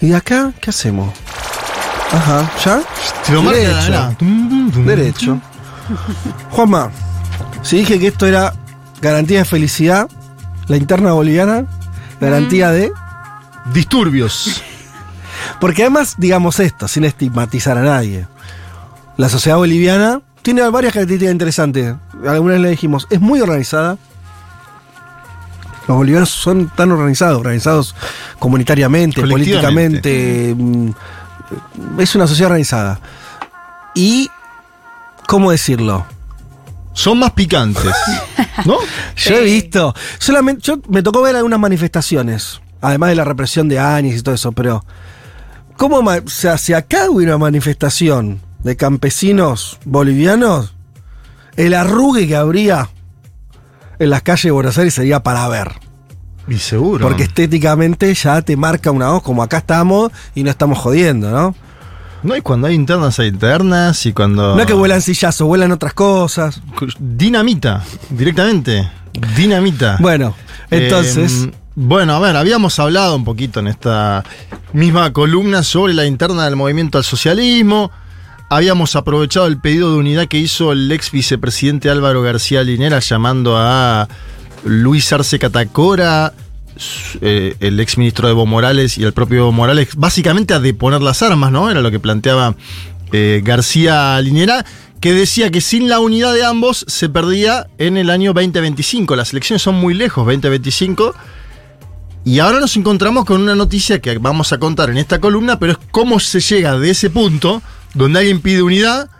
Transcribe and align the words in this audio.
¿Y 0.00 0.12
acá 0.12 0.52
qué 0.60 0.70
hacemos? 0.70 1.12
Ajá, 2.12 2.50
¿ya? 2.64 2.80
Te 3.24 3.32
lo 3.32 3.42
marca 3.42 3.60
la- 3.88 4.16
Derecho. 4.18 4.80
Derecho. 4.84 5.40
Juanma, 6.50 6.90
si 7.62 7.78
dije 7.78 7.98
que 7.98 8.08
esto 8.08 8.26
era 8.26 8.54
garantía 9.00 9.40
de 9.40 9.44
felicidad, 9.44 10.08
la 10.68 10.76
interna 10.76 11.12
boliviana, 11.12 11.66
garantía 12.20 12.70
de... 12.70 12.92
Disturbios. 13.74 14.62
Porque 15.60 15.82
además, 15.82 16.14
digamos 16.16 16.58
esto, 16.60 16.88
sin 16.88 17.04
estigmatizar 17.04 17.76
a 17.78 17.82
nadie, 17.82 18.26
la 19.16 19.28
sociedad 19.28 19.58
boliviana 19.58 20.20
tiene 20.42 20.62
varias 20.70 20.94
características 20.94 21.32
interesantes. 21.32 21.94
Algunas 22.26 22.58
le 22.60 22.70
dijimos, 22.70 23.06
es 23.10 23.20
muy 23.20 23.40
organizada. 23.40 23.98
Los 25.88 25.96
bolivianos 25.96 26.30
son 26.30 26.68
tan 26.68 26.92
organizados, 26.92 27.38
organizados 27.38 27.94
comunitariamente, 28.38 29.20
políticamente. 29.26 30.54
mm, 30.56 30.90
Es 31.98 32.14
una 32.14 32.26
sociedad 32.26 32.50
organizada. 32.50 33.00
Y, 33.94 34.30
¿cómo 35.26 35.50
decirlo? 35.50 36.06
Son 36.92 37.18
más 37.18 37.32
picantes. 37.32 37.92
¿No? 38.64 38.76
Yo 39.16 39.36
he 39.36 39.42
visto, 39.44 39.94
solamente, 40.18 40.62
yo 40.62 40.78
me 40.88 41.02
tocó 41.02 41.22
ver 41.22 41.34
algunas 41.36 41.58
manifestaciones, 41.58 42.60
además 42.80 43.10
de 43.10 43.14
la 43.16 43.24
represión 43.24 43.68
de 43.68 43.78
Áñez 43.78 44.18
y 44.18 44.22
todo 44.22 44.34
eso, 44.34 44.52
pero 44.52 44.84
¿cómo, 45.76 45.98
o 45.98 46.28
sea, 46.28 46.58
si 46.58 46.72
acá 46.74 47.08
hubiera 47.10 47.36
una 47.36 47.46
manifestación 47.46 48.40
de 48.62 48.76
campesinos 48.76 49.78
bolivianos, 49.84 50.74
el 51.56 51.74
arrugue 51.74 52.26
que 52.28 52.36
habría 52.36 52.90
en 54.00 54.10
las 54.10 54.22
calles 54.22 54.44
de 54.44 54.50
Buenos 54.50 54.76
Aires 54.78 54.94
sería 54.94 55.22
para 55.22 55.46
ver, 55.48 55.70
Y 56.48 56.56
seguro. 56.58 57.06
porque 57.06 57.22
estéticamente 57.22 58.12
ya 58.14 58.42
te 58.42 58.56
marca 58.56 58.90
una 58.90 59.10
voz 59.10 59.22
como 59.22 59.42
acá 59.44 59.58
estamos 59.58 60.10
y 60.34 60.42
no 60.42 60.50
estamos 60.50 60.78
jodiendo, 60.78 61.30
¿no? 61.30 61.54
No, 62.22 62.36
y 62.36 62.40
cuando 62.42 62.66
hay 62.66 62.74
internas 62.74 63.18
hay 63.18 63.28
internas 63.28 64.04
y 64.04 64.12
cuando. 64.12 64.54
No 64.54 64.60
es 64.60 64.66
que 64.66 64.74
vuelan 64.74 65.00
sillazos, 65.00 65.46
vuelan 65.46 65.72
otras 65.72 65.94
cosas. 65.94 66.60
Dinamita, 66.98 67.82
directamente. 68.10 68.90
Dinamita. 69.36 69.96
Bueno, 70.00 70.34
entonces... 70.70 71.44
Eh, 71.44 71.52
bueno, 71.76 72.14
a 72.14 72.18
ver, 72.18 72.36
habíamos 72.36 72.78
hablado 72.78 73.16
un 73.16 73.24
poquito 73.24 73.60
en 73.60 73.68
esta 73.68 74.22
misma 74.74 75.12
columna 75.12 75.62
sobre 75.62 75.94
la 75.94 76.04
interna 76.04 76.44
del 76.44 76.56
movimiento 76.56 76.98
al 76.98 77.04
socialismo. 77.04 77.90
Habíamos 78.52 78.96
aprovechado 78.96 79.46
el 79.46 79.60
pedido 79.60 79.92
de 79.92 79.98
unidad 79.98 80.26
que 80.26 80.36
hizo 80.36 80.72
el 80.72 80.90
ex 80.90 81.12
vicepresidente 81.12 81.88
Álvaro 81.88 82.20
García 82.20 82.64
Linera 82.64 82.98
llamando 82.98 83.56
a 83.56 84.08
Luis 84.64 85.12
Arce 85.12 85.38
Catacora, 85.38 86.34
eh, 87.20 87.54
el 87.60 87.78
ex 87.78 87.96
ministro 87.96 88.26
de 88.26 88.32
Evo 88.32 88.46
Morales 88.46 88.98
y 88.98 89.04
el 89.04 89.12
propio 89.12 89.38
Evo 89.38 89.52
Morales, 89.52 89.90
básicamente 89.94 90.52
a 90.52 90.58
deponer 90.58 91.00
las 91.00 91.22
armas, 91.22 91.52
¿no? 91.52 91.70
Era 91.70 91.80
lo 91.80 91.92
que 91.92 92.00
planteaba 92.00 92.56
eh, 93.12 93.40
García 93.44 94.20
Linera, 94.20 94.66
que 94.98 95.12
decía 95.12 95.52
que 95.52 95.60
sin 95.60 95.88
la 95.88 96.00
unidad 96.00 96.34
de 96.34 96.44
ambos 96.44 96.84
se 96.88 97.08
perdía 97.08 97.68
en 97.78 97.96
el 97.96 98.10
año 98.10 98.32
2025. 98.32 99.14
Las 99.14 99.32
elecciones 99.32 99.62
son 99.62 99.76
muy 99.76 99.94
lejos, 99.94 100.26
2025. 100.26 101.14
Y 102.24 102.40
ahora 102.40 102.58
nos 102.58 102.76
encontramos 102.76 103.26
con 103.26 103.40
una 103.40 103.54
noticia 103.54 104.00
que 104.00 104.18
vamos 104.18 104.52
a 104.52 104.58
contar 104.58 104.90
en 104.90 104.98
esta 104.98 105.20
columna, 105.20 105.60
pero 105.60 105.74
es 105.74 105.78
cómo 105.92 106.18
se 106.18 106.40
llega 106.40 106.76
de 106.76 106.90
ese 106.90 107.10
punto, 107.10 107.62
donde 107.94 108.20
alguien 108.20 108.40
pide 108.40 108.62
unidad, 108.62 109.10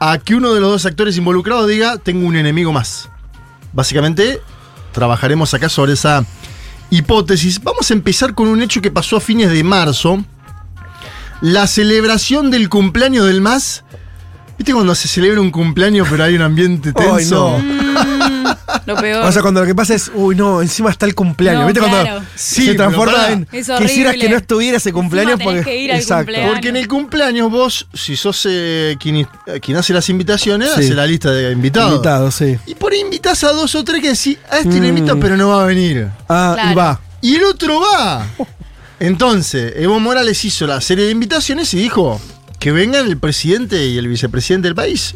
a 0.00 0.18
que 0.18 0.34
uno 0.34 0.54
de 0.54 0.60
los 0.60 0.70
dos 0.70 0.86
actores 0.86 1.16
involucrados 1.16 1.68
diga, 1.68 1.98
tengo 1.98 2.26
un 2.26 2.36
enemigo 2.36 2.72
más. 2.72 3.08
Básicamente, 3.72 4.40
trabajaremos 4.92 5.52
acá 5.54 5.68
sobre 5.68 5.94
esa 5.94 6.24
hipótesis. 6.90 7.62
Vamos 7.62 7.90
a 7.90 7.94
empezar 7.94 8.34
con 8.34 8.48
un 8.48 8.62
hecho 8.62 8.80
que 8.80 8.90
pasó 8.90 9.16
a 9.16 9.20
fines 9.20 9.50
de 9.50 9.64
marzo. 9.64 10.24
La 11.40 11.66
celebración 11.66 12.50
del 12.50 12.68
cumpleaños 12.68 13.26
del 13.26 13.40
MAS. 13.40 13.84
¿Viste 14.56 14.72
cuando 14.72 14.94
se 14.94 15.06
celebra 15.06 15.40
un 15.40 15.52
cumpleaños 15.52 16.08
pero 16.10 16.24
hay 16.24 16.34
un 16.34 16.42
ambiente 16.42 16.92
tenso? 16.92 17.58
no. 17.60 18.17
Lo 18.86 18.96
peor. 19.00 19.24
O 19.24 19.32
sea, 19.32 19.42
cuando 19.42 19.60
lo 19.60 19.66
que 19.66 19.74
pasa 19.74 19.94
es, 19.94 20.10
uy, 20.14 20.34
no, 20.34 20.60
encima 20.62 20.90
está 20.90 21.06
el 21.06 21.14
cumpleaños. 21.14 21.62
No, 21.62 21.66
¿Viste 21.68 21.80
claro. 21.80 22.04
cuando 22.04 22.26
Sí, 22.36 22.66
se 22.66 22.74
transforma 22.74 23.28
en 23.30 23.48
Es 23.52 23.68
quisieras 23.78 24.14
que 24.16 24.28
no 24.28 24.36
estuviera 24.36 24.76
ese 24.76 24.92
cumpleaños 24.92 25.40
porque 25.42 25.62
que 25.62 25.76
ir 25.76 25.92
al 25.92 25.98
exacto. 25.98 26.24
cumpleaños. 26.26 26.52
Porque 26.52 26.68
en 26.68 26.76
el 26.76 26.88
cumpleaños 26.88 27.50
vos, 27.50 27.86
si 27.94 28.16
sos 28.16 28.46
eh, 28.48 28.96
quien, 29.00 29.26
quien 29.60 29.76
hace 29.76 29.92
las 29.92 30.08
invitaciones, 30.08 30.70
Sí. 30.74 30.80
hace 30.84 30.94
la 30.94 31.06
lista 31.06 31.30
de 31.30 31.52
invitados. 31.52 31.92
Invitado, 31.92 32.30
sí. 32.30 32.58
Y 32.66 32.74
por 32.74 32.92
ahí 32.92 33.00
invitas 33.00 33.42
a 33.44 33.52
dos 33.52 33.74
o 33.74 33.84
tres 33.84 34.02
que 34.02 34.08
decís, 34.08 34.38
a 34.50 34.58
este 34.58 34.68
Mm. 34.78 34.82
le 34.82 34.88
invito, 34.88 35.18
pero 35.20 35.36
no 35.36 35.48
va 35.48 35.62
a 35.62 35.66
venir. 35.66 36.08
Ah, 36.28 36.70
y 36.70 36.74
va. 36.74 37.00
Y 37.20 37.36
el 37.36 37.44
otro 37.44 37.80
va. 37.80 38.26
Entonces, 39.00 39.74
Evo 39.76 40.00
Morales 40.00 40.44
hizo 40.44 40.66
la 40.66 40.80
serie 40.80 41.04
de 41.06 41.10
invitaciones 41.12 41.72
y 41.74 41.78
dijo 41.78 42.20
que 42.58 42.72
vengan 42.72 43.06
el 43.06 43.18
presidente 43.18 43.86
y 43.86 43.98
el 43.98 44.08
vicepresidente 44.08 44.68
del 44.68 44.74
país. 44.74 45.14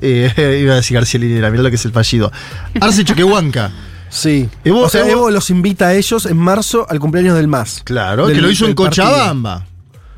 Eh, 0.00 0.58
iba 0.62 0.72
a 0.72 0.76
decir 0.76 0.96
García 0.96 1.20
Linera, 1.20 1.50
mirá 1.50 1.62
lo 1.62 1.70
que 1.70 1.76
es 1.76 1.84
el 1.84 1.92
fallido. 1.92 2.32
Arce 2.80 3.04
Choquehuanca. 3.04 3.70
Sí. 4.08 4.48
Evo- 4.64 4.82
o 4.86 4.88
sea, 4.88 5.02
Evo- 5.02 5.10
Evo 5.10 5.30
los 5.30 5.50
invita 5.50 5.86
a 5.88 5.94
ellos 5.94 6.26
en 6.26 6.36
marzo 6.36 6.84
al 6.88 6.98
cumpleaños 6.98 7.36
del 7.36 7.46
MAS. 7.46 7.82
Claro, 7.84 8.26
Del- 8.26 8.36
que 8.36 8.42
lo 8.42 8.50
hizo 8.50 8.66
en 8.66 8.74
partido. 8.74 9.06
Cochabamba. 9.06 9.66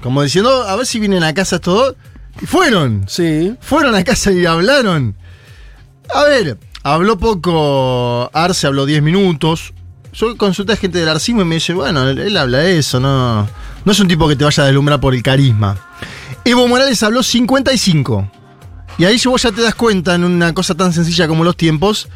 Como 0.03 0.23
diciendo, 0.23 0.63
a 0.67 0.75
ver 0.77 0.87
si 0.87 0.99
vienen 0.99 1.23
a 1.23 1.35
casa 1.35 1.57
estos 1.57 1.75
dos. 1.75 1.95
Y 2.41 2.47
fueron. 2.47 3.05
Sí. 3.07 3.55
Fueron 3.61 3.95
a 3.95 4.03
casa 4.03 4.33
y 4.33 4.47
hablaron. 4.47 5.15
A 6.15 6.25
ver, 6.25 6.59
habló 6.83 7.19
poco 7.19 8.31
Arce, 8.33 8.67
habló 8.67 8.87
10 8.87 9.03
minutos. 9.03 9.75
Yo 10.15 10.37
consulté 10.37 10.73
a 10.73 10.77
gente 10.77 10.99
del 10.99 11.09
Arcismo 11.09 11.43
y 11.43 11.45
me 11.45 11.55
dice, 11.57 11.73
bueno, 11.75 12.09
él, 12.09 12.19
él 12.19 12.37
habla 12.37 12.65
eso, 12.65 13.01
no, 13.01 13.49
no 13.85 13.93
es 13.93 13.99
un 14.01 14.09
tipo 14.09 14.29
que 14.29 14.37
te 14.37 14.45
vaya 14.45 14.63
a 14.63 14.67
deslumbrar 14.67 15.01
por 15.01 15.15
el 15.15 15.23
carisma. 15.23 15.79
Evo 16.45 16.67
Morales 16.69 17.03
habló 17.03 17.23
55. 17.23 18.31
Y 18.99 19.05
ahí 19.05 19.21
vos 19.25 19.43
ya 19.43 19.53
te 19.53 19.63
das 19.63 19.75
cuenta 19.75 20.15
en 20.15 20.25
una 20.25 20.53
cosa 20.53 20.75
tan 20.75 20.93
sencilla 20.93 21.27
como 21.29 21.45
los 21.45 21.57
tiempos, 21.57 22.09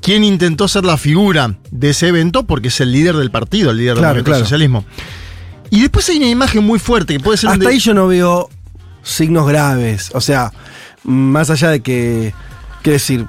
quién 0.00 0.24
intentó 0.24 0.68
ser 0.68 0.84
la 0.84 0.96
figura 0.96 1.54
de 1.70 1.90
ese 1.90 2.08
evento 2.08 2.44
porque 2.44 2.68
es 2.68 2.80
el 2.80 2.92
líder 2.92 3.16
del 3.16 3.30
partido, 3.30 3.70
el 3.70 3.78
líder 3.78 3.96
Claro, 3.98 4.14
del 4.16 4.24
claro. 4.24 4.40
socialismo. 4.44 4.84
Y 5.70 5.80
después 5.82 6.08
hay 6.08 6.18
una 6.18 6.28
imagen 6.28 6.64
muy 6.64 6.78
fuerte 6.78 7.14
que 7.14 7.20
puede 7.20 7.36
ser 7.36 7.50
Hasta 7.50 7.64
de- 7.64 7.70
ahí 7.70 7.78
yo 7.78 7.94
no 7.94 8.06
veo 8.06 8.48
signos 9.02 9.46
graves. 9.46 10.10
O 10.14 10.20
sea, 10.20 10.52
más 11.02 11.50
allá 11.50 11.70
de 11.70 11.80
que. 11.80 12.32
Quiero 12.82 12.94
decir. 12.94 13.26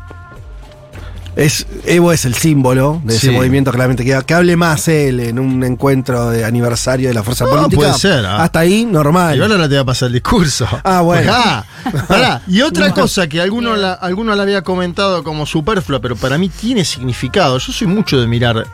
Es, 1.36 1.68
Evo 1.86 2.14
es 2.14 2.24
el 2.24 2.34
símbolo 2.34 3.02
de 3.04 3.12
Sí. 3.18 3.28
ese 3.28 3.36
movimiento 3.36 3.72
claramente. 3.72 4.06
Que, 4.06 4.18
que 4.26 4.34
hable 4.34 4.56
más 4.56 4.88
él 4.88 5.20
en 5.20 5.38
un 5.38 5.64
encuentro 5.66 6.30
de 6.30 6.46
aniversario 6.46 7.10
de 7.10 7.14
la 7.14 7.24
fuerza 7.24 7.44
No, 7.44 7.52
política. 7.52 7.76
puede 7.76 7.94
ser, 7.96 8.26
ah. 8.26 8.42
Hasta 8.44 8.60
ahí, 8.60 8.86
normal. 8.86 9.38
Y 9.38 9.42
ahora 9.42 9.68
te 9.68 9.76
va 9.76 9.82
a 9.82 9.86
pasar 9.86 10.08
el 10.08 10.14
discurso. 10.14 10.66
Ah, 10.86 11.02
bueno. 11.02 11.32
Pará, 11.34 11.66
pará. 12.08 12.42
Y 12.48 12.62
otra 12.62 12.88
No. 12.90 12.94
cosa 12.94 13.28
que 13.28 13.42
alguno 13.42 13.76
la, 13.76 13.94
alguno 13.94 14.34
la 14.34 14.44
había 14.44 14.62
comentado 14.62 15.24
como 15.24 15.46
superflua, 15.46 16.00
pero 16.00 16.16
para 16.16 16.38
mí 16.38 16.48
tiene 16.48 16.86
significado. 16.86 17.58
Yo 17.58 17.74
soy 17.74 17.88
mucho 17.88 18.20
de 18.22 18.28
mirar 18.28 18.66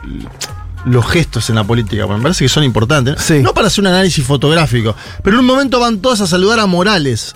los 0.84 1.06
gestos 1.06 1.48
en 1.48 1.56
la 1.56 1.64
política, 1.64 2.04
porque 2.06 2.18
me 2.18 2.22
parece 2.22 2.44
que 2.44 2.48
son 2.48 2.62
importantes. 2.64 3.20
Sí. 3.22 3.40
No 3.40 3.54
para 3.54 3.66
hacer 3.68 3.82
un 3.82 3.88
análisis 3.88 4.24
fotográfico, 4.24 4.94
pero 5.24 5.36
en 5.36 5.40
un 5.40 5.46
momento 5.46 5.80
van 5.80 5.98
todos 5.98 6.20
a 6.20 6.26
saludar 6.28 6.60
a 6.60 6.66
Morales. 6.66 7.34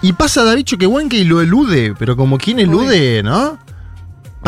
Y 0.00 0.12
pasa 0.12 0.44
David 0.44 0.64
Choquehuanca 0.64 1.16
y 1.16 1.24
lo 1.24 1.40
elude, 1.40 1.94
pero 1.98 2.16
como 2.16 2.38
quien 2.38 2.60
elude, 2.60 3.22
¿no? 3.24 3.58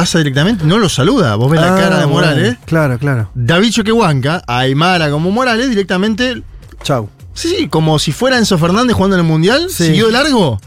Pasa 0.01 0.17
directamente, 0.19 0.65
no 0.65 0.79
lo 0.79 0.89
saluda. 0.89 1.37
Vos 1.37 1.51
ves 1.51 1.61
la 1.61 1.75
Ah, 1.77 1.79
cara 1.79 1.99
de 1.99 2.07
bueno. 2.07 2.27
Morales. 2.29 2.57
Claro, 2.65 2.99
claro. 2.99 3.31
David 3.35 3.71
Choquehuanca, 3.71 4.43
Aymara 4.47 5.11
como 5.11 5.31
Morales, 5.31 5.69
directamente 5.69 6.43
Chau. 6.83 7.11
Sí, 7.35 7.55
sí, 7.59 7.69
como 7.69 7.99
si 7.99 8.11
fuera 8.13 8.39
Enzo 8.39 8.57
Fernández 8.57 8.95
jugando 8.97 9.17
en 9.17 9.21
el 9.21 9.27
Mundial, 9.27 9.67
Sí. 9.69 9.89
siguió 9.89 10.07
de 10.07 10.13
largo. 10.13 10.59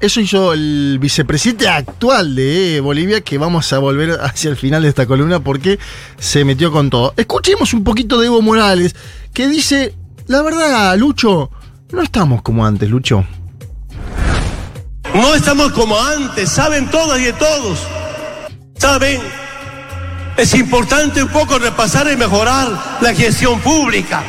Eso 0.00 0.20
hizo 0.20 0.52
el 0.52 0.98
vicepresidente 1.00 1.68
actual 1.68 2.36
de 2.36 2.80
Bolivia, 2.80 3.20
que 3.22 3.38
vamos 3.38 3.72
a 3.72 3.78
volver 3.80 4.18
hacia 4.22 4.50
el 4.50 4.56
final 4.56 4.82
de 4.82 4.88
esta 4.88 5.04
columna 5.04 5.40
porque 5.40 5.80
se 6.18 6.44
metió 6.44 6.70
con 6.70 6.90
todo. 6.90 7.12
Escuchemos 7.16 7.74
un 7.74 7.82
poquito 7.82 8.20
de 8.20 8.26
Evo 8.26 8.40
Morales, 8.40 8.94
que 9.34 9.48
dice, 9.48 9.94
la 10.28 10.42
verdad, 10.42 10.96
Lucho, 10.96 11.50
no 11.90 12.02
estamos 12.02 12.40
como 12.42 12.64
antes, 12.64 12.88
Lucho. 12.88 13.24
No 15.12 15.34
estamos 15.34 15.72
como 15.72 16.00
antes, 16.00 16.48
saben 16.50 16.88
todas 16.88 17.18
y 17.20 17.24
de 17.24 17.32
todos. 17.32 17.80
Saben, 18.80 19.20
es 20.38 20.54
importante 20.54 21.22
un 21.22 21.28
poco 21.28 21.58
repasar 21.58 22.10
y 22.10 22.16
mejorar 22.16 22.96
la 23.02 23.12
gestión 23.12 23.60
pública. 23.60 24.22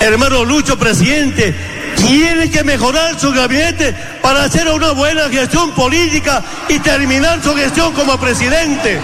Hermano 0.00 0.46
Lucho, 0.46 0.78
presidente, 0.78 1.54
tiene 1.94 2.50
que 2.50 2.64
mejorar 2.64 3.20
su 3.20 3.30
gabinete 3.30 3.92
para 4.22 4.44
hacer 4.44 4.66
una 4.72 4.92
buena 4.92 5.28
gestión 5.28 5.72
política 5.72 6.42
y 6.70 6.78
terminar 6.78 7.42
su 7.42 7.54
gestión 7.54 7.92
como 7.92 8.18
presidente. 8.18 8.98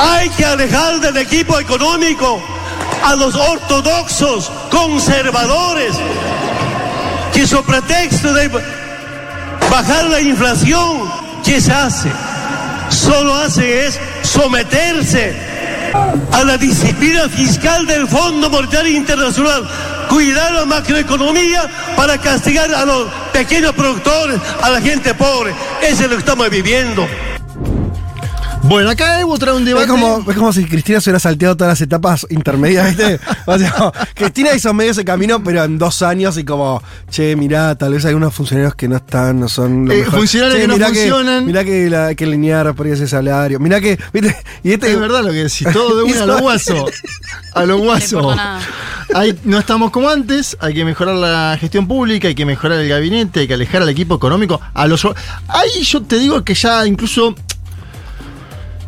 Hay 0.00 0.28
que 0.30 0.44
alejar 0.44 0.98
del 0.98 1.16
equipo 1.18 1.60
económico 1.60 2.42
a 3.04 3.14
los 3.14 3.36
ortodoxos, 3.36 4.50
conservadores, 4.68 5.94
que 7.32 7.46
su 7.46 7.62
pretexto 7.62 8.34
de 8.34 8.50
bajar 9.70 10.06
la 10.06 10.20
inflación, 10.20 11.08
¿qué 11.44 11.60
se 11.60 11.72
hace? 11.72 12.10
Solo 12.88 13.34
hace 13.34 13.86
es 13.86 13.98
someterse 14.22 15.34
a 16.32 16.44
la 16.44 16.56
disciplina 16.56 17.28
fiscal 17.28 17.86
del 17.86 18.06
Fondo 18.06 18.50
Monetario 18.50 18.96
Internacional 18.96 19.66
cuidar 20.08 20.52
la 20.52 20.64
macroeconomía 20.64 21.68
para 21.96 22.18
castigar 22.18 22.72
a 22.72 22.84
los 22.84 23.08
pequeños 23.32 23.72
productores, 23.74 24.40
a 24.62 24.70
la 24.70 24.80
gente 24.80 25.14
pobre. 25.14 25.54
Eso 25.82 26.04
es 26.04 26.10
lo 26.10 26.16
que 26.16 26.20
estamos 26.20 26.48
viviendo. 26.50 27.06
Bueno, 28.68 28.90
acá 28.90 29.20
Evo 29.20 29.38
trae 29.38 29.54
un 29.54 29.64
debate. 29.64 29.84
Es 29.84 29.90
como, 29.90 30.24
es 30.28 30.36
como 30.36 30.52
si 30.52 30.64
Cristina 30.64 31.00
se 31.00 31.08
hubiera 31.10 31.20
salteado 31.20 31.56
todas 31.56 31.70
las 31.72 31.80
etapas 31.80 32.26
intermedias, 32.30 32.88
¿viste? 32.88 33.20
O 33.46 33.56
sea, 33.58 33.92
Cristina 34.14 34.54
hizo 34.54 34.74
medio 34.74 34.90
ese 34.90 35.04
camino, 35.04 35.42
pero 35.44 35.62
en 35.62 35.78
dos 35.78 36.02
años 36.02 36.36
y 36.36 36.44
como, 36.44 36.82
che, 37.08 37.36
mirá, 37.36 37.76
tal 37.76 37.92
vez 37.92 38.04
hay 38.06 38.14
unos 38.14 38.34
funcionarios 38.34 38.74
que 38.74 38.88
no 38.88 38.96
están, 38.96 39.38
no 39.38 39.48
son. 39.48 39.84
lo 39.86 39.92
Eh, 39.92 40.04
funcionarios 40.04 40.56
Che, 40.56 40.62
que 40.62 40.68
no 40.68 40.74
mirá 40.74 40.86
funcionan. 40.88 41.46
mirá 41.46 41.64
que 41.64 41.88
la, 41.88 42.14
que 42.16 42.26
linear 42.26 42.74
por 42.74 42.88
ese 42.88 43.06
salario. 43.06 43.60
Mirá 43.60 43.80
que, 43.80 43.98
¿viste? 44.12 44.36
Y 44.64 44.72
este. 44.72 44.90
Es 44.92 44.98
verdad 44.98 45.22
lo 45.22 45.30
que 45.30 45.44
decís, 45.44 45.66
todo 45.72 45.98
de 45.98 46.02
una 46.12 46.22
a 46.22 46.26
lo 46.26 46.38
guaso. 46.40 46.86
A 47.54 47.64
lo 47.66 47.78
guaso. 47.84 48.34
Hay- 49.14 49.38
no 49.44 49.60
estamos 49.60 49.92
como 49.92 50.10
antes, 50.10 50.56
hay 50.60 50.74
que 50.74 50.84
mejorar 50.84 51.14
la 51.14 51.56
gestión 51.60 51.86
pública, 51.86 52.26
hay 52.26 52.34
que 52.34 52.44
mejorar 52.44 52.80
el 52.80 52.88
gabinete, 52.88 53.40
hay 53.40 53.46
que 53.46 53.54
alejar 53.54 53.82
al 53.82 53.88
equipo 53.90 54.16
económico. 54.16 54.60
A 54.74 54.88
los, 54.88 55.06
ahí 55.46 55.82
yo 55.84 56.02
te 56.02 56.18
digo 56.18 56.42
que 56.42 56.54
ya 56.54 56.84
incluso. 56.84 57.36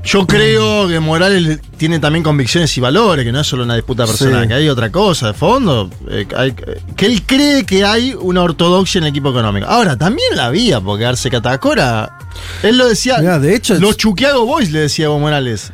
Yo 0.04 0.26
creo 0.26 0.88
que 0.88 1.00
Morales 1.00 1.60
tiene 1.76 1.98
también 1.98 2.22
convicciones 2.22 2.74
y 2.78 2.80
valores, 2.80 3.24
que 3.26 3.32
no 3.32 3.40
es 3.40 3.46
solo 3.46 3.64
una 3.64 3.74
disputa 3.74 4.06
personal, 4.06 4.42
Sí. 4.42 4.48
que 4.48 4.54
hay 4.54 4.68
otra 4.68 4.90
cosa 4.90 5.28
de 5.28 5.32
fondo. 5.34 5.90
eh, 6.10 6.26
hay- 6.34 6.54
que 6.96 7.06
él 7.06 7.22
cree 7.26 7.66
que 7.66 7.84
hay 7.84 8.14
una 8.18 8.42
ortodoxia 8.42 8.98
en 9.00 9.04
el 9.04 9.10
equipo 9.10 9.30
económico. 9.30 9.66
Ahora, 9.66 9.96
también 9.98 10.34
la 10.34 10.46
había, 10.46 10.80
porque 10.80 11.04
Arce 11.04 11.28
Catacora. 11.30 12.18
Él 12.62 12.78
lo 12.78 12.88
decía. 12.88 13.18
Mirá, 13.18 13.38
de 13.38 13.54
hecho, 13.54 13.74
Los 13.74 13.96
Chuquiago 13.98 14.46
Boys 14.46 14.70
le 14.70 14.80
decía 14.80 15.06
Evo 15.06 15.18
Morales. 15.18 15.72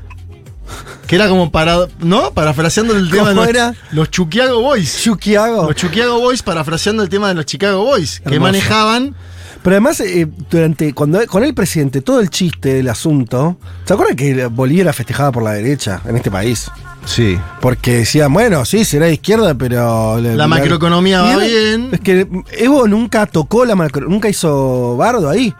Que 1.06 1.16
era 1.16 1.28
como 1.28 1.52
para. 1.52 1.86
¿No? 2.00 2.32
Parafraseando 2.32 2.96
el 2.96 3.10
tema 3.10 3.28
de 3.28 3.34
¿Cómo 3.34 3.42
los, 3.42 3.48
era? 3.50 3.74
los 3.92 4.10
Chuquiago 4.10 4.60
Boys. 4.62 5.02
Chuquiago. 5.04 5.66
Los 5.66 5.76
Chicago 5.76 6.18
Boys 6.18 6.42
parafraseando 6.42 7.02
el 7.02 7.08
tema 7.10 7.28
de 7.28 7.34
los 7.34 7.44
Chicago 7.46 7.84
Boys, 7.84 8.20
que 8.26 8.40
manejaban. 8.40 9.14
Pero 9.64 9.76
además, 9.76 9.98
eh, 10.00 10.28
durante 10.50 10.92
cuando 10.92 11.26
con 11.26 11.42
el 11.42 11.54
presidente, 11.54 12.02
todo 12.02 12.20
el 12.20 12.28
chiste 12.28 12.74
del 12.74 12.88
asunto. 12.90 13.56
¿Se 13.86 13.94
acuerdan 13.94 14.14
que 14.14 14.44
Bolivia 14.48 14.82
era 14.82 14.92
festejada 14.92 15.32
por 15.32 15.42
la 15.42 15.52
derecha 15.52 16.02
en 16.04 16.16
este 16.18 16.30
país? 16.30 16.70
Sí. 17.06 17.38
Porque 17.62 17.96
decían, 17.96 18.30
bueno, 18.30 18.66
sí, 18.66 18.84
será 18.84 19.06
de 19.06 19.14
izquierda, 19.14 19.54
pero. 19.54 20.20
La 20.20 20.46
macroeconomía 20.46 21.22
va 21.22 21.38
bien. 21.38 21.88
Es 21.92 22.00
que 22.00 22.28
Evo 22.58 22.86
nunca 22.86 23.24
tocó 23.24 23.64
la 23.64 23.74
macro, 23.74 24.06
nunca 24.06 24.28
hizo 24.28 24.98
bardo 24.98 25.30
ahí. 25.30 25.54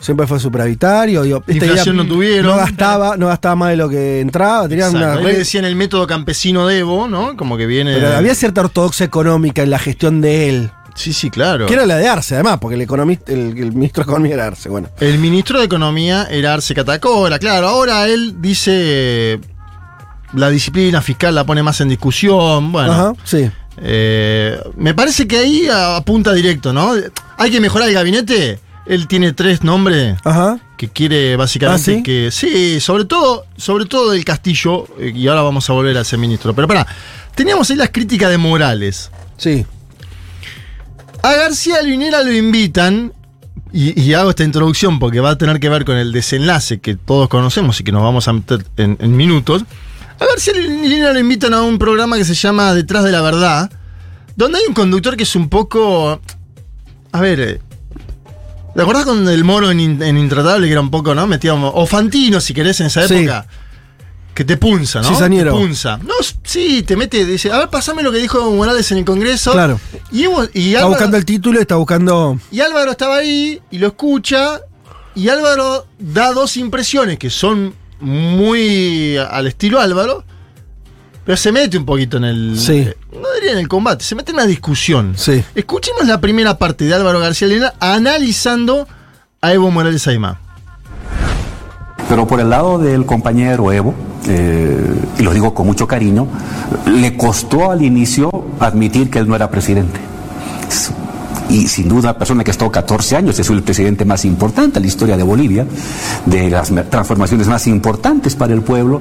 Siempre 0.00 0.26
fue 0.26 0.40
superavitario. 0.40 1.22
digo, 1.22 1.38
este 1.46 1.66
Inflación 1.66 1.96
día 1.96 2.02
no 2.02 2.08
tuvieron. 2.08 2.50
No 2.50 2.56
gastaba, 2.56 3.16
no 3.16 3.28
gastaba 3.28 3.54
más 3.54 3.70
de 3.70 3.76
lo 3.76 3.88
que 3.88 4.22
entraba. 4.22 4.68
Tenían 4.68 4.94
una 4.94 5.14
le 5.14 5.38
decían 5.38 5.64
el 5.64 5.76
método 5.76 6.08
campesino 6.08 6.66
de 6.66 6.80
Evo, 6.80 7.06
¿no? 7.06 7.36
Como 7.36 7.56
que 7.56 7.66
viene. 7.66 7.94
pero 7.94 8.16
había 8.16 8.34
cierta 8.34 8.62
ortodoxia 8.62 9.06
económica 9.06 9.62
en 9.62 9.70
la 9.70 9.78
gestión 9.78 10.20
de 10.20 10.48
él. 10.48 10.70
Sí, 10.96 11.12
sí, 11.12 11.30
claro. 11.30 11.66
Que 11.66 11.74
era 11.74 11.86
la 11.86 11.96
de 11.96 12.08
Arce, 12.08 12.34
además, 12.34 12.58
porque 12.60 12.74
el 12.74 12.82
economista, 12.82 13.30
el, 13.32 13.56
el 13.56 13.72
ministro 13.72 14.02
de 14.02 14.10
Economía 14.10 14.34
era 14.34 14.46
Arce. 14.48 14.68
Bueno. 14.68 14.88
El 14.98 15.18
ministro 15.18 15.58
de 15.60 15.66
Economía 15.66 16.26
era 16.30 16.54
Arce 16.54 16.74
Catacora, 16.74 17.38
claro. 17.38 17.68
Ahora 17.68 18.08
él 18.08 18.36
dice. 18.40 19.38
La 20.32 20.50
disciplina 20.50 21.00
fiscal 21.00 21.34
la 21.34 21.44
pone 21.44 21.62
más 21.62 21.80
en 21.80 21.88
discusión. 21.88 22.72
Bueno. 22.72 22.92
Ajá, 22.92 23.12
sí. 23.24 23.48
Eh, 23.78 24.58
me 24.76 24.92
parece 24.94 25.28
que 25.28 25.38
ahí 25.38 25.68
apunta 25.70 26.32
directo, 26.32 26.72
¿no? 26.72 26.94
Hay 27.38 27.50
que 27.50 27.60
mejorar 27.60 27.88
el 27.88 27.94
gabinete. 27.94 28.58
Él 28.86 29.06
tiene 29.08 29.32
tres 29.32 29.62
nombres 29.64 30.16
Ajá. 30.24 30.58
que 30.76 30.88
quiere 30.88 31.36
básicamente 31.36 31.92
¿Ah, 31.92 31.94
sí? 31.96 32.02
que. 32.02 32.30
Sí, 32.30 32.80
sobre 32.80 33.04
todo, 33.04 33.44
sobre 33.56 33.84
todo 33.86 34.12
del 34.12 34.24
Castillo, 34.24 34.86
eh, 34.98 35.12
y 35.14 35.28
ahora 35.28 35.42
vamos 35.42 35.68
a 35.68 35.72
volver 35.72 35.96
a 35.98 36.04
ser 36.04 36.18
ministro. 36.18 36.54
Pero 36.54 36.68
pará, 36.68 36.86
teníamos 37.34 37.70
ahí 37.70 37.76
las 37.76 37.90
críticas 37.90 38.30
de 38.30 38.38
Morales. 38.38 39.10
Sí. 39.36 39.66
A 41.22 41.34
García 41.34 41.82
Linera 41.82 42.22
lo 42.22 42.32
invitan, 42.32 43.12
y, 43.72 44.00
y 44.00 44.14
hago 44.14 44.30
esta 44.30 44.44
introducción 44.44 44.98
porque 44.98 45.20
va 45.20 45.30
a 45.30 45.38
tener 45.38 45.58
que 45.60 45.68
ver 45.68 45.84
con 45.84 45.96
el 45.96 46.12
desenlace 46.12 46.78
que 46.80 46.94
todos 46.94 47.28
conocemos 47.28 47.80
y 47.80 47.84
que 47.84 47.92
nos 47.92 48.02
vamos 48.02 48.28
a 48.28 48.32
meter 48.32 48.64
en, 48.76 48.96
en 49.00 49.16
minutos. 49.16 49.64
A 50.20 50.24
García 50.26 50.54
Linera 50.54 51.12
lo 51.12 51.18
invitan 51.18 51.52
a 51.52 51.62
un 51.62 51.78
programa 51.78 52.16
que 52.16 52.24
se 52.24 52.34
llama 52.34 52.72
Detrás 52.74 53.04
de 53.04 53.12
la 53.12 53.20
Verdad, 53.22 53.70
donde 54.36 54.58
hay 54.58 54.64
un 54.68 54.74
conductor 54.74 55.16
que 55.16 55.24
es 55.24 55.36
un 55.36 55.48
poco. 55.48 56.20
A 57.12 57.20
ver. 57.20 57.40
eh, 57.40 57.60
¿Te 58.74 58.82
acordás 58.82 59.04
con 59.06 59.26
el 59.28 59.42
moro 59.44 59.70
en, 59.70 59.80
In- 59.80 60.02
en 60.02 60.18
Intratable 60.18 60.66
que 60.66 60.72
era 60.72 60.80
un 60.82 60.90
poco, 60.90 61.14
¿no? 61.14 61.26
Metíamos. 61.26 61.72
O 61.74 61.86
Fantino, 61.86 62.40
si 62.40 62.52
querés, 62.54 62.80
en 62.80 62.86
esa 62.88 63.08
Sí. 63.08 63.14
Que 64.36 64.44
te 64.44 64.58
punza, 64.58 65.00
¿no? 65.00 65.08
Cizañero. 65.08 65.52
Te 65.54 65.58
punza. 65.58 65.96
No, 65.96 66.12
sí, 66.44 66.82
te 66.82 66.94
mete, 66.94 67.24
dice, 67.24 67.50
a 67.50 67.58
ver, 67.58 67.70
pasame 67.70 68.02
lo 68.02 68.12
que 68.12 68.18
dijo 68.18 68.50
Morales 68.52 68.92
en 68.92 68.98
el 68.98 69.04
Congreso. 69.06 69.52
Claro. 69.52 69.80
Y, 70.12 70.24
Evo- 70.24 70.48
y 70.52 70.74
Está 70.74 70.84
buscando 70.86 71.16
el 71.16 71.24
título 71.24 71.58
y 71.58 71.62
está 71.62 71.76
buscando. 71.76 72.38
y 72.50 72.60
Álvaro 72.60 72.90
estaba 72.90 73.16
ahí 73.16 73.62
y 73.70 73.78
lo 73.78 73.86
escucha. 73.86 74.60
Y 75.14 75.30
Álvaro 75.30 75.86
da 75.98 76.32
dos 76.34 76.58
impresiones 76.58 77.18
que 77.18 77.30
son 77.30 77.74
muy 77.98 79.16
al 79.16 79.46
estilo 79.46 79.80
Álvaro. 79.80 80.22
Pero 81.24 81.36
se 81.38 81.50
mete 81.50 81.78
un 81.78 81.86
poquito 81.86 82.18
en 82.18 82.24
el. 82.24 82.58
Sí. 82.58 82.72
eh, 82.80 82.96
No 83.12 83.32
diría 83.36 83.52
en 83.52 83.58
el 83.58 83.68
combate, 83.68 84.04
se 84.04 84.14
mete 84.14 84.32
en 84.32 84.36
la 84.36 84.46
discusión. 84.46 85.14
Sí. 85.16 85.42
Escuchemos 85.54 86.06
la 86.06 86.20
primera 86.20 86.58
parte 86.58 86.84
de 86.84 86.92
Álvaro 86.94 87.18
García 87.20 87.48
Lina 87.48 87.72
analizando 87.80 88.86
a 89.40 89.52
Evo 89.54 89.70
Morales 89.70 90.06
Aymá. 90.06 90.40
Pero 92.08 92.26
por 92.28 92.38
el 92.40 92.50
lado 92.50 92.78
del 92.78 93.04
compañero 93.04 93.72
Evo, 93.72 93.94
eh, 94.28 94.94
y 95.18 95.22
lo 95.22 95.32
digo 95.32 95.54
con 95.54 95.66
mucho 95.66 95.86
cariño, 95.86 96.26
le 96.86 97.16
costó 97.16 97.70
al 97.70 97.82
inicio 97.82 98.30
admitir 98.60 99.10
que 99.10 99.18
él 99.18 99.28
no 99.28 99.36
era 99.36 99.50
presidente. 99.50 100.00
Y 101.48 101.68
sin 101.68 101.88
duda, 101.88 102.18
persona 102.18 102.42
que 102.42 102.50
ha 102.50 102.52
estado 102.52 102.72
14 102.72 103.16
años, 103.16 103.38
es 103.38 103.48
el 103.50 103.62
presidente 103.62 104.04
más 104.04 104.24
importante 104.24 104.78
en 104.78 104.82
la 104.82 104.88
historia 104.88 105.16
de 105.16 105.22
Bolivia, 105.22 105.64
de 106.26 106.50
las 106.50 106.72
transformaciones 106.90 107.46
más 107.46 107.68
importantes 107.68 108.34
para 108.34 108.52
el 108.52 108.62
pueblo, 108.62 109.00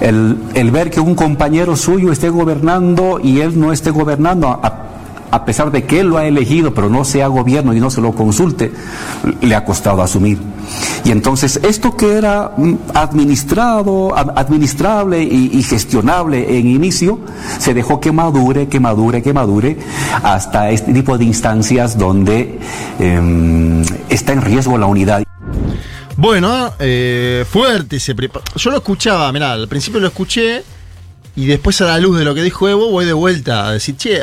el, 0.00 0.36
el 0.52 0.70
ver 0.70 0.90
que 0.90 1.00
un 1.00 1.14
compañero 1.14 1.76
suyo 1.76 2.12
esté 2.12 2.28
gobernando 2.28 3.18
y 3.22 3.40
él 3.40 3.58
no 3.58 3.72
esté 3.72 3.90
gobernando, 3.90 4.48
a- 4.48 4.84
a 5.30 5.44
pesar 5.44 5.70
de 5.72 5.84
que 5.84 6.00
él 6.00 6.08
lo 6.08 6.18
ha 6.18 6.26
elegido, 6.26 6.74
pero 6.74 6.88
no 6.88 7.04
sea 7.04 7.26
gobierno 7.28 7.74
y 7.74 7.80
no 7.80 7.90
se 7.90 8.00
lo 8.00 8.12
consulte, 8.12 8.72
le 9.40 9.54
ha 9.54 9.64
costado 9.64 10.02
asumir. 10.02 10.38
Y 11.04 11.10
entonces 11.10 11.60
esto 11.62 11.96
que 11.96 12.12
era 12.16 12.52
mm, 12.56 12.74
administrado, 12.94 14.16
ad- 14.16 14.32
administrable 14.38 15.22
y, 15.22 15.62
gestionable 15.62 16.58
en 16.58 16.66
inicio, 16.68 17.20
se 17.58 17.74
dejó 17.74 18.00
que 18.00 18.12
madure, 18.12 18.68
que 18.68 18.80
madure, 18.80 19.22
que 19.22 19.32
madure, 19.32 19.78
hasta 20.22 20.70
este 20.70 20.92
tipo 20.92 21.18
de 21.18 21.24
instancias 21.24 21.98
donde 21.98 22.58
em, 22.98 23.82
está 24.08 24.32
en 24.32 24.42
riesgo 24.42 24.78
la 24.78 24.86
unidad. 24.86 25.22
Bueno, 26.16 26.72
eh, 26.80 27.44
fuerte 27.48 28.00
se 28.00 28.16
prepa- 28.16 28.40
Yo 28.56 28.70
lo 28.70 28.78
escuchaba, 28.78 29.30
mirá, 29.32 29.52
al 29.52 29.68
principio 29.68 30.00
lo 30.00 30.08
escuché 30.08 30.64
y 31.36 31.46
después 31.46 31.80
a 31.80 31.84
la 31.86 31.98
luz 31.98 32.18
de 32.18 32.24
lo 32.24 32.34
que 32.34 32.42
dijo 32.42 32.68
Evo 32.68 32.90
voy 32.90 33.04
de 33.04 33.12
vuelta 33.12 33.68
a 33.68 33.72
decir, 33.72 33.96
che, 33.96 34.22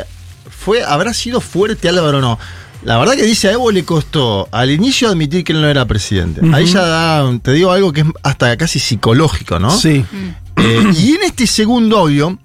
fue, 0.58 0.82
¿habrá 0.84 1.12
sido 1.14 1.40
fuerte 1.40 1.88
Álvaro 1.88 2.18
o 2.18 2.20
no? 2.20 2.38
La 2.82 2.98
verdad 2.98 3.14
que 3.14 3.24
dice 3.24 3.48
a 3.48 3.52
Evo 3.52 3.70
le 3.70 3.84
costó 3.84 4.48
al 4.52 4.70
inicio 4.70 5.08
admitir 5.08 5.44
que 5.44 5.52
él 5.52 5.60
no 5.60 5.68
era 5.68 5.86
presidente. 5.86 6.40
Ahí 6.52 6.66
ya 6.66 6.82
da, 6.82 7.38
te 7.42 7.52
digo 7.52 7.72
algo 7.72 7.92
que 7.92 8.02
es 8.02 8.06
hasta 8.22 8.56
casi 8.56 8.78
psicológico, 8.78 9.58
¿no? 9.58 9.70
Sí. 9.70 10.04
Eh, 10.56 10.92
y 10.96 11.14
en 11.14 11.22
este 11.24 11.46
segundo 11.46 11.98
audio, 11.98 12.38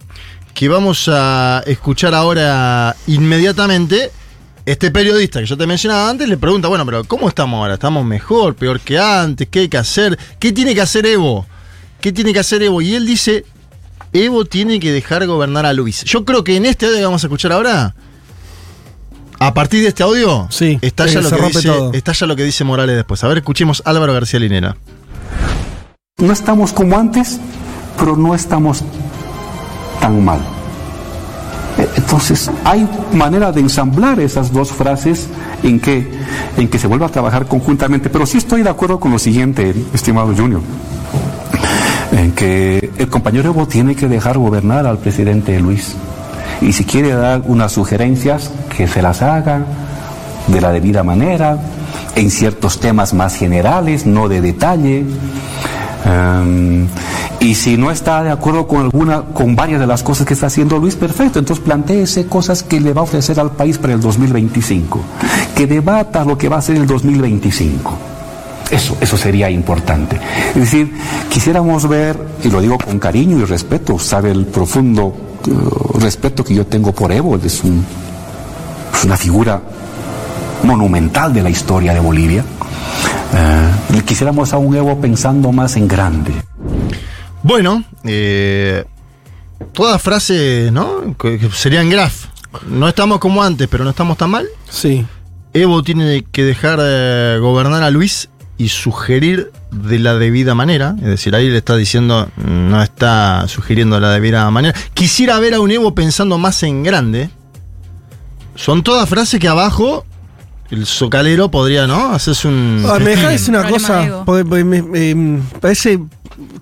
que 0.54 0.68
vamos 0.68 1.08
a 1.12 1.64
escuchar 1.66 2.16
ahora 2.16 2.96
inmediatamente, 3.08 4.12
este 4.66 4.92
periodista 4.92 5.40
que 5.40 5.46
yo 5.46 5.58
te 5.58 5.68
mencionaba 5.68 6.10
antes 6.10 6.28
le 6.28 6.38
pregunta, 6.38 6.68
bueno, 6.68 6.86
pero 6.86 7.04
¿cómo 7.04 7.28
estamos 7.28 7.58
ahora? 7.60 7.76
¿Estamos 7.76 8.06
mejor, 8.06 8.56
peor 8.56 8.80
que 8.80 8.98
antes? 8.98 9.48
¿Qué 9.50 9.60
hay 9.60 9.70
que 9.70 9.78
hacer? 9.78 10.18
¿Qué 10.40 10.52
tiene 10.52 10.74
que 10.74 10.82
hacer 10.82 11.06
Evo? 11.06 11.46
¿Qué 12.00 12.12
tiene 12.12 12.34
que 12.34 12.40
hacer 12.40 12.64
Evo? 12.64 12.82
Y 12.82 12.96
él 12.96 13.06
dice, 13.06 13.46
Evo 14.14 14.46
tiene 14.46 14.80
que 14.80 14.92
dejar 14.92 15.26
gobernar 15.26 15.66
a 15.66 15.74
Luis. 15.74 16.04
Yo 16.04 16.26
creo 16.26 16.44
que 16.44 16.58
en 16.58 16.66
este 16.66 16.86
audio 16.86 16.98
que 16.98 17.06
vamos 17.06 17.24
a 17.24 17.28
escuchar 17.28 17.52
ahora, 17.54 17.96
a 19.40 19.54
partir 19.54 19.82
de 19.82 19.88
este 19.88 20.04
audio, 20.04 20.48
Sí, 20.50 20.78
está, 20.82 21.06
ya 21.08 21.22
lo 21.22 21.30
que 21.30 21.42
dice, 21.42 22.14
ya 22.14 22.26
lo 22.28 22.36
que 22.36 22.44
dice 22.44 22.64
Morales 22.64 22.96
después. 22.96 23.24
A 23.24 23.28
ver, 23.28 23.40
escuchemos 23.40 23.82
Álvaro 23.86 24.14
García 24.14 24.40
Linera. 24.40 24.76
No 26.18 26.32
estamos 26.32 26.74
como 26.74 26.98
antes, 26.98 27.40
pero 27.98 28.16
no 28.16 28.36
estamos 28.36 28.84
tan 30.00 30.24
mal. 30.24 30.40
Eh, 31.78 31.88
Entonces, 31.96 32.52
hay 32.66 32.88
manera 33.14 33.52
de 33.52 33.62
ensamblar 33.62 34.20
esas 34.20 34.52
dos 34.52 34.72
frases 34.72 35.28
en 35.64 35.80
que, 35.80 36.08
en 36.58 36.68
que 36.68 36.78
se 36.78 36.88
vuelva 36.88 37.08
a 37.08 37.10
trabajar 37.10 37.48
conjuntamente. 37.48 38.10
Pero 38.10 38.26
sí 38.26 38.38
estoy 38.38 38.62
de 38.62 38.70
acuerdo 38.70 39.00
con 39.00 39.12
lo 39.12 39.20
siguiente, 39.20 39.74
estimado 39.94 40.34
Junior, 40.36 40.62
en 42.12 42.32
que 42.34 42.92
el 42.98 43.08
compañero 43.10 43.50
Evo 43.50 43.68
tiene 43.68 43.96
que 43.96 44.08
dejar 44.08 44.38
gobernar 44.38 44.86
al 44.86 44.98
presidente 44.98 45.60
Luis. 45.60 45.96
Y 46.62 46.74
si 46.74 46.86
quiere 46.86 47.14
dar 47.14 47.42
unas 47.46 47.72
sugerencias, 47.72 48.52
que 48.76 48.88
se 48.88 49.02
las 49.02 49.22
haga 49.22 49.66
de 50.48 50.62
la 50.62 50.72
debida 50.72 51.04
manera, 51.04 51.58
en 52.16 52.30
ciertos 52.30 52.80
temas 52.80 53.14
más 53.14 53.36
generales, 53.36 54.06
no 54.06 54.28
de 54.28 54.42
detalle. 54.42 55.06
Um, 56.06 56.88
Y 57.42 57.56
si 57.56 57.76
no 57.76 57.90
está 57.90 58.22
de 58.24 58.30
acuerdo 58.30 58.68
con 58.68 58.82
alguna, 58.82 59.24
con 59.34 59.56
varias 59.56 59.80
de 59.80 59.88
las 59.88 60.04
cosas 60.04 60.28
que 60.28 60.36
está 60.36 60.46
haciendo 60.46 60.78
Luis, 60.78 60.96
perfecto. 60.96 61.40
Entonces 61.40 61.66
planteese 61.66 62.28
cosas 62.28 62.62
que 62.62 62.80
le 62.80 62.94
va 62.94 63.02
a 63.02 63.04
ofrecer 63.04 63.40
al 63.40 63.50
país 63.50 63.80
para 63.80 63.94
el 63.94 64.00
2025. 64.00 65.02
Que 65.56 65.66
debata 65.66 66.24
lo 66.24 66.38
que 66.38 66.50
va 66.50 66.58
a 66.58 66.60
hacer 66.60 66.76
el 66.76 66.86
2025. 66.86 68.11
Eso, 68.72 68.98
eso 69.02 69.18
sería 69.18 69.50
importante. 69.50 70.18
Es 70.50 70.56
decir, 70.56 70.94
quisiéramos 71.30 71.88
ver, 71.90 72.18
y 72.44 72.50
lo 72.50 72.62
digo 72.62 72.78
con 72.78 73.00
cariño 73.00 73.40
y 73.40 73.44
respeto, 73.44 74.00
sabe 74.00 74.32
el 74.32 74.46
profundo 74.46 75.08
uh, 75.08 76.00
respeto 76.00 76.44
que 76.44 76.56
yo 76.56 76.66
tengo 76.66 76.94
por 76.94 77.12
Evo, 77.12 77.36
es, 77.36 77.64
un, 77.66 77.86
es 78.94 79.04
una 79.04 79.18
figura 79.18 79.62
monumental 80.64 81.34
de 81.34 81.44
la 81.44 81.50
historia 81.50 81.94
de 81.94 82.00
Bolivia. 82.00 82.46
Uh, 83.34 84.02
quisiéramos 84.02 84.54
a 84.54 84.58
un 84.58 84.74
Evo 84.74 85.00
pensando 85.02 85.52
más 85.52 85.76
en 85.76 85.88
grande. 85.88 86.32
Bueno, 87.44 87.84
eh, 88.06 88.86
toda 89.74 90.00
frase, 90.00 90.70
¿no? 90.72 91.18
Que, 91.18 91.40
que 91.40 91.50
serían 91.52 91.90
graf. 91.90 92.28
No 92.70 92.88
estamos 92.88 93.20
como 93.20 93.44
antes, 93.44 93.68
pero 93.68 93.84
no 93.84 93.90
estamos 93.90 94.18
tan 94.18 94.30
mal. 94.30 94.48
Sí. 94.70 95.06
Evo 95.54 95.84
tiene 95.84 96.24
que 96.32 96.44
dejar 96.46 96.80
de 96.80 97.38
gobernar 97.40 97.84
a 97.84 97.90
Luis 97.90 98.30
y 98.62 98.70
sugerir 98.70 99.52
de 99.72 99.98
la 100.00 100.16
debida 100.16 100.54
manera. 100.54 100.96
Es 101.00 101.06
decir, 101.08 101.36
ahí 101.36 101.50
le 101.50 101.58
está 101.58 101.76
diciendo, 101.76 102.30
no 102.38 102.82
está 102.84 103.48
sugiriendo 103.48 103.96
de 103.96 104.02
la 104.02 104.12
debida 104.12 104.50
manera. 104.52 104.78
Quisiera 104.94 105.40
ver 105.40 105.54
a 105.56 105.60
un 105.62 105.72
Evo 105.72 105.96
pensando 105.96 106.38
más 106.38 106.62
en 106.64 106.84
grande. 106.84 107.30
Son 108.56 108.84
todas 108.84 109.08
frases 109.10 109.40
que 109.40 109.48
abajo 109.48 110.06
el 110.70 110.86
socalero 110.86 111.50
podría, 111.50 111.88
¿no? 111.88 112.14
Hacerse 112.14 112.48
un. 112.48 112.84
Ah, 112.88 113.00
me 113.00 113.12
dejas 113.12 113.32
decir 113.32 113.50
una 113.56 113.68
cosa, 113.68 114.06
ego. 114.06 114.24
porque, 114.26 114.46
porque 114.46 114.64
me, 114.64 114.82
me 114.82 115.42
parece 115.60 116.00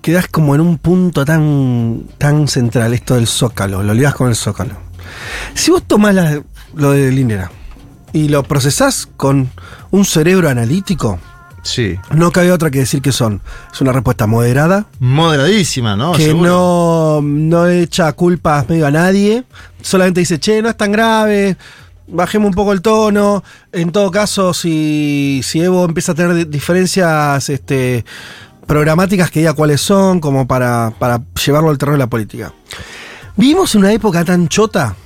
que 0.00 0.12
das 0.12 0.26
como 0.28 0.54
en 0.54 0.60
un 0.60 0.78
punto 0.78 1.24
tan, 1.24 2.04
tan 2.18 2.48
central 2.48 2.94
esto 2.94 3.14
del 3.14 3.26
zócalo, 3.26 3.82
lo 3.82 3.92
ligas 3.94 4.14
con 4.14 4.28
el 4.28 4.36
zócalo. 4.36 4.74
Si 5.54 5.70
vos 5.70 5.82
tomás 5.86 6.14
la- 6.14 6.42
lo 6.74 6.92
de 6.92 7.10
Linera 7.12 7.50
y 8.12 8.28
lo 8.28 8.42
procesás 8.44 9.08
con 9.16 9.50
un 9.90 10.04
cerebro 10.04 10.48
analítico, 10.48 11.18
Sí. 11.62 11.98
no 12.14 12.30
cabe 12.30 12.50
otra 12.52 12.70
que 12.70 12.78
decir 12.80 13.02
que 13.02 13.12
son. 13.12 13.40
Es 13.72 13.80
una 13.80 13.92
respuesta 13.92 14.26
moderada, 14.26 14.86
Moderadísima, 14.98 15.96
¿no? 15.96 16.12
que 16.12 16.24
Seguro. 16.26 17.20
no, 17.20 17.22
no 17.22 17.66
echa 17.68 18.12
culpas 18.14 18.68
medio 18.68 18.86
a 18.86 18.90
nadie, 18.90 19.44
solamente 19.82 20.20
dice, 20.20 20.38
che, 20.40 20.62
no 20.62 20.68
es 20.70 20.76
tan 20.76 20.92
grave, 20.92 21.56
bajemos 22.08 22.48
un 22.48 22.54
poco 22.54 22.72
el 22.72 22.80
tono, 22.82 23.44
en 23.72 23.92
todo 23.92 24.10
caso, 24.10 24.52
si, 24.54 25.40
si 25.44 25.60
Evo 25.60 25.84
empieza 25.84 26.12
a 26.12 26.14
tener 26.14 26.34
di- 26.34 26.44
diferencias 26.44 27.48
este, 27.50 28.04
programáticas, 28.66 29.30
que 29.30 29.40
diga 29.40 29.52
cuáles 29.52 29.80
son, 29.80 30.20
como 30.20 30.46
para, 30.46 30.92
para 30.98 31.20
llevarlo 31.44 31.70
al 31.70 31.78
terreno 31.78 31.96
de 31.96 32.04
la 32.04 32.08
política. 32.10 32.52
Vivimos 33.36 33.74
en 33.74 33.80
una 33.82 33.92
época 33.92 34.24
tan 34.24 34.48
chota 34.48 34.96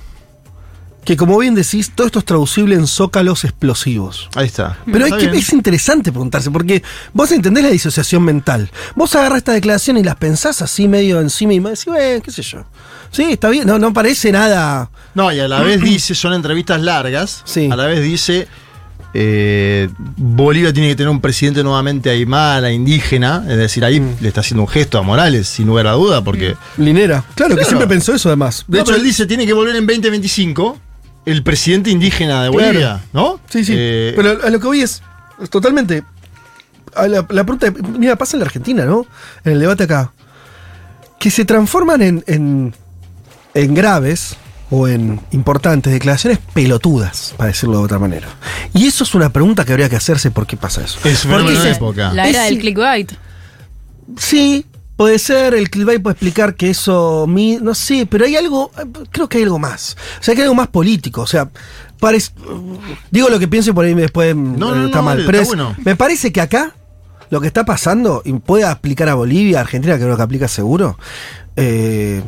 que, 1.05 1.15
como 1.15 1.37
bien 1.37 1.55
decís, 1.55 1.91
todo 1.93 2.07
esto 2.07 2.19
es 2.19 2.25
traducible 2.25 2.75
en 2.75 2.87
zócalos 2.87 3.43
explosivos. 3.45 4.29
Ahí 4.35 4.47
está. 4.47 4.77
Pero 4.91 5.05
es, 5.05 5.13
que 5.13 5.55
interesante 5.55 6.11
preguntarse, 6.11 6.49
porque 6.51 6.81
vos 7.13 7.31
entendés 7.31 7.63
la 7.63 7.69
disociación 7.69 8.23
mental. 8.23 8.69
Vos 8.95 9.15
agarrás 9.15 9.37
esta 9.37 9.53
declaración 9.53 9.97
y 9.97 10.03
las 10.03 10.15
pensás 10.15 10.61
así 10.61 10.87
medio 10.87 11.21
encima 11.21 11.53
y 11.53 11.59
decís, 11.59 11.85
bueno, 11.85 12.21
qué 12.23 12.31
sé 12.31 12.41
yo. 12.41 12.65
Sí, 13.11 13.23
está 13.31 13.49
bien, 13.49 13.65
no, 13.67 13.77
no 13.79 13.93
parece 13.93 14.31
nada. 14.31 14.89
No, 15.13 15.31
y 15.31 15.39
a 15.39 15.47
la 15.47 15.61
vez 15.61 15.79
dice, 15.79 16.15
son 16.15 16.33
entrevistas 16.33 16.81
largas. 16.81 17.43
Sí. 17.45 17.69
A 17.71 17.75
la 17.75 17.85
vez 17.85 18.01
dice. 18.03 18.47
eh, 19.17 19.87
Bolivia 20.17 20.73
tiene 20.73 20.89
que 20.89 20.95
tener 20.95 21.09
un 21.09 21.21
presidente 21.21 21.63
nuevamente 21.63 22.09
aymara, 22.09 22.69
indígena, 22.71 23.45
es 23.47 23.55
decir, 23.57 23.85
ahí 23.85 24.01
Mm. 24.01 24.15
le 24.19 24.27
está 24.27 24.41
haciendo 24.41 24.63
un 24.63 24.67
gesto 24.67 24.97
a 24.97 25.03
Morales, 25.03 25.47
sin 25.47 25.67
lugar 25.67 25.87
a 25.87 25.91
duda, 25.93 26.21
porque. 26.21 26.55
Linera. 26.77 27.23
Claro, 27.35 27.51
que 27.51 27.61
Claro. 27.61 27.69
siempre 27.69 27.87
pensó 27.87 28.13
eso 28.13 28.27
además. 28.27 28.65
De 28.67 28.79
hecho, 28.79 28.87
pero- 28.87 28.97
él 28.97 29.03
dice 29.03 29.25
tiene 29.25 29.45
que 29.45 29.53
volver 29.53 29.75
en 29.77 29.85
2025 29.87 30.77
el 31.25 31.43
presidente 31.43 31.89
indígena 31.89 32.43
de 32.43 32.49
Claro. 32.51 32.65
Bolivia, 32.67 33.03
¿no? 33.13 33.39
Sí, 33.49 33.63
sí. 33.65 33.73
Eh, 33.75 34.13
pero 34.15 34.37
a 34.45 34.49
lo 34.49 34.59
que 34.59 34.67
voy 34.67 34.81
es, 34.81 35.01
es 35.41 35.49
totalmente. 35.49 36.03
a 36.95 37.07
la, 37.07 37.25
la 37.29 37.43
pregunta, 37.43 37.73
mira, 37.97 38.15
pasa 38.15 38.35
en 38.37 38.41
la 38.41 38.45
Argentina, 38.45 38.85
¿no? 38.85 39.05
En 39.43 39.53
el 39.53 39.59
debate 39.59 39.83
acá. 39.83 40.11
Que 41.19 41.31
se 41.31 41.43
transforman 41.45 42.01
en, 42.01 42.23
en, 42.27 42.73
en 43.53 43.73
graves 43.73 44.35
o 44.69 44.87
en 44.87 45.19
importantes 45.31 45.91
declaraciones 45.93 46.39
pelotudas, 46.53 47.33
para 47.37 47.47
decirlo 47.47 47.77
de 47.79 47.83
otra 47.85 47.99
manera. 47.99 48.27
Y 48.73 48.87
eso 48.87 49.03
es 49.03 49.13
una 49.15 49.29
pregunta 49.31 49.63
que 49.65 49.71
habría 49.71 49.89
que 49.89 49.95
hacerse, 49.95 50.31
¿por 50.31 50.45
qué 50.47 50.57
pasa 50.57 50.83
eso? 50.83 50.99
Es 51.07 51.25
un 51.25 51.31
Porque 51.31 51.45
fenómeno 51.47 51.63
de 51.63 51.69
se- 51.71 51.75
época. 51.77 52.13
La 52.13 52.27
era 52.27 52.43
Es- 52.45 52.49
del 52.51 52.59
clickbait. 52.59 53.11
Sí, 54.17 54.65
puede 54.95 55.19
ser, 55.19 55.53
el 55.53 55.69
clickbait 55.69 56.01
puede 56.01 56.13
explicar 56.13 56.55
que 56.55 56.69
eso, 56.69 57.25
mi- 57.27 57.57
no 57.57 57.73
sé, 57.73 58.05
pero 58.09 58.25
hay 58.25 58.35
algo, 58.35 58.71
creo 59.11 59.27
que 59.29 59.37
hay 59.39 59.43
algo 59.43 59.59
más. 59.59 59.97
O 60.19 60.23
sea, 60.23 60.33
que 60.35 60.41
hay 60.41 60.45
algo 60.45 60.55
más 60.55 60.67
político, 60.69 61.21
o 61.21 61.27
sea, 61.27 61.49
parece, 61.99 62.31
digo 63.11 63.29
lo 63.29 63.39
que 63.39 63.47
pienso 63.47 63.71
y 63.71 63.73
por 63.73 63.85
ahí 63.85 63.93
después 63.93 64.35
No, 64.35 64.73
eh, 64.73 64.77
no, 64.79 64.85
está 64.85 64.97
no, 64.99 65.03
mal, 65.03 65.17
pero 65.25 65.39
está 65.39 65.41
es- 65.41 65.47
bueno. 65.47 65.75
me 65.83 65.95
parece 65.95 66.31
que 66.31 66.41
acá 66.41 66.73
lo 67.29 67.41
que 67.41 67.47
está 67.47 67.65
pasando, 67.65 68.21
y 68.23 68.33
puede 68.33 68.63
aplicar 68.65 69.09
a 69.09 69.15
Bolivia, 69.15 69.57
a 69.57 69.61
Argentina, 69.61 69.97
creo 69.97 70.15
que 70.15 70.21
aplica 70.23 70.47
seguro, 70.47 70.97
eh, 71.55 72.21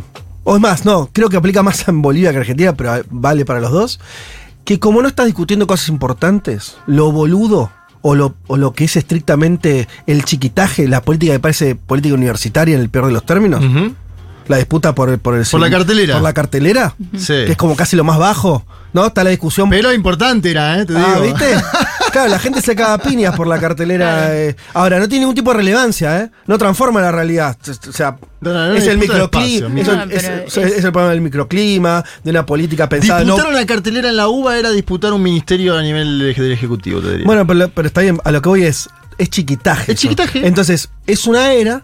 o 0.43 0.55
es 0.55 0.61
más, 0.61 0.85
no, 0.85 1.09
creo 1.13 1.29
que 1.29 1.37
aplica 1.37 1.61
más 1.63 1.87
en 1.87 2.01
Bolivia 2.01 2.31
que 2.31 2.37
Argentina, 2.39 2.73
pero 2.73 2.95
eh, 2.97 3.03
vale 3.09 3.45
para 3.45 3.59
los 3.59 3.71
dos, 3.71 3.99
que 4.65 4.79
como 4.79 5.01
no 5.01 5.07
estás 5.07 5.25
discutiendo 5.27 5.67
cosas 5.67 5.89
importantes, 5.89 6.77
lo 6.87 7.11
boludo 7.11 7.71
o 8.01 8.15
lo, 8.15 8.35
o 8.47 8.57
lo 8.57 8.73
que 8.73 8.85
es 8.85 8.95
estrictamente 8.95 9.87
el 10.05 10.23
chiquitaje, 10.23 10.87
la 10.87 11.01
política 11.01 11.33
que 11.33 11.39
parece 11.39 11.75
política 11.75 12.15
universitaria 12.15 12.75
en 12.75 12.81
el 12.81 12.89
peor 12.89 13.07
de 13.07 13.13
los 13.13 13.25
términos. 13.25 13.63
La 14.47 14.57
disputa 14.57 14.93
por, 14.95 15.09
el- 15.09 15.19
por 15.19 15.35
el 15.35 15.45
Por 15.45 15.59
la 15.59 15.69
cartelera. 15.69 16.13
Por 16.15 16.23
la 16.23 16.33
cartelera, 16.33 16.95
Sí. 17.17 17.27
que 17.45 17.51
es 17.51 17.57
como 17.57 17.75
casi 17.75 17.95
lo 17.95 18.03
más 18.03 18.17
bajo, 18.17 18.65
¿no? 18.93 19.05
Está 19.07 19.23
la 19.23 19.29
discusión. 19.31 19.69
Pero 19.69 19.93
importante 19.93 20.51
era, 20.51 20.79
¿eh? 20.79 20.85
Te 20.85 20.93
Ah, 20.97 21.15
digo. 21.21 21.21
¿viste? 21.25 21.45
Claro, 22.09 22.29
la 22.31 22.39
gente 22.39 22.61
se 22.61 22.73
caga 22.73 22.97
piñas 22.99 23.35
por 23.35 23.47
la 23.47 23.59
cartelera. 23.59 24.33
eh. 24.35 24.55
Ahora, 24.73 24.97
no 24.97 25.07
tiene 25.09 25.19
ningún 25.23 25.35
tipo 25.35 25.51
de 25.51 25.57
relevancia, 25.57 26.21
¿eh? 26.21 26.31
No 26.47 26.57
transforma 26.57 27.01
la 27.01 27.11
realidad. 27.11 27.57
O 27.87 27.91
sea, 27.91 28.17
No, 28.39 28.53
no, 28.53 28.67
no, 28.69 28.73
es 28.73 28.87
el 28.87 28.97
microclima. 28.97 29.67
es, 30.09 30.23
es- 30.23 30.57
es- 30.57 30.71
es 30.77 30.83
el 30.85 30.91
problema 30.93 31.11
del 31.11 31.21
microclima, 31.21 32.03
de 32.23 32.31
una 32.31 32.45
política 32.45 32.87
pensada. 32.87 33.19
Disputar 33.23 33.49
una 33.49 33.65
cartelera 33.65 34.09
en 34.09 34.15
la 34.15 34.29
UBA 34.29 34.57
era 34.57 34.71
disputar 34.71 35.11
un 35.13 35.21
ministerio 35.21 35.77
a 35.77 35.81
nivel 35.83 36.17
del 36.33 36.51
Ejecutivo, 36.53 37.01
te 37.01 37.11
diría. 37.11 37.25
Bueno, 37.25 37.45
pero, 37.45 37.69
pero 37.69 37.87
está 37.87 38.01
bien, 38.01 38.19
a 38.23 38.31
lo 38.31 38.41
que 38.41 38.49
voy 38.49 38.63
es, 38.63 38.89
es 39.17 39.29
chiquitaje. 39.29 39.91
Es 39.91 39.99
eso. 39.99 40.01
chiquitaje. 40.03 40.47
Entonces, 40.47 40.89
es 41.05 41.27
una 41.27 41.51
era 41.51 41.83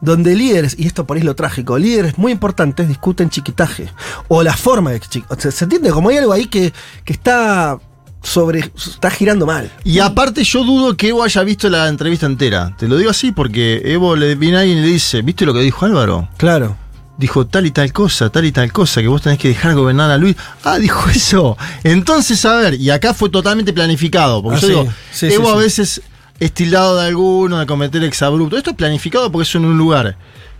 donde 0.00 0.34
líderes, 0.36 0.76
y 0.78 0.86
esto 0.86 1.06
por 1.06 1.16
ahí 1.16 1.20
es 1.20 1.26
lo 1.26 1.34
trágico, 1.34 1.76
líderes 1.78 2.18
muy 2.18 2.32
importantes 2.32 2.86
discuten 2.88 3.30
chiquitaje. 3.30 3.88
O 4.28 4.42
la 4.42 4.56
forma 4.56 4.90
de 4.92 5.00
chiquitaje. 5.00 5.34
O 5.38 5.40
sea, 5.40 5.50
¿Se 5.50 5.64
entiende? 5.64 5.90
Como 5.90 6.08
hay 6.10 6.18
algo 6.18 6.32
ahí 6.32 6.46
que, 6.46 6.72
que 7.04 7.12
está 7.12 7.78
sobre. 8.22 8.60
está 8.76 9.10
girando 9.10 9.46
mal. 9.46 9.70
Y 9.84 9.98
aparte 10.00 10.44
yo 10.44 10.64
dudo 10.64 10.96
que 10.96 11.08
Evo 11.08 11.22
haya 11.22 11.42
visto 11.42 11.68
la 11.68 11.88
entrevista 11.88 12.26
entera. 12.26 12.74
Te 12.78 12.86
lo 12.88 12.96
digo 12.96 13.10
así 13.10 13.32
porque 13.32 13.82
Evo 13.84 14.16
le 14.16 14.34
viene 14.34 14.56
a 14.56 14.60
alguien 14.60 14.78
y 14.78 14.82
le 14.82 14.86
dice, 14.88 15.22
¿viste 15.22 15.44
lo 15.46 15.52
que 15.54 15.60
dijo 15.60 15.84
Álvaro? 15.86 16.28
Claro. 16.36 16.76
Dijo 17.16 17.48
tal 17.48 17.66
y 17.66 17.72
tal 17.72 17.92
cosa, 17.92 18.30
tal 18.30 18.44
y 18.44 18.52
tal 18.52 18.72
cosa, 18.72 19.00
que 19.00 19.08
vos 19.08 19.22
tenés 19.22 19.40
que 19.40 19.48
dejar 19.48 19.74
gobernar 19.74 20.08
a 20.12 20.16
Luis. 20.18 20.36
Ah, 20.62 20.78
dijo 20.78 21.10
eso. 21.14 21.56
Entonces, 21.82 22.44
a 22.44 22.54
ver, 22.56 22.74
y 22.74 22.90
acá 22.90 23.12
fue 23.14 23.28
totalmente 23.28 23.72
planificado. 23.72 24.40
Porque 24.40 24.58
Ah, 24.58 24.60
yo 24.60 24.66
sí. 24.68 24.72
digo, 24.74 24.92
Sí, 25.10 25.26
Evo 25.34 25.46
sí, 25.46 25.52
a 25.52 25.56
veces 25.56 26.02
es 26.40 26.52
tildado 26.52 26.96
de 26.96 27.06
alguno, 27.06 27.58
de 27.58 27.66
cometer 27.66 28.02
exabrupto. 28.04 28.56
Esto 28.56 28.70
es 28.70 28.76
planificado 28.76 29.30
porque 29.30 29.48
es 29.48 29.54
en 29.54 29.64
un 29.64 29.78
lugar 29.78 30.16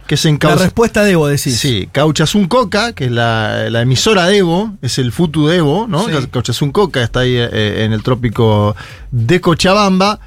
que 0.09 0.17
se 0.17 0.37
La 0.41 0.57
respuesta 0.57 1.05
de 1.05 1.13
Evo, 1.13 1.29
decís. 1.29 1.59
Sí, 1.59 1.87
Cauchazún 1.93 2.49
Coca, 2.49 2.95
que 2.95 3.05
es 3.05 3.11
la, 3.11 3.69
la 3.69 3.83
emisora 3.83 4.25
de 4.25 4.39
Evo, 4.39 4.73
es 4.81 4.99
el 4.99 5.13
Futu 5.13 5.47
de 5.47 5.57
Evo, 5.59 5.87
¿no? 5.87 6.07
Sí. 6.07 6.13
Cauchazún 6.31 6.73
Coca 6.73 7.03
está 7.03 7.21
ahí 7.21 7.37
eh, 7.37 7.85
en 7.85 7.93
el 7.93 8.03
trópico 8.03 8.75
de 9.11 9.41
Cochabamba. 9.43 10.19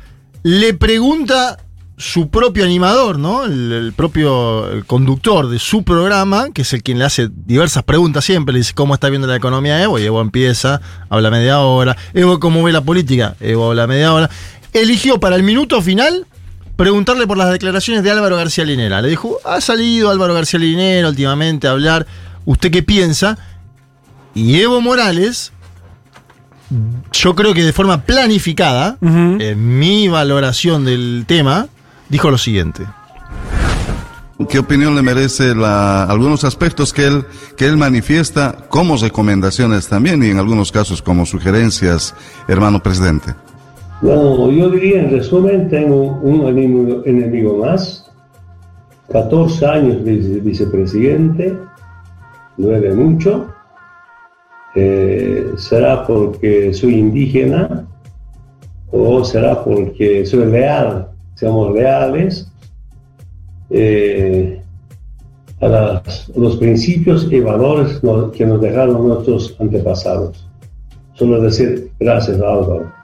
Le 0.43 0.75
pregunta 0.75 1.57
su 1.97 2.29
propio 2.29 2.63
animador, 2.63 3.17
¿no? 3.17 3.43
El, 3.45 3.71
el 3.71 3.93
propio 3.93 4.67
conductor 4.85 5.49
de 5.49 5.57
su 5.57 5.83
programa, 5.83 6.51
que 6.53 6.61
es 6.61 6.73
el 6.73 6.83
quien 6.83 6.99
le 6.99 7.05
hace 7.05 7.29
diversas 7.31 7.81
preguntas 7.81 8.23
siempre, 8.23 8.53
le 8.53 8.59
dice 8.59 8.73
cómo 8.75 8.93
está 8.93 9.09
viendo 9.09 9.27
la 9.27 9.35
economía 9.35 9.81
Evo, 9.81 9.97
y 9.97 10.03
Evo 10.03 10.21
empieza, 10.21 10.79
habla 11.09 11.31
media 11.31 11.59
hora. 11.59 11.97
Evo, 12.13 12.39
¿cómo 12.39 12.61
ve 12.61 12.71
la 12.71 12.81
política? 12.81 13.35
Evo 13.39 13.69
habla 13.69 13.87
media 13.87 14.13
hora. 14.13 14.29
Eligió 14.73 15.19
para 15.19 15.35
el 15.35 15.43
minuto 15.43 15.81
final 15.81 16.25
preguntarle 16.75 17.27
por 17.27 17.37
las 17.37 17.51
declaraciones 17.51 18.03
de 18.03 18.11
Álvaro 18.11 18.37
García 18.37 18.63
Linera. 18.65 19.01
Le 19.01 19.09
dijo, 19.09 19.37
ha 19.45 19.61
salido 19.61 20.09
Álvaro 20.09 20.33
García 20.33 20.59
Linera 20.59 21.09
últimamente 21.09 21.67
a 21.67 21.71
hablar, 21.71 22.07
¿usted 22.45 22.71
qué 22.71 22.81
piensa? 22.81 23.37
Y 24.33 24.59
Evo 24.61 24.79
Morales, 24.81 25.51
yo 27.11 27.35
creo 27.35 27.53
que 27.53 27.63
de 27.63 27.73
forma 27.73 28.01
planificada, 28.01 28.97
en 29.41 29.77
mi 29.79 30.07
valoración 30.07 30.85
del 30.85 31.25
tema, 31.27 31.67
dijo 32.09 32.31
lo 32.31 32.37
siguiente. 32.37 32.85
¿Qué 34.49 34.57
opinión 34.57 34.95
le 34.95 35.03
merece 35.03 35.53
la- 35.53 36.03
algunos 36.05 36.43
aspectos 36.45 36.93
que 36.93 37.05
él, 37.05 37.25
que 37.57 37.65
él 37.67 37.77
manifiesta 37.77 38.57
como 38.69 38.97
recomendaciones 38.97 39.87
también 39.87 40.23
y 40.23 40.29
en 40.31 40.39
algunos 40.39 40.71
casos 40.71 41.01
como 41.01 41.27
sugerencias, 41.27 42.15
hermano 42.47 42.81
presidente? 42.81 43.35
No, 44.01 44.49
yo 44.49 44.69
diría 44.71 45.01
en 45.01 45.11
resumen, 45.11 45.69
tengo 45.69 46.19
un 46.23 46.47
enemigo, 46.47 47.03
enemigo 47.05 47.57
más, 47.57 48.11
14 49.11 49.65
años 49.65 50.03
de 50.03 50.15
vicepresidente, 50.39 51.55
de 52.57 52.93
mucho. 52.93 53.47
Eh, 54.75 55.51
¿Será 55.57 56.07
porque 56.07 56.73
soy 56.73 56.95
indígena 56.95 57.85
o 58.91 59.23
será 59.23 59.63
porque 59.63 60.25
soy 60.25 60.45
leal? 60.45 61.09
Seamos 61.35 61.73
leales 61.73 62.49
eh, 63.69 64.61
a, 65.61 66.01
los 66.35 66.57
principios 66.57 67.27
y 67.31 67.39
valores 67.39 68.01
que 68.33 68.45
nos 68.45 68.61
dejaron 68.61 69.07
nuestros 69.07 69.55
antepasados. 69.59 70.47
Solo 71.13 71.41
decir 71.41 71.91
gracias 71.99 72.37
Álvaro. 72.37 73.00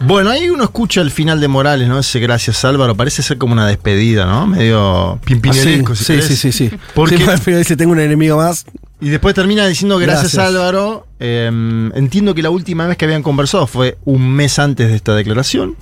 Bueno, 0.00 0.30
ahí 0.30 0.48
uno 0.48 0.64
escucha 0.64 1.02
el 1.02 1.10
final 1.10 1.40
de 1.40 1.48
Morales, 1.48 1.86
¿no? 1.86 1.98
Ese 1.98 2.20
gracias 2.20 2.64
Álvaro, 2.64 2.96
parece 2.96 3.22
ser 3.22 3.36
como 3.36 3.52
una 3.52 3.66
despedida, 3.66 4.24
¿no? 4.24 4.46
Medio 4.46 5.18
pimpineresco, 5.24 5.94
si 5.94 6.04
sí, 6.04 6.22
sí, 6.22 6.36
sí, 6.36 6.52
sí. 6.52 6.70
Porque- 6.94 7.18
Sí, 7.18 7.22
al 7.28 7.38
final 7.38 7.60
dice, 7.60 7.76
tengo 7.76 7.92
un 7.92 8.00
enemigo 8.00 8.36
más. 8.38 8.64
Y 9.02 9.10
después 9.10 9.34
termina 9.34 9.66
diciendo 9.66 9.98
gracias, 9.98 10.34
Gracias. 10.34 10.46
Álvaro. 10.46 11.06
Eh, 11.18 11.46
entiendo 11.94 12.34
que 12.34 12.42
la 12.42 12.50
última 12.50 12.86
vez 12.86 12.96
que 12.96 13.04
habían 13.04 13.22
conversado 13.22 13.66
fue 13.66 13.98
un 14.04 14.30
mes 14.32 14.58
antes 14.58 14.88
de 14.88 14.96
esta 14.96 15.14
declaración. 15.14 15.76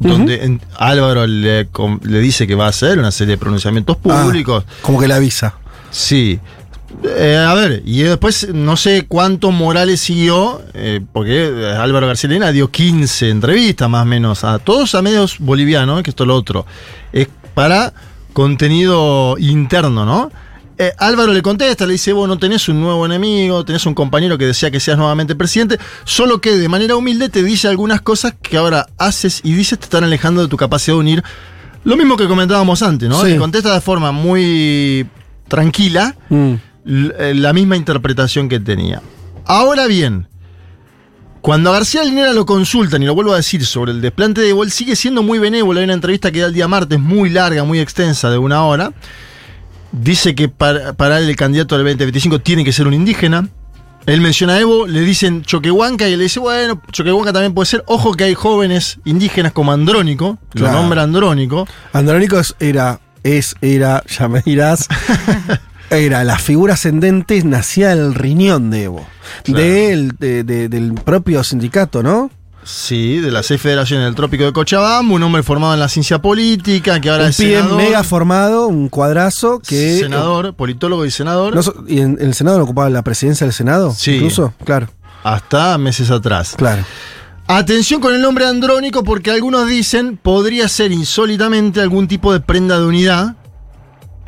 Donde 0.00 0.44
en- 0.44 0.60
Álvaro 0.78 1.26
le 1.26 1.66
dice 2.20 2.46
que 2.46 2.54
va 2.54 2.66
a 2.66 2.68
hacer 2.68 2.98
una 2.98 3.10
serie 3.10 3.32
de 3.32 3.38
pronunciamientos 3.38 3.96
Ah, 4.08 4.22
públicos. 4.24 4.64
como 4.82 5.00
que 5.00 5.08
le 5.08 5.14
avisa. 5.14 5.54
Sí. 5.90 6.38
Eh, 7.04 7.36
a 7.36 7.54
ver, 7.54 7.82
y 7.84 8.02
después 8.02 8.48
no 8.52 8.76
sé 8.76 9.06
cuánto 9.06 9.50
Morales 9.50 10.00
siguió, 10.00 10.62
eh, 10.74 11.00
porque 11.12 11.48
eh, 11.48 11.76
Álvaro 11.76 12.06
García 12.06 12.30
Lena 12.30 12.50
dio 12.50 12.70
15 12.70 13.30
entrevistas 13.30 13.88
más 13.90 14.02
o 14.02 14.06
menos, 14.06 14.42
a 14.44 14.58
todos 14.58 14.94
a 14.94 15.02
medios 15.02 15.38
bolivianos, 15.38 16.02
que 16.02 16.10
esto 16.10 16.24
es 16.24 16.28
lo 16.28 16.34
otro. 16.34 16.66
Es 17.12 17.28
para 17.54 17.92
contenido 18.32 19.36
interno, 19.38 20.04
¿no? 20.04 20.30
Eh, 20.80 20.92
Álvaro 20.98 21.32
le 21.32 21.42
contesta, 21.42 21.86
le 21.86 21.94
dice, 21.94 22.12
vos 22.12 22.28
no 22.28 22.38
tenés 22.38 22.68
un 22.68 22.80
nuevo 22.80 23.04
enemigo, 23.04 23.64
tenés 23.64 23.84
un 23.84 23.94
compañero 23.94 24.38
que 24.38 24.46
desea 24.46 24.70
que 24.70 24.78
seas 24.80 24.96
nuevamente 24.96 25.34
presidente, 25.34 25.76
solo 26.04 26.40
que 26.40 26.56
de 26.56 26.68
manera 26.68 26.94
humilde 26.94 27.28
te 27.28 27.42
dice 27.42 27.66
algunas 27.68 28.00
cosas 28.00 28.34
que 28.40 28.56
ahora 28.56 28.86
haces 28.96 29.40
y 29.42 29.52
dices 29.54 29.78
te 29.78 29.86
están 29.86 30.04
alejando 30.04 30.40
de 30.40 30.48
tu 30.48 30.56
capacidad 30.56 30.94
de 30.96 31.00
unir. 31.00 31.24
Lo 31.84 31.96
mismo 31.96 32.16
que 32.16 32.28
comentábamos 32.28 32.82
antes, 32.82 33.08
¿no? 33.08 33.20
Sí. 33.22 33.30
Le 33.30 33.36
contesta 33.38 33.74
de 33.74 33.80
forma 33.80 34.12
muy 34.12 35.06
tranquila, 35.48 36.14
Mm. 36.28 36.54
Eh, 36.88 37.34
la 37.34 37.52
misma 37.52 37.76
interpretación 37.76 38.48
que 38.48 38.58
tenía. 38.60 39.02
Ahora 39.44 39.86
bien, 39.86 40.26
cuando 41.40 41.70
a 41.70 41.74
García 41.74 42.02
Linera 42.04 42.32
lo 42.32 42.44
consultan, 42.46 43.02
y 43.02 43.06
lo 43.06 43.14
vuelvo 43.14 43.32
a 43.32 43.36
decir, 43.36 43.64
sobre 43.64 43.92
el 43.92 44.00
desplante 44.00 44.40
de 44.40 44.50
Evo, 44.50 44.64
él 44.64 44.70
sigue 44.70 44.96
siendo 44.96 45.22
muy 45.22 45.38
benévolo. 45.38 45.78
Hay 45.80 45.84
una 45.84 45.94
entrevista 45.94 46.32
que 46.32 46.40
da 46.40 46.46
el 46.46 46.52
día 46.54 46.68
martes, 46.68 46.98
muy 46.98 47.30
larga, 47.30 47.64
muy 47.64 47.78
extensa, 47.80 48.30
de 48.30 48.38
una 48.38 48.64
hora. 48.64 48.92
Dice 49.92 50.34
que 50.34 50.48
para, 50.48 51.18
el 51.18 51.36
candidato 51.36 51.76
del 51.76 51.84
2025 51.86 52.40
tiene 52.40 52.64
que 52.64 52.72
ser 52.72 52.86
un 52.86 52.94
indígena. 52.94 53.48
Él 54.06 54.20
menciona 54.20 54.54
a 54.54 54.60
Evo, 54.60 54.86
le 54.86 55.00
dicen 55.02 55.42
Choquehuanca 55.42 56.08
y 56.08 56.12
él 56.12 56.18
le 56.18 56.24
dice, 56.24 56.40
bueno, 56.40 56.80
Choquehuanca 56.92 57.32
también 57.32 57.52
puede 57.54 57.66
ser. 57.66 57.84
Ojo 57.86 58.14
que 58.14 58.24
hay 58.24 58.34
jóvenes 58.34 58.98
indígenas 59.04 59.52
como 59.52 59.70
Andrónico, 59.72 60.38
lo 60.54 60.60
Claro. 60.60 60.78
nombra 60.80 61.02
Andrónico. 61.02 61.66
Andrónico 61.92 62.40
era, 62.58 63.00
es, 63.22 63.54
era, 63.60 64.02
ya 64.06 64.28
me 64.28 64.40
dirás, 64.40 64.88
era 65.90 66.24
la 66.24 66.38
figura 66.38 66.74
ascendente, 66.74 67.42
nacía 67.44 67.94
del 67.94 68.14
riñón 68.14 68.70
de 68.70 68.84
Evo. 68.84 69.06
Claro. 69.44 69.60
Del, 69.64 70.12
de- 70.18 70.44
de- 70.44 70.68
del 70.68 70.94
propio 70.94 71.42
sindicato, 71.44 72.02
¿no? 72.02 72.30
Sí, 72.64 73.18
de 73.18 73.30
las 73.30 73.46
seis 73.46 73.62
federaciones 73.62 74.04
del 74.04 74.14
Trópico 74.14 74.44
de 74.44 74.52
Cochabamba, 74.52 75.14
un 75.14 75.22
hombre 75.22 75.42
formado 75.42 75.72
en 75.72 75.80
la 75.80 75.88
ciencia 75.88 76.20
política, 76.20 77.00
que 77.00 77.08
ahora 77.08 77.24
un 77.24 77.30
es 77.30 77.36
senador. 77.36 77.76
mega 77.78 78.02
formado, 78.04 78.66
un 78.68 78.90
cuadrazo 78.90 79.60
que. 79.66 79.98
senador, 80.00 80.54
politólogo 80.54 81.06
y 81.06 81.10
senador, 81.10 81.54
No 81.54 81.62
¿Y 81.86 82.00
en, 82.00 82.18
en 82.20 82.26
el 82.26 82.34
Senado 82.34 82.58
no 82.58 82.64
ocupaba 82.64 82.90
la 82.90 83.00
presidencia 83.02 83.46
del 83.46 83.54
Senado? 83.54 83.94
Sí. 83.96 84.16
Incluso, 84.16 84.52
claro, 84.64 84.88
hasta 85.24 85.78
meses 85.78 86.10
atrás. 86.10 86.54
claro. 86.58 86.82
Atención 87.50 88.02
con 88.02 88.14
el 88.14 88.20
nombre 88.20 88.44
andrónico 88.44 89.02
porque 89.02 89.30
algunos 89.30 89.66
dicen 89.66 90.18
podría 90.18 90.68
ser 90.68 90.92
insólitamente 90.92 91.80
algún 91.80 92.06
tipo 92.06 92.30
de 92.34 92.40
prenda 92.40 92.78
de 92.78 92.84
unidad 92.84 93.36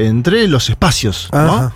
entre 0.07 0.49
los 0.49 0.69
espacios. 0.71 1.29
¿no? 1.33 1.73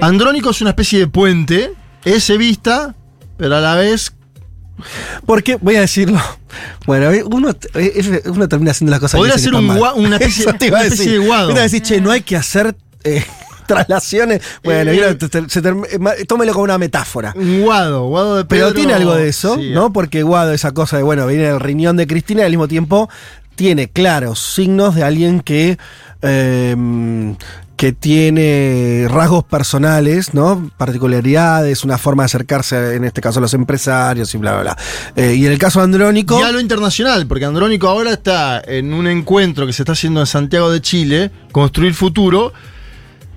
Andrónico 0.00 0.50
es 0.50 0.60
una 0.60 0.70
especie 0.70 0.98
de 1.00 1.06
puente, 1.06 1.72
es 2.04 2.36
vista, 2.36 2.94
pero 3.36 3.56
a 3.56 3.60
la 3.60 3.74
vez 3.74 4.12
Porque, 5.24 5.56
voy 5.60 5.76
a 5.76 5.80
decirlo. 5.80 6.20
Bueno, 6.86 7.10
uno, 7.30 7.50
eh, 7.74 8.22
uno 8.26 8.48
termina 8.48 8.70
haciendo 8.72 8.90
las 8.90 9.00
cosas 9.00 9.18
Podría 9.18 9.38
ser 9.38 9.54
un 9.54 9.68
una 9.94 10.16
especie- 10.20 10.52
te 10.54 10.66
iba 10.66 10.78
una 10.78 10.84
especie 10.86 11.04
decir. 11.06 11.20
de 11.20 11.26
guado. 11.26 11.50
Uno 11.50 11.60
decir, 11.60 11.82
che, 11.82 12.00
no 12.00 12.10
hay 12.10 12.20
que 12.22 12.36
hacer 12.36 12.76
eh, 13.04 13.24
traslaciones. 13.66 14.42
Bueno, 14.62 14.90
Eh, 14.92 15.16
se 15.48 15.62
eh, 15.90 15.98
ma- 15.98 16.12
tómelo 16.28 16.52
como 16.52 16.64
una 16.64 16.78
metáfora. 16.78 17.32
un 17.36 17.62
guado, 17.62 18.06
guado 18.08 18.36
de 18.36 18.44
Pero 18.44 18.66
Pedro. 18.66 18.74
tiene 18.76 18.94
algo 18.94 19.14
de 19.14 19.28
eso, 19.28 19.56
Sí, 19.56 19.70
¿no? 19.70 19.92
Porque 19.92 20.22
Guado, 20.22 20.52
esa 20.52 20.72
cosa 20.72 20.96
de, 20.98 21.02
bueno, 21.02 21.26
viene 21.26 21.48
el 21.48 21.60
riñón 21.60 21.96
de 21.96 22.06
Cristina 22.06 22.42
y 22.42 22.44
al 22.44 22.50
mismo 22.50 22.68
tiempo 22.68 23.08
tiene 23.54 23.88
claros 23.88 24.38
signos 24.40 24.94
de 24.94 25.04
alguien 25.04 25.40
que, 25.40 25.78
eh, 26.22 27.34
que 27.76 27.92
tiene 27.92 29.06
rasgos 29.08 29.44
personales, 29.44 30.32
¿no? 30.32 30.70
Particularidades, 30.78 31.84
una 31.84 31.98
forma 31.98 32.22
de 32.22 32.26
acercarse, 32.26 32.94
en 32.94 33.04
este 33.04 33.20
caso, 33.20 33.38
a 33.38 33.42
los 33.42 33.52
empresarios 33.54 34.34
y 34.34 34.38
bla, 34.38 34.52
bla, 34.52 34.62
bla. 34.62 34.76
Eh, 35.14 35.34
y 35.34 35.46
en 35.46 35.52
el 35.52 35.58
caso 35.58 35.80
de 35.80 35.84
Andrónico. 35.84 36.40
Y 36.40 36.42
a 36.42 36.52
lo 36.52 36.60
internacional, 36.60 37.26
porque 37.26 37.44
Andrónico 37.44 37.88
ahora 37.88 38.12
está 38.12 38.62
en 38.66 38.94
un 38.94 39.06
encuentro 39.06 39.66
que 39.66 39.72
se 39.72 39.82
está 39.82 39.92
haciendo 39.92 40.20
en 40.20 40.26
Santiago 40.26 40.70
de 40.70 40.80
Chile, 40.80 41.30
Construir 41.52 41.94
Futuro, 41.94 42.52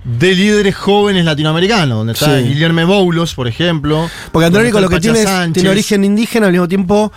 de 0.05 0.33
líderes 0.33 0.75
jóvenes 0.75 1.25
latinoamericanos, 1.25 1.97
donde 1.97 2.13
está 2.13 2.39
Sí. 2.39 2.47
Guillermo 2.47 2.87
Boulos, 2.87 3.35
por 3.35 3.47
ejemplo. 3.47 4.09
Porque 4.31 4.45
Andrónico 4.45 4.79
lo 4.79 4.89
que 4.89 5.01
tiene 5.01 5.21
es, 5.21 5.53
tiene 5.53 5.69
origen 5.69 6.03
indígena, 6.05 6.45
al 6.47 6.53
mismo 6.53 6.67
tiempo 6.67 7.11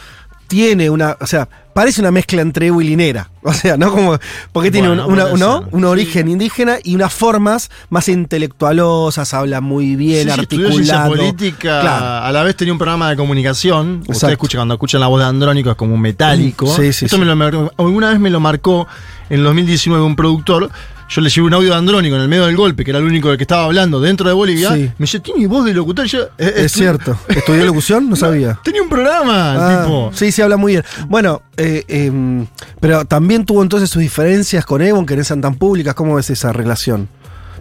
tiene 0.52 0.90
una, 0.90 1.16
o 1.18 1.26
sea, 1.26 1.48
parece 1.72 2.02
una 2.02 2.10
mezcla 2.10 2.42
entre 2.42 2.66
Evo 2.66 2.82
y 2.82 2.84
Linera. 2.88 3.30
O 3.42 3.54
sea, 3.54 3.78
¿no? 3.78 3.90
Como, 3.90 4.18
porque 4.52 4.70
tiene 4.70 4.86
Bueno, 4.88 5.06
un, 5.06 5.14
una- 5.14 5.32
¿no? 5.32 5.66
un 5.72 5.84
origen 5.86 6.28
indígena 6.28 6.76
y 6.84 6.94
unas 6.94 7.12
formas 7.12 7.70
más 7.88 8.06
intelectualosas, 8.08 9.32
habla 9.34 9.60
muy 9.62 9.96
bien, 9.96 10.24
Sí, 10.30 10.40
articulado. 10.40 11.10
política, 11.16 11.80
Claro. 11.80 12.26
a 12.26 12.32
la 12.32 12.42
vez 12.42 12.54
tenía 12.54 12.72
un 12.72 12.78
programa 12.78 13.08
de 13.10 13.16
comunicación. 13.16 13.94
Exacto. 13.96 14.12
Ustedes 14.12 14.32
escuchan 14.32 14.58
cuando 14.60 14.74
escuchan 14.74 15.00
la 15.00 15.06
voz 15.06 15.20
de 15.20 15.26
Andrónico 15.26 15.70
es 15.70 15.76
como 15.76 15.94
un 15.94 16.00
metálico. 16.02 16.66
Sí, 16.76 16.92
sí, 16.92 17.06
Esto 17.06 17.16
me 17.18 17.24
lo 17.24 17.32
alguna 17.78 18.10
vez 18.10 18.20
me 18.20 18.28
lo 18.30 18.40
marcó 18.40 18.86
en 19.30 19.42
2019 19.42 20.04
un 20.04 20.14
productor. 20.16 20.70
Yo 21.14 21.20
le 21.20 21.28
llevé 21.28 21.46
un 21.46 21.52
audio 21.52 21.70
de 21.70 21.76
Andrónico 21.76 22.16
en 22.16 22.22
el 22.22 22.28
medio 22.28 22.46
del 22.46 22.56
golpe, 22.56 22.84
que 22.84 22.90
era 22.90 22.98
el 22.98 23.04
único 23.04 23.28
del 23.28 23.36
que 23.36 23.44
estaba 23.44 23.64
hablando 23.64 24.00
dentro 24.00 24.26
de 24.28 24.34
Bolivia. 24.34 24.72
Sí. 24.72 24.80
Me 24.96 25.04
dice, 25.04 25.20
¿tiene 25.20 25.46
voz 25.46 25.66
de 25.66 25.74
locutor? 25.74 26.06
Yo, 26.06 26.22
eh, 26.38 26.54
Es 26.56 26.72
cierto. 26.72 27.18
¿Estudió 27.28 27.64
locución? 27.66 28.08
No 28.12 28.16
sabía. 28.16 28.58
Tenía 28.64 28.82
un 28.82 28.88
programa, 28.88 29.80
Ah, 29.80 29.82
tipo. 29.84 30.10
Sí, 30.14 30.32
sí, 30.32 30.40
habla 30.40 30.56
muy 30.56 30.72
bien. 30.72 30.84
Bueno, 31.08 31.42
eh, 31.58 31.84
em, 31.88 32.46
pero 32.80 33.04
también 33.04 33.44
tuvo 33.44 33.62
entonces 33.62 33.90
sus 33.90 34.00
diferencias 34.00 34.64
con 34.64 34.80
Evo, 34.80 35.04
que 35.04 35.14
no 35.16 35.22
sean 35.24 35.40
tan 35.42 35.56
públicas. 35.56 35.94
¿Cómo 35.94 36.14
ves 36.14 36.30
esa 36.30 36.52
relación? 36.52 37.08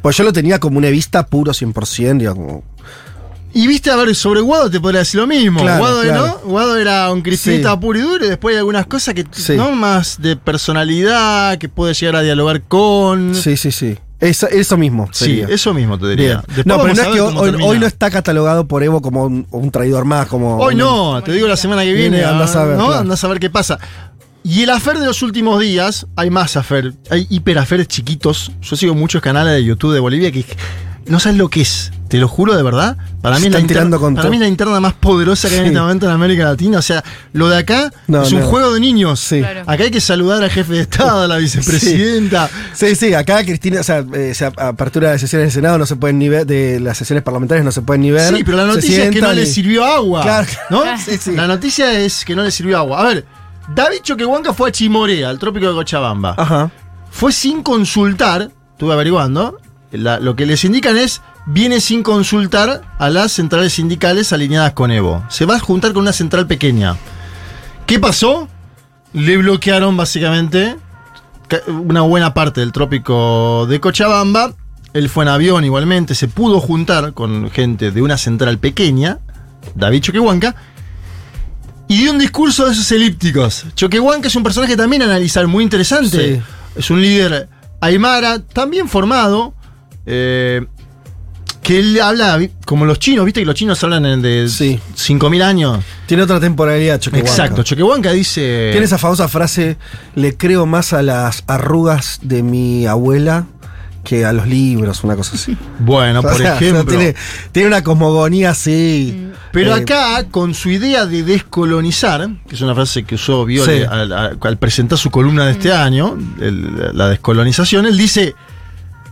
Pues 0.01 0.17
yo 0.17 0.23
lo 0.23 0.33
tenía 0.33 0.59
como 0.59 0.77
un 0.77 0.85
evista 0.85 1.25
puro 1.27 1.51
100%, 1.51 2.17
digo, 2.17 2.35
como... 2.35 2.63
Y 3.53 3.67
viste, 3.67 3.91
a 3.91 3.95
ver, 3.97 4.15
sobre 4.15 4.39
Guado 4.41 4.69
te 4.71 4.79
podría 4.79 4.99
decir 4.99 5.19
lo 5.19 5.27
mismo. 5.27 5.59
Claro, 5.59 5.79
Guado, 5.79 6.01
claro. 6.03 6.25
¿no? 6.43 6.49
Guado 6.49 6.77
era 6.77 7.11
un 7.11 7.21
cristinista 7.21 7.71
Sí. 7.73 7.77
puro 7.81 7.99
y 7.99 8.01
duro, 8.01 8.25
y 8.25 8.29
después 8.29 8.53
hay 8.53 8.59
algunas 8.59 8.85
cosas 8.87 9.13
que, 9.13 9.25
Sí. 9.31 9.55
¿no? 9.57 9.71
Más 9.73 10.21
de 10.21 10.35
personalidad, 10.37 11.57
que 11.57 11.67
puede 11.69 11.93
llegar 11.93 12.15
a 12.15 12.21
dialogar 12.21 12.61
con. 12.63 13.35
Sí, 13.35 13.57
sí, 13.57 13.71
sí. 13.71 13.97
Eso, 14.19 14.47
eso 14.47 14.77
mismo. 14.77 15.09
Sí, 15.11 15.41
eso 15.49 15.73
mismo 15.73 15.97
te 15.97 16.07
diría. 16.09 16.43
No, 16.65 16.79
pero 16.81 16.93
no 16.93 17.01
es 17.01 17.07
que 17.07 17.19
hoy, 17.21 17.79
no 17.79 17.87
está 17.87 18.11
catalogado 18.11 18.67
por 18.67 18.83
Evo 18.83 19.01
como 19.01 19.23
un, 19.25 19.47
un 19.49 19.71
traidor 19.71 20.05
más, 20.05 20.27
como. 20.27 20.57
Hoy 20.57 20.75
un- 20.75 20.79
no, 20.79 21.23
te 21.23 21.31
digo 21.31 21.47
la 21.47 21.57
semana 21.57 21.81
que 21.83 21.91
viene. 21.93 22.17
Viene, 22.17 22.23
andás 22.31 22.55
a 22.55 22.63
ver, 22.65 22.77
¿no? 22.77 22.85
claro. 22.87 23.01
Andás 23.01 23.23
a 23.23 23.27
ver 23.27 23.39
qué 23.39 23.49
pasa. 23.49 23.79
Y 24.43 24.61
el 24.61 24.69
afer 24.69 24.97
de 24.99 25.05
los 25.07 25.21
últimos 25.23 25.59
días, 25.59 26.05
hay 26.15 26.29
más 26.29 26.55
afer, 26.55 26.93
hay 27.09 27.25
hiperaferes 27.29 27.87
chiquitos. 27.87 28.51
Yo 28.61 28.75
sigo 28.75 28.93
muchos 28.95 29.21
canales 29.21 29.53
de 29.53 29.63
YouTube 29.63 29.93
de 29.93 29.99
Bolivia 29.99 30.31
que 30.31 30.45
no 31.07 31.19
sabes 31.19 31.37
lo 31.39 31.49
que 31.49 31.61
es. 31.61 31.91
Te 32.11 32.17
lo 32.17 32.27
juro 32.27 32.55
de 32.57 32.61
verdad. 32.61 32.97
Para 33.21 33.39
mí, 33.39 33.45
es 33.45 33.51
la 33.53 33.57
están 33.59 33.67
tirando 33.67 33.95
interna, 33.95 33.97
con 33.99 34.13
para 34.15 34.23
todo. 34.23 34.29
mí 34.31 34.35
es 34.37 34.41
la 34.41 34.47
interna 34.49 34.79
más 34.81 34.93
poderosa 34.93 35.47
que 35.47 35.55
hay 35.55 35.61
en 35.61 35.67
este 35.67 35.79
momento 35.79 36.05
en 36.07 36.11
América 36.11 36.43
Latina. 36.43 36.77
O 36.79 36.81
sea, 36.81 37.01
lo 37.31 37.47
de 37.47 37.57
acá 37.57 37.89
No, 38.07 38.21
es 38.23 38.31
un 38.33 38.41
no. 38.41 38.47
juego 38.47 38.73
de 38.73 38.79
niños. 38.81 39.19
Sí. 39.21 39.39
Claro. 39.39 39.61
Acá 39.65 39.83
hay 39.83 39.91
que 39.91 40.01
saludar 40.01 40.43
al 40.43 40.49
jefe 40.49 40.73
de 40.73 40.81
Estado, 40.81 41.21
a 41.23 41.27
la 41.27 41.37
vicepresidenta. 41.37 42.49
Sí, 42.73 42.95
sí, 42.95 43.13
acá 43.13 43.43
Cristina, 43.43 43.79
o 43.79 43.83
sea, 43.83 44.03
eh, 44.13 44.33
se 44.35 44.45
apertura 44.45 45.11
de 45.11 45.19
sesiones 45.19 45.47
del 45.47 45.51
Senado 45.53 45.77
no 45.77 45.85
se 45.85 45.95
pueden 45.95 46.19
ni 46.19 46.27
ver, 46.29 46.45
de 46.45 46.79
las 46.81 46.97
sesiones 46.97 47.23
parlamentarias 47.23 47.63
no 47.63 47.71
se 47.71 47.81
pueden 47.81 48.01
ni 48.01 48.11
ver. 48.11 48.35
Sí, 48.35 48.43
pero 48.43 48.57
la 48.57 48.65
noticia 48.65 49.05
es 49.05 49.11
que 49.11 49.21
no 49.21 49.31
le 49.33 49.45
sirvió 49.45 49.85
agua. 49.85 50.21
Claro, 50.21 50.47
¿no? 50.69 50.83
sí, 50.97 51.17
sí. 51.17 51.31
La 51.35 51.47
noticia 51.47 51.97
es 51.99 52.25
que 52.25 52.35
no 52.35 52.43
le 52.43 52.51
sirvió 52.51 52.77
agua. 52.77 52.99
A 53.01 53.03
ver, 53.07 53.25
David 53.73 53.99
Choquehuanca 54.03 54.53
fue 54.53 54.67
a 54.69 54.71
Chimorea, 54.73 55.29
al 55.29 55.39
trópico 55.39 55.67
de 55.67 55.73
Cochabamba. 55.73 56.35
Ajá. 56.37 56.69
Fue 57.09 57.31
sin 57.31 57.63
consultar, 57.63 58.51
estuve 58.73 58.93
averiguando, 58.93 59.57
la- 59.91 60.19
lo 60.19 60.35
que 60.35 60.45
les 60.45 60.63
indican 60.65 60.97
es, 60.97 61.21
viene 61.45 61.81
sin 61.81 62.03
consultar 62.03 62.81
a 62.99 63.09
las 63.09 63.31
centrales 63.31 63.73
sindicales 63.73 64.31
alineadas 64.33 64.73
con 64.73 64.91
Evo. 64.91 65.23
Se 65.29 65.45
va 65.45 65.55
a 65.55 65.59
juntar 65.59 65.93
con 65.93 66.03
una 66.03 66.13
central 66.13 66.47
pequeña. 66.47 66.97
¿Qué 67.85 67.99
pasó? 67.99 68.47
Le 69.13 69.37
bloquearon 69.37 69.97
básicamente 69.97 70.77
ca- 71.47 71.61
una 71.67 72.01
buena 72.01 72.33
parte 72.33 72.61
del 72.61 72.71
trópico 72.71 73.65
de 73.67 73.79
Cochabamba. 73.79 74.53
Él 74.93 75.09
fue 75.09 75.23
en 75.23 75.29
avión 75.29 75.63
igualmente, 75.63 76.15
se 76.15 76.27
pudo 76.27 76.59
juntar 76.59 77.13
con 77.13 77.49
gente 77.49 77.91
de 77.91 78.01
una 78.01 78.17
central 78.17 78.57
pequeña, 78.59 79.19
David 79.75 80.01
Choquehuanca, 80.01 80.55
y 81.87 81.97
dio 81.97 82.11
un 82.11 82.19
discurso 82.19 82.65
de 82.65 82.73
esos 82.73 82.91
elípticos. 82.91 83.65
Choquehuanca 83.75 84.27
es 84.27 84.35
un 84.35 84.43
personaje 84.43 84.75
también 84.77 85.01
a 85.01 85.05
analizar 85.05 85.47
muy 85.47 85.63
interesante. 85.63 86.35
Sí. 86.35 86.41
Es 86.75 86.89
un 86.89 87.01
líder 87.01 87.49
aymara, 87.81 88.39
también 88.39 88.87
formado, 88.87 89.53
eh, 90.05 90.65
que 91.71 91.79
él 91.79 92.01
habla 92.01 92.39
como 92.65 92.85
los 92.85 92.99
chinos, 92.99 93.23
viste 93.25 93.39
que 93.41 93.45
los 93.45 93.55
chinos 93.55 93.83
hablan 93.83 94.21
de 94.21 94.47
Sí. 94.49 94.79
5.000 94.95 95.41
años. 95.43 95.83
Tiene 96.05 96.23
otra 96.23 96.39
temporalidad, 96.39 96.99
Choquehuanca. 96.99 97.29
Exacto, 97.31 97.63
Choquehuanca 97.63 98.11
dice... 98.11 98.69
Tiene 98.71 98.85
esa 98.85 98.97
famosa 98.97 99.27
frase, 99.27 99.77
le 100.15 100.35
creo 100.35 100.65
más 100.65 100.93
a 100.93 101.01
las 101.01 101.43
arrugas 101.47 102.19
de 102.21 102.43
mi 102.43 102.85
abuela 102.85 103.45
que 104.03 104.25
a 104.25 104.33
los 104.33 104.47
libros, 104.47 105.03
una 105.03 105.15
cosa 105.15 105.35
así. 105.35 105.55
Bueno, 105.79 106.21
por 106.23 106.31
O 106.33 106.37
sea, 106.37 106.55
ejemplo. 106.55 106.85
tiene, 106.85 107.15
tiene 107.51 107.67
una 107.67 107.83
cosmogonía 107.83 108.49
así. 108.49 109.27
Pero 109.51 109.75
Eh, 109.77 109.81
acá, 109.81 110.25
con 110.31 110.53
su 110.55 110.71
idea 110.71 111.05
de 111.05 111.21
descolonizar, 111.23 112.27
que 112.49 112.55
es 112.55 112.61
una 112.61 112.73
frase 112.73 113.03
que 113.03 113.15
usó 113.15 113.45
Viole 113.45 113.79
Sí. 113.81 113.85
al, 113.89 114.11
al- 114.11 114.37
al 114.41 114.57
presentar 114.57 114.97
su 114.97 115.11
columna 115.11 115.45
de 115.45 115.51
este 115.51 115.71
año, 115.71 116.17
el- 116.41 116.89
la 116.97 117.09
descolonización, 117.09 117.85
él 117.85 117.97
dice, 117.97 118.33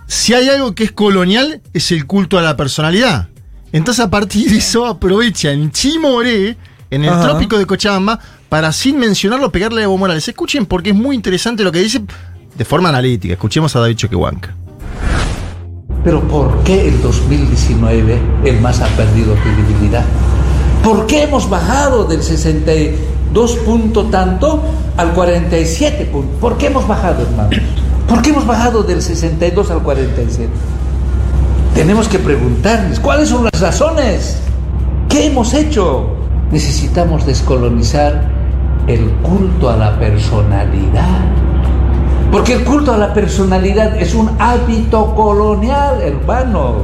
si 0.09 0.33
hay 0.33 0.49
algo 0.49 0.73
que 0.73 0.85
es 0.85 0.91
colonial, 0.91 1.61
es 1.71 1.91
el 1.91 2.07
culto 2.07 2.39
a 2.39 2.41
la 2.41 2.57
personalidad. 2.57 3.27
Entonces, 3.71 4.03
a 4.03 4.09
partir 4.09 4.49
de 4.49 4.57
eso, 4.57 4.87
aprovecha 4.87 5.51
en 5.51 5.71
Chimoré, 5.71 6.57
en 6.89 7.03
el 7.03 7.09
Ajá. 7.11 7.29
trópico 7.29 7.59
de 7.59 7.67
Cochabamba, 7.67 8.19
para 8.49 8.73
sin 8.73 8.97
mencionarlo 8.97 9.51
pegarle 9.51 9.81
a 9.81 9.83
Evo 9.83 9.99
Morales. 9.99 10.27
Escuchen 10.27 10.65
porque 10.65 10.89
es 10.89 10.95
muy 10.95 11.15
interesante 11.15 11.63
lo 11.63 11.71
que 11.71 11.77
dice 11.77 12.01
de 12.57 12.65
forma 12.65 12.89
analítica. 12.89 13.35
Escuchemos 13.35 13.75
a 13.75 13.81
David 13.81 13.97
Choquehuanca. 13.97 14.55
Pero 16.03 16.27
¿por 16.27 16.63
qué 16.63 16.87
el 16.87 16.99
2019 17.03 18.19
el 18.45 18.61
MAS 18.61 18.81
ha 18.81 18.87
perdido 18.87 19.35
credibilidad? 19.35 20.05
¿Por 20.83 21.05
qué 21.05 21.21
hemos 21.21 21.47
bajado 21.47 22.05
del 22.05 22.23
62 22.23 23.55
punto 23.57 24.05
tanto 24.05 24.63
al 24.97 25.13
47 25.13 26.05
punto? 26.05 26.31
¿Por 26.39 26.57
qué 26.57 26.65
hemos 26.65 26.87
bajado, 26.87 27.21
hermanos? 27.21 27.59
¿Por 28.09 28.23
qué 28.23 28.31
hemos 28.31 28.47
bajado 28.47 28.81
del 28.81 29.03
62 29.03 29.69
al 29.69 29.83
47? 29.83 30.49
Tenemos 31.75 32.07
que 32.07 32.17
preguntarles, 32.17 32.99
¿cuáles 32.99 33.29
son 33.29 33.43
las 33.43 33.61
razones? 33.61 34.39
¿Qué 35.07 35.27
hemos 35.27 35.53
hecho? 35.53 36.07
Necesitamos 36.51 37.27
descolonizar 37.27 38.27
el 38.87 39.11
culto 39.21 39.69
a 39.69 39.77
la 39.77 39.99
personalidad. 39.99 41.21
Porque 42.31 42.53
el 42.53 42.63
culto 42.63 42.93
a 42.93 42.97
la 42.97 43.13
personalidad 43.13 43.95
es 44.01 44.15
un 44.15 44.31
hábito 44.39 45.13
colonial, 45.13 46.01
hermanos. 46.01 46.81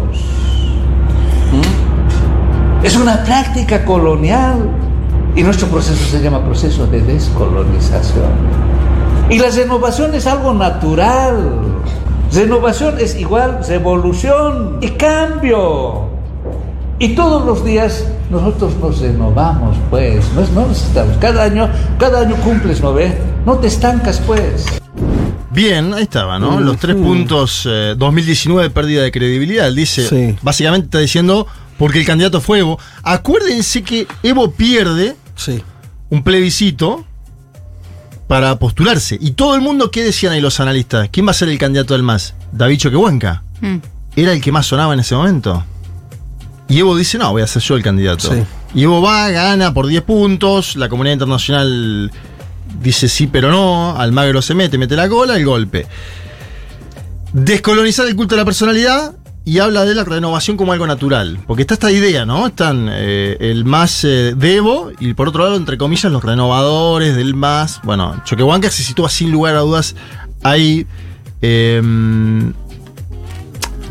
¿Mm? 1.51 2.85
Es 2.85 2.95
una 2.95 3.23
práctica 3.23 3.83
colonial. 3.83 4.69
Y 5.35 5.41
nuestro 5.41 5.67
proceso 5.69 6.05
se 6.05 6.21
llama 6.21 6.45
proceso 6.45 6.85
de 6.85 7.01
descolonización. 7.01 8.64
Y 9.29 9.39
la 9.39 9.49
renovación 9.49 10.13
es 10.15 10.27
algo 10.27 10.53
natural. 10.53 11.51
Renovación 12.33 12.95
es 12.99 13.15
igual 13.15 13.59
revolución 13.67 14.77
y 14.81 14.89
cambio. 14.91 16.09
Y 16.99 17.09
todos 17.09 17.45
los 17.45 17.65
días 17.65 18.05
nosotros 18.29 18.73
nos 18.81 18.99
renovamos, 18.99 19.75
pues. 19.89 20.25
No, 20.33 20.41
es- 20.41 20.49
no 20.51 20.67
necesitamos. 20.67 21.17
Cada 21.17 21.43
año, 21.43 21.69
cada 21.99 22.21
año 22.21 22.35
cumples, 22.37 22.81
¿no 22.81 22.93
ves? 22.93 23.13
No 23.45 23.55
te 23.57 23.67
estancas, 23.67 24.21
pues. 24.25 24.65
Bien, 25.51 25.93
ahí 25.93 26.03
estaba, 26.03 26.37
¿no? 26.37 26.59
Los 26.59 26.77
tres 26.77 26.95
puntos, 26.95 27.65
eh, 27.69 27.95
2019 27.97 28.69
pérdida 28.69 29.03
de 29.03 29.11
credibilidad. 29.11 29.67
Él 29.67 29.75
dice, 29.75 30.07
Sí. 30.07 30.35
básicamente 30.41 30.85
está 30.85 30.99
diciendo, 30.99 31.47
porque 31.77 31.99
el 31.99 32.05
candidato 32.05 32.41
fue 32.41 32.59
Evo. 32.59 32.77
Acuérdense 33.03 33.81
que 33.81 34.05
Evo 34.23 34.51
pierde 34.51 35.15
Sí. 35.35 35.63
un 36.09 36.23
plebiscito 36.23 37.05
para 38.27 38.57
postularse. 38.57 39.17
Y 39.19 39.31
todo 39.31 39.55
el 39.55 39.61
mundo, 39.61 39.91
¿qué 39.91 40.03
decían 40.03 40.33
ahí 40.33 40.41
los 40.41 40.59
analistas? 40.59 41.09
¿Quién 41.11 41.27
va 41.27 41.31
a 41.31 41.33
ser 41.33 41.49
el 41.49 41.57
candidato 41.57 41.93
del 41.93 42.03
MAS? 42.03 42.33
David 42.51 42.77
Choquehuanca. 42.77 43.43
Mm. 43.61 43.77
Era 44.15 44.33
el 44.33 44.41
que 44.41 44.51
más 44.51 44.65
sonaba 44.65 44.93
en 44.93 44.99
ese 44.99 45.15
momento. 45.15 45.63
Y 46.67 46.79
Evo 46.79 46.95
dice, 46.95 47.17
no, 47.17 47.31
voy 47.31 47.41
a 47.41 47.47
ser 47.47 47.61
yo 47.61 47.75
el 47.75 47.83
candidato. 47.83 48.33
Sí. 48.33 48.43
Y 48.73 48.83
Evo 48.83 49.01
va, 49.01 49.29
gana 49.29 49.73
por 49.73 49.87
10 49.87 50.03
puntos, 50.03 50.75
la 50.75 50.89
comunidad 50.89 51.13
internacional 51.13 52.11
dice 52.81 53.07
sí 53.07 53.27
pero 53.27 53.51
no, 53.51 53.95
Almagro 53.97 54.41
se 54.41 54.53
mete, 54.53 54.77
mete 54.77 54.95
la 54.95 55.07
cola, 55.07 55.35
el 55.35 55.45
golpe. 55.45 55.87
Descolonizar 57.33 58.07
el 58.07 58.15
culto 58.15 58.35
de 58.35 58.41
la 58.41 58.45
personalidad 58.45 59.15
y 59.45 59.59
habla 59.59 59.85
de 59.85 59.93
la 59.93 60.03
renovación 60.03 60.57
como 60.57 60.73
algo 60.73 60.87
natural. 60.87 61.37
Porque 61.45 61.61
está 61.61 61.75
esta 61.75 61.91
idea, 61.91 62.25
¿no? 62.25 62.47
Están 62.47 62.87
eh, 62.91 63.37
el 63.39 63.63
más 63.63 64.03
eh, 64.03 64.33
de 64.35 64.55
Evo 64.55 64.91
y 64.99 65.13
por 65.13 65.29
otro 65.29 65.43
lado, 65.43 65.55
entre 65.55 65.77
comillas, 65.77 66.11
los 66.11 66.23
renovadores 66.23 67.15
del 67.15 67.35
más. 67.35 67.79
Bueno, 67.83 68.19
Choquehuanca 68.25 68.69
se 68.71 68.81
sitúa 68.83 69.09
sin 69.09 69.31
lugar 69.31 69.55
a 69.55 69.59
dudas 69.59 69.95
ahí. 70.43 70.87
em, 71.41 72.53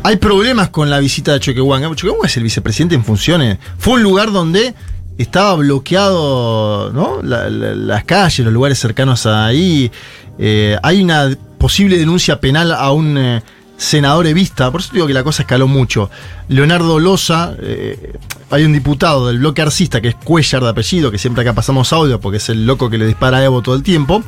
hay 0.03 0.17
problemas 0.17 0.69
con 0.69 0.89
la 0.89 0.99
visita 0.99 1.33
de 1.33 1.39
Choquehuanca. 1.39 1.87
Choquehuanca 1.95 2.27
es 2.27 2.37
el 2.37 2.43
vicepresidente 2.43 2.95
en 2.95 3.03
funciones. 3.03 3.57
Fue 3.77 3.93
un 3.93 4.03
lugar 4.03 4.31
donde 4.31 4.75
estaba 5.17 5.55
bloqueado, 5.55 6.91
¿no? 6.93 7.21
La- 7.23 7.49
la- 7.49 7.73
las 7.75 8.03
calles, 8.03 8.39
los 8.45 8.53
lugares 8.53 8.77
cercanos 8.77 9.25
ahí. 9.25 9.89
Eh, 10.37 10.77
hay 10.83 11.01
una 11.01 11.29
posible 11.57 11.97
denuncia 11.97 12.39
penal 12.39 12.71
a 12.73 12.91
un 12.91 13.17
eh, 13.17 13.41
senador 13.77 14.27
evista. 14.27 14.71
Por 14.71 14.81
eso 14.81 14.91
digo 14.93 15.07
que 15.07 15.13
la 15.13 15.23
cosa 15.23 15.43
escaló 15.43 15.67
mucho. 15.67 16.09
Leonardo 16.47 16.99
Loza, 16.99 17.55
eh, 17.59 18.13
hay 18.49 18.63
un 18.63 18.73
diputado 18.73 19.27
del 19.27 19.39
bloque 19.39 19.61
arcista 19.61 20.01
que 20.01 20.09
es 20.09 20.15
Cuellar 20.15 20.63
de 20.63 20.69
apellido, 20.69 21.11
que 21.11 21.17
siempre 21.17 21.41
acá 21.41 21.53
pasamos 21.53 21.91
audio 21.93 22.19
porque 22.19 22.37
es 22.37 22.49
el 22.49 22.65
loco 22.65 22.89
que 22.89 22.97
le 22.97 23.05
dispara 23.05 23.37
a 23.37 23.43
Evo 23.43 23.61
todo 23.61 23.75
el 23.75 23.83
tiempo. 23.83 24.23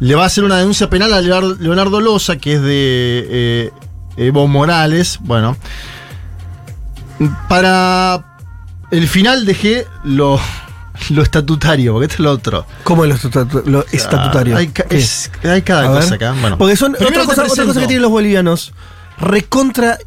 Le 0.00 0.14
va 0.14 0.22
a 0.24 0.26
hacer 0.26 0.44
una 0.44 0.56
denuncia 0.56 0.88
penal 0.88 1.12
a 1.12 1.20
Leonardo 1.20 2.00
Loza, 2.00 2.36
que 2.36 2.54
es 2.54 2.62
de 2.62 3.26
eh, 3.30 3.70
Evo 4.16 4.46
Morales. 4.46 5.18
Bueno, 5.22 5.56
para 7.48 8.36
el 8.90 9.08
final 9.08 9.44
dejé 9.44 9.86
lo, 10.04 10.40
lo 11.10 11.22
estatutario, 11.22 11.92
porque 11.92 12.06
esto 12.06 12.14
es 12.16 12.20
lo 12.20 12.30
otro. 12.32 12.66
¿Cómo 12.84 13.04
es 13.04 13.10
lo, 13.10 13.16
estatu- 13.16 13.64
lo 13.64 13.84
estatutario? 13.92 14.56
Hay, 14.56 14.68
ca- 14.68 14.84
es- 14.90 15.30
hay 15.44 15.62
cada 15.62 15.86
cosa 16.00 16.14
acá. 16.16 16.34
Bueno, 16.40 16.58
Porque 16.58 16.76
son 16.76 16.94
otra 16.94 17.06
cosa, 17.24 17.42
otra 17.44 17.64
cosa 17.64 17.80
que 17.80 17.86
tienen 17.86 18.02
los 18.02 18.10
bolivianos. 18.10 18.72
Recontra 19.18 19.98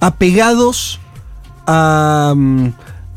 apegados 0.00 1.00
a, 1.66 2.32
mm, 2.36 2.68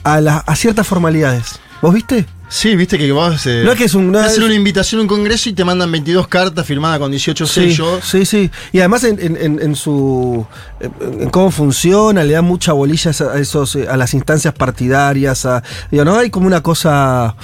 a, 0.03 0.21
la- 0.21 0.37
a 0.45 0.55
ciertas 0.55 0.87
formalidades. 0.87 1.59
¿Vos 1.81 1.93
viste? 1.93 2.25
Sí, 2.51 2.75
viste 2.75 2.97
que 2.97 3.11
vos 3.11 3.45
eh, 3.45 3.61
No 3.63 3.71
es 3.73 3.77
que 3.77 3.83
es 3.85 3.93
un- 3.93 4.11
no 4.11 4.17
hacen 4.19 4.41
es- 4.41 4.45
una 4.47 4.55
invitación 4.55 4.99
a 4.99 5.01
un 5.03 5.07
congreso 5.07 5.49
y 5.49 5.53
te 5.53 5.63
mandan 5.63 5.91
22 5.91 6.27
cartas 6.27 6.65
firmadas 6.65 6.97
con 6.97 7.11
18 7.11 7.45
Sí, 7.45 7.53
sellos. 7.53 8.03
sí, 8.03 8.25
sí. 8.25 8.49
Y 8.71 8.79
además 8.79 9.03
en, 9.03 9.19
en- 9.21 9.37
en- 9.37 9.61
en 9.61 9.75
su 9.75 10.45
en 10.79 11.29
cómo 11.29 11.51
funciona, 11.51 12.23
le 12.23 12.33
da 12.33 12.41
mucha 12.41 12.73
bolilla 12.73 13.11
a 13.11 13.37
esos 13.39 13.75
eh, 13.75 13.87
a 13.87 13.95
las 13.97 14.13
instancias 14.15 14.53
partidarias, 14.55 15.45
a, 15.45 15.61
digo, 15.91 16.03
no 16.05 16.15
hay 16.17 16.29
como 16.31 16.47
una 16.47 16.61
cosa 16.63 17.35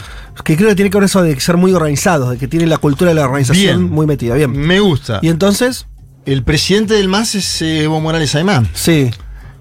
que 0.44 0.58
creo 0.58 0.70
que 0.70 0.76
tiene 0.76 0.90
que 0.90 0.98
ver 0.98 1.06
eso 1.06 1.22
de 1.22 1.40
ser 1.40 1.56
muy 1.58 1.72
organizados, 1.74 2.32
de 2.32 2.38
que 2.38 2.48
tiene 2.48 2.66
la 2.66 2.78
cultura 2.80 3.10
de 3.12 3.16
la 3.16 3.26
organización 3.26 3.78
Bien. 3.80 3.92
muy 3.92 4.08
metida, 4.08 4.34
bien. 4.34 4.52
Me 4.52 4.80
gusta. 4.80 5.20
Y 5.22 5.30
entonces, 5.30 5.86
El 6.26 6.42
presidente 6.42 6.96
del 6.96 7.08
MAS 7.10 7.36
es 7.36 7.62
eh, 7.62 7.84
Evo 7.84 8.02
Morales 8.02 8.34
Aymán. 8.34 8.68
sí, 8.74 9.12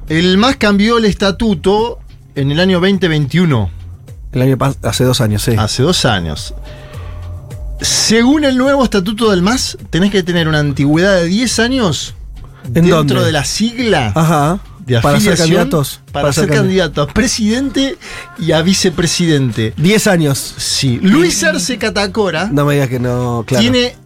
El 0.08 0.38
MAS 0.38 0.56
cambió 0.56 0.96
el 0.96 1.04
estatuto 1.04 1.98
en 2.34 2.50
el 2.50 2.58
año 2.60 2.80
2021, 2.80 3.68
el 4.34 4.42
año 4.42 4.56
hace 4.82 5.04
dos 5.04 5.20
años, 5.20 5.42
sí. 5.42 5.52
hace 5.58 5.82
dos 5.82 6.04
años. 6.04 6.54
Según 7.80 8.44
el 8.44 8.56
nuevo 8.56 8.84
estatuto 8.84 9.30
del 9.30 9.42
MAS, 9.42 9.76
tenés 9.90 10.10
que 10.10 10.22
tener 10.22 10.48
una 10.48 10.60
antigüedad 10.60 11.16
de 11.16 11.26
10 11.26 11.58
años 11.58 12.14
¿En 12.66 12.72
dentro 12.74 12.96
dónde? 12.98 13.24
de 13.26 13.32
la 13.32 13.44
sigla 13.44 14.12
Ajá. 14.14 14.60
de 14.86 15.00
para 15.00 15.20
ser 15.20 15.36
candidatos. 15.36 16.00
Para, 16.12 16.32
ser 16.32 16.48
candi- 16.48 16.54
candidato 16.54 17.02
a 17.02 17.06
presidente 17.08 17.98
y 18.38 18.52
a 18.52 18.62
vicepresidente. 18.62 19.74
10 19.76 20.06
años. 20.06 20.54
Sí. 20.56 20.98
Luis 21.02 21.42
Arce 21.44 21.76
Catacora 21.78 22.48
No 22.50 22.64
me 22.64 22.74
digas 22.74 22.88
que 22.88 23.00
no, 23.00 23.44
claro. 23.46 23.60
tiene 23.60 23.96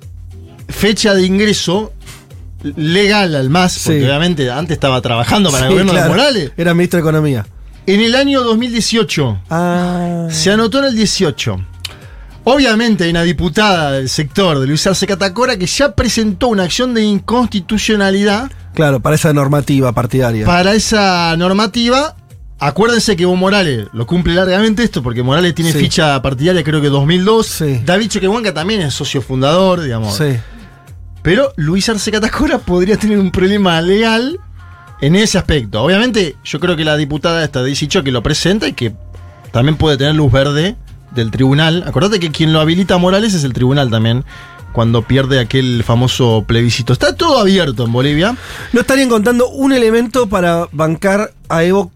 fecha 0.68 1.14
de 1.14 1.24
ingreso 1.24 1.92
legal 2.76 3.36
al 3.36 3.50
MAS, 3.50 3.80
porque 3.84 4.00
Sí. 4.00 4.04
obviamente 4.06 4.50
antes 4.50 4.74
estaba 4.74 5.00
trabajando 5.00 5.50
para 5.50 5.60
Sí, 5.60 5.66
el 5.66 5.70
gobierno 5.72 5.92
claro. 5.92 6.04
de 6.06 6.10
Morales. 6.16 6.52
Era 6.56 6.74
ministro 6.74 6.96
de 6.96 7.02
Economía. 7.02 7.46
En 7.88 8.00
el 8.02 8.14
año 8.14 8.42
2018. 8.42 9.40
Ah. 9.50 10.26
Se 10.30 10.50
anotó 10.52 10.80
en 10.80 10.84
el 10.86 10.94
18. 10.94 11.56
Obviamente 12.44 13.04
hay 13.04 13.10
una 13.10 13.22
diputada 13.22 13.92
del 13.92 14.08
sector 14.10 14.58
de 14.58 14.66
Luis 14.66 14.86
Arce 14.86 15.06
Catacora 15.06 15.56
que 15.56 15.66
ya 15.66 15.94
presentó 15.94 16.48
una 16.48 16.64
acción 16.64 16.92
de 16.94 17.02
inconstitucionalidad 17.02 18.50
Claro, 18.74 19.00
para 19.00 19.16
esa 19.16 19.32
normativa 19.32 19.92
partidaria. 19.92 20.44
para 20.46 20.74
esa 20.74 21.34
normativa. 21.36 22.14
Acuérdense 22.60 23.16
que 23.16 23.22
Evo 23.22 23.36
Morales 23.36 23.86
lo 23.92 24.06
cumple 24.06 24.34
largamente 24.34 24.82
esto, 24.82 25.02
porque 25.02 25.22
Morales 25.22 25.54
tiene 25.54 25.72
Sí. 25.72 25.78
ficha 25.78 26.20
partidaria 26.20 26.62
creo 26.64 26.80
que 26.82 26.88
2002. 26.88 27.46
Sí. 27.46 27.80
David 27.86 28.08
Choquehuanca 28.08 28.52
también 28.52 28.82
es 28.82 28.92
socio 28.94 29.22
fundador, 29.22 29.80
digamos. 29.80 30.14
sí. 30.16 30.36
Pero 31.22 31.52
Luis 31.56 31.88
Arce 31.88 32.10
Catacora 32.10 32.58
podría 32.58 32.96
tener 32.96 33.18
un 33.18 33.30
problema 33.30 33.80
legal 33.80 34.38
en 35.00 35.16
ese 35.16 35.38
aspecto. 35.38 35.82
Obviamente, 35.82 36.36
yo 36.44 36.60
creo 36.60 36.76
que 36.76 36.84
la 36.84 36.96
diputada 36.96 37.44
esta 37.44 37.62
de 37.62 37.70
Isicho 37.70 38.02
que 38.02 38.12
lo 38.12 38.22
presenta 38.22 38.68
y 38.68 38.72
que 38.72 38.94
también 39.52 39.76
puede 39.76 39.96
tener 39.96 40.14
luz 40.14 40.32
verde 40.32 40.76
del 41.12 41.30
tribunal. 41.30 41.84
Acordate 41.86 42.20
que 42.20 42.30
quien 42.30 42.52
lo 42.52 42.60
habilita 42.60 42.94
a 42.94 42.98
Morales 42.98 43.34
es 43.34 43.44
el 43.44 43.52
tribunal 43.52 43.90
también. 43.90 44.24
Cuando 44.72 45.02
pierde 45.02 45.40
aquel 45.40 45.82
famoso 45.82 46.44
plebiscito. 46.46 46.92
Está 46.92 47.16
todo 47.16 47.38
abierto 47.38 47.84
en 47.84 47.92
Bolivia. 47.92 48.36
No 48.72 48.80
estarían 48.80 49.08
contando 49.08 49.48
un 49.48 49.72
elemento 49.72 50.28
para 50.28 50.68
bancar 50.72 51.32
a 51.48 51.64
Evo. 51.64 51.90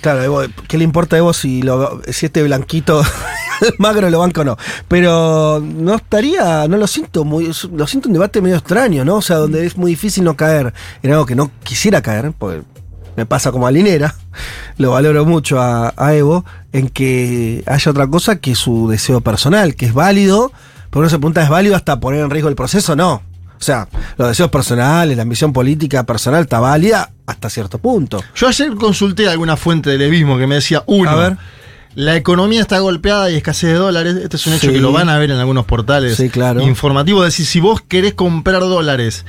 Claro, 0.00 0.22
Evo, 0.22 0.42
¿qué 0.68 0.78
le 0.78 0.84
importa 0.84 1.16
a 1.16 1.18
Evo 1.18 1.32
si, 1.32 1.62
lo, 1.62 2.00
si 2.08 2.26
este 2.26 2.42
blanquito 2.42 3.02
magro 3.78 4.08
lo 4.10 4.20
banca 4.20 4.42
o 4.42 4.44
no? 4.44 4.56
Pero 4.86 5.60
no 5.60 5.94
estaría, 5.94 6.68
no 6.68 6.76
lo 6.76 6.86
siento, 6.86 7.24
muy, 7.24 7.50
lo 7.72 7.86
siento 7.86 8.08
un 8.08 8.12
debate 8.12 8.40
medio 8.40 8.56
extraño, 8.56 9.04
¿no? 9.04 9.16
O 9.16 9.22
sea, 9.22 9.36
donde 9.36 9.66
es 9.66 9.76
muy 9.76 9.92
difícil 9.92 10.24
no 10.24 10.36
caer 10.36 10.72
en 11.02 11.12
algo 11.12 11.26
que 11.26 11.34
no 11.34 11.50
quisiera 11.64 12.02
caer, 12.02 12.32
porque 12.38 12.62
me 13.16 13.26
pasa 13.26 13.50
como 13.50 13.66
a 13.66 13.70
Linera, 13.70 14.14
lo 14.78 14.92
valoro 14.92 15.24
mucho 15.24 15.60
a, 15.60 15.92
Evo, 16.14 16.44
en 16.72 16.88
que 16.88 17.64
haya 17.66 17.90
otra 17.90 18.06
cosa 18.06 18.36
que 18.36 18.54
su 18.54 18.88
deseo 18.88 19.20
personal, 19.20 19.74
que 19.74 19.86
es 19.86 19.94
válido, 19.94 20.52
pero 20.90 21.00
uno 21.00 21.10
se 21.10 21.18
pregunta, 21.18 21.42
¿es 21.42 21.48
válido 21.48 21.74
hasta 21.74 21.98
poner 21.98 22.20
en 22.20 22.30
riesgo 22.30 22.48
el 22.48 22.56
proceso? 22.56 22.94
No. 22.94 23.22
O 23.58 23.62
sea, 23.62 23.88
los 24.16 24.28
deseos 24.28 24.50
personales, 24.50 25.16
la 25.16 25.22
ambición 25.24 25.52
política 25.52 26.04
personal 26.04 26.42
está 26.42 26.60
válida 26.60 27.10
hasta 27.26 27.50
cierto 27.50 27.78
punto. 27.78 28.22
Yo 28.34 28.48
ayer 28.48 28.74
consulté 28.76 29.28
alguna 29.28 29.56
fuente 29.56 29.90
de 29.90 29.98
levismo 29.98 30.38
que 30.38 30.46
me 30.46 30.54
decía, 30.56 30.82
uno, 30.86 31.10
A 31.10 31.14
ver. 31.16 31.36
la 31.94 32.14
economía 32.16 32.60
está 32.60 32.78
golpeada 32.78 33.30
y 33.30 33.36
escasez 33.36 33.70
de 33.72 33.76
dólares. 33.76 34.16
Este 34.22 34.36
es 34.36 34.46
un 34.46 34.52
hecho 34.54 34.68
Sí. 34.68 34.72
que 34.74 34.80
lo 34.80 34.92
van 34.92 35.08
a 35.08 35.18
ver 35.18 35.30
en 35.30 35.38
algunos 35.38 35.64
portales 35.66 36.16
Sí, 36.16 36.28
claro. 36.30 36.60
informativos. 36.62 37.26
Es 37.26 37.34
decir, 37.34 37.46
si 37.46 37.60
vos 37.60 37.80
querés 37.86 38.14
comprar 38.14 38.60
dólares 38.60 39.24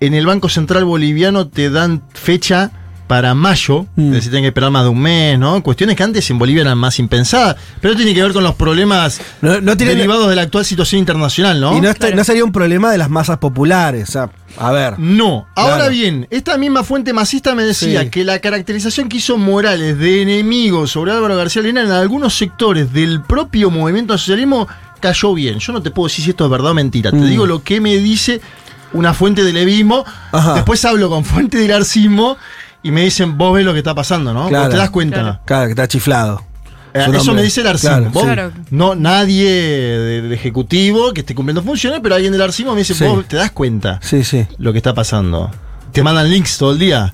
en 0.00 0.14
el 0.14 0.26
Banco 0.26 0.48
Central 0.48 0.84
Boliviano, 0.84 1.46
te 1.48 1.70
dan 1.70 2.02
fecha 2.12 2.70
para 3.08 3.34
mayo, 3.34 3.86
Mm. 3.96 4.08
es 4.08 4.12
decir, 4.12 4.30
tienen 4.30 4.44
que 4.44 4.48
esperar 4.48 4.70
más 4.70 4.84
de 4.84 4.90
un 4.90 5.00
mes, 5.00 5.38
¿no? 5.38 5.60
Cuestiones 5.62 5.96
que 5.96 6.02
antes 6.04 6.30
en 6.30 6.38
Bolivia 6.38 6.60
eran 6.62 6.78
más 6.78 6.98
impensadas, 7.00 7.56
pero 7.80 7.96
tiene 7.96 8.14
que 8.14 8.22
ver 8.22 8.32
con 8.32 8.44
los 8.44 8.54
problemas 8.54 9.20
No- 9.40 9.60
no 9.60 9.76
tiene- 9.76 9.94
derivados 9.96 10.28
de 10.28 10.36
la 10.36 10.42
actual 10.42 10.64
situación 10.64 11.00
internacional, 11.00 11.60
¿no? 11.60 11.76
Y 11.76 11.80
no, 11.80 11.88
está- 11.90 12.10
no 12.10 12.22
sería 12.22 12.44
un 12.44 12.52
problema 12.52 12.92
de 12.92 12.98
las 12.98 13.10
masas 13.10 13.38
populares. 13.38 14.08
O 14.08 14.12
sea, 14.12 14.30
a 14.58 14.70
ver. 14.72 14.98
No. 14.98 15.46
Ahora 15.56 15.76
Claro. 15.76 15.90
bien, 15.90 16.26
esta 16.30 16.56
misma 16.58 16.84
fuente 16.84 17.12
masista 17.12 17.54
me 17.54 17.64
decía 17.64 18.02
Sí. 18.02 18.10
que 18.10 18.24
la 18.24 18.38
caracterización 18.40 19.08
que 19.08 19.16
hizo 19.16 19.36
Morales 19.38 19.98
de 19.98 20.22
enemigo 20.22 20.86
sobre 20.86 21.12
Álvaro 21.12 21.36
García 21.36 21.62
Linera 21.62 21.86
en 21.86 21.92
algunos 21.92 22.36
sectores 22.36 22.92
del 22.92 23.22
propio 23.22 23.70
movimiento 23.70 24.12
al 24.12 24.18
socialismo 24.18 24.68
cayó 25.00 25.32
bien. 25.32 25.58
Yo 25.60 25.72
no 25.72 25.80
te 25.82 25.90
puedo 25.90 26.08
decir 26.08 26.24
si 26.24 26.30
esto 26.30 26.44
es 26.44 26.50
verdad 26.50 26.72
o 26.72 26.74
mentira. 26.74 27.10
Te 27.10 27.16
Mm. 27.16 27.28
digo 27.28 27.46
lo 27.46 27.62
que 27.62 27.80
me 27.80 27.96
dice 27.96 28.40
una 28.92 29.12
fuente 29.14 29.44
del 29.44 29.54
levismo. 29.54 30.04
Ajá. 30.32 30.54
Después 30.54 30.84
hablo 30.86 31.08
con 31.10 31.24
fuente 31.24 31.58
del 31.58 31.72
arcismo 31.72 32.36
y 32.82 32.90
me 32.90 33.02
dicen, 33.02 33.36
vos 33.38 33.54
ves 33.54 33.64
lo 33.64 33.72
que 33.72 33.78
está 33.78 33.94
pasando, 33.94 34.32
¿no? 34.32 34.48
Claro. 34.48 34.68
Te 34.70 34.76
das 34.76 34.90
cuenta. 34.90 35.20
Claro. 35.20 35.40
Claro, 35.44 35.64
que 35.66 35.70
está 35.72 35.88
chiflado. 35.88 36.42
Eh, 36.94 37.06
eso 37.14 37.34
me 37.34 37.42
dice 37.42 37.60
el 37.60 37.66
arcismo. 37.66 37.96
Claro, 37.96 38.10
Vos- 38.10 38.22
sí. 38.22 38.26
Claro. 38.28 38.52
No, 38.70 38.94
nadie 38.94 39.50
de- 39.50 40.22
del 40.22 40.32
ejecutivo 40.32 41.12
que 41.12 41.20
esté 41.20 41.34
cumpliendo 41.34 41.62
funciones, 41.62 42.00
pero 42.02 42.14
alguien 42.14 42.32
del 42.32 42.42
arcismo 42.42 42.72
me 42.72 42.78
dice, 42.78 42.94
Sí. 42.94 43.04
vos 43.04 43.26
te 43.26 43.36
das 43.36 43.50
cuenta 43.50 44.00
Sí, 44.02 44.24
sí. 44.24 44.46
lo 44.58 44.72
que 44.72 44.78
está 44.78 44.94
pasando. 44.94 45.50
Te 45.92 46.02
mandan 46.02 46.30
links 46.30 46.56
todo 46.58 46.72
el 46.72 46.78
día. 46.78 47.12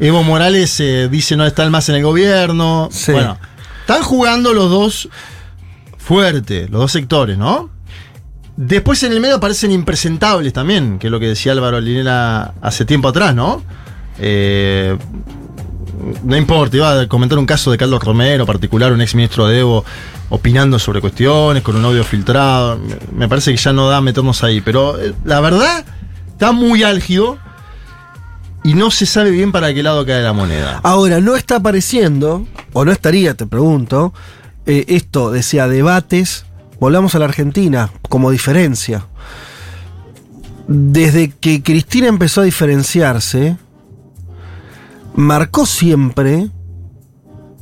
Evo 0.00 0.22
Morales 0.24 0.78
eh, 0.80 1.08
dice 1.10 1.36
no 1.36 1.46
estar 1.46 1.68
más 1.70 1.88
en 1.88 1.96
el 1.96 2.02
gobierno. 2.02 2.88
Sí. 2.90 3.12
Bueno, 3.12 3.38
están 3.82 4.02
jugando 4.02 4.52
los 4.52 4.68
dos 4.70 5.08
fuerte, 5.98 6.68
los 6.68 6.80
dos 6.80 6.92
sectores, 6.92 7.38
¿no? 7.38 7.70
Después 8.56 9.02
en 9.02 9.12
el 9.12 9.20
medio 9.20 9.36
aparecen 9.36 9.70
impresentables 9.70 10.52
también, 10.52 10.98
que 10.98 11.06
es 11.06 11.10
lo 11.10 11.18
que 11.20 11.26
decía 11.28 11.52
Álvaro 11.52 11.80
Linera 11.80 12.54
hace 12.60 12.84
tiempo 12.84 13.08
atrás, 13.08 13.34
¿no? 13.34 13.62
Eh, 14.18 14.96
no 16.24 16.36
importa, 16.36 16.76
iba 16.76 17.00
a 17.02 17.08
comentar 17.08 17.38
un 17.38 17.46
caso 17.46 17.70
de 17.70 17.78
Carlos 17.78 18.02
Romero, 18.02 18.44
particular, 18.46 18.92
un 18.92 19.00
ex 19.00 19.14
ministro 19.14 19.46
de 19.46 19.60
Evo, 19.60 19.84
opinando 20.30 20.78
sobre 20.78 21.00
cuestiones, 21.00 21.62
con 21.62 21.76
un 21.76 21.84
audio 21.84 22.02
filtrado. 22.04 22.78
Me- 23.14 23.28
parece 23.28 23.50
que 23.52 23.56
ya 23.56 23.72
no 23.72 23.88
da 23.88 24.00
meternos 24.00 24.42
ahí, 24.42 24.60
pero 24.60 24.98
eh, 25.00 25.12
la 25.24 25.40
verdad 25.40 25.84
está 26.28 26.52
muy 26.52 26.82
álgido 26.82 27.38
y 28.64 28.74
no 28.74 28.90
se 28.90 29.06
sabe 29.06 29.30
bien 29.30 29.52
para 29.52 29.72
qué 29.74 29.82
lado 29.82 30.04
cae 30.06 30.22
la 30.22 30.32
moneda. 30.32 30.80
Ahora, 30.82 31.20
no 31.20 31.36
está 31.36 31.56
apareciendo, 31.56 32.46
o 32.72 32.84
no 32.84 32.92
estaría, 32.92 33.34
te 33.34 33.46
pregunto, 33.46 34.12
eh, 34.66 34.84
esto 34.88 35.30
decía 35.30 35.68
debates, 35.68 36.46
volvamos 36.80 37.14
a 37.14 37.18
la 37.20 37.26
Argentina 37.26 37.90
como 38.08 38.30
diferencia. 38.30 39.06
Desde 40.68 41.30
que 41.30 41.62
Cristina 41.62 42.06
empezó 42.08 42.40
a 42.40 42.44
diferenciarse, 42.44 43.56
marcó 45.14 45.66
siempre 45.66 46.50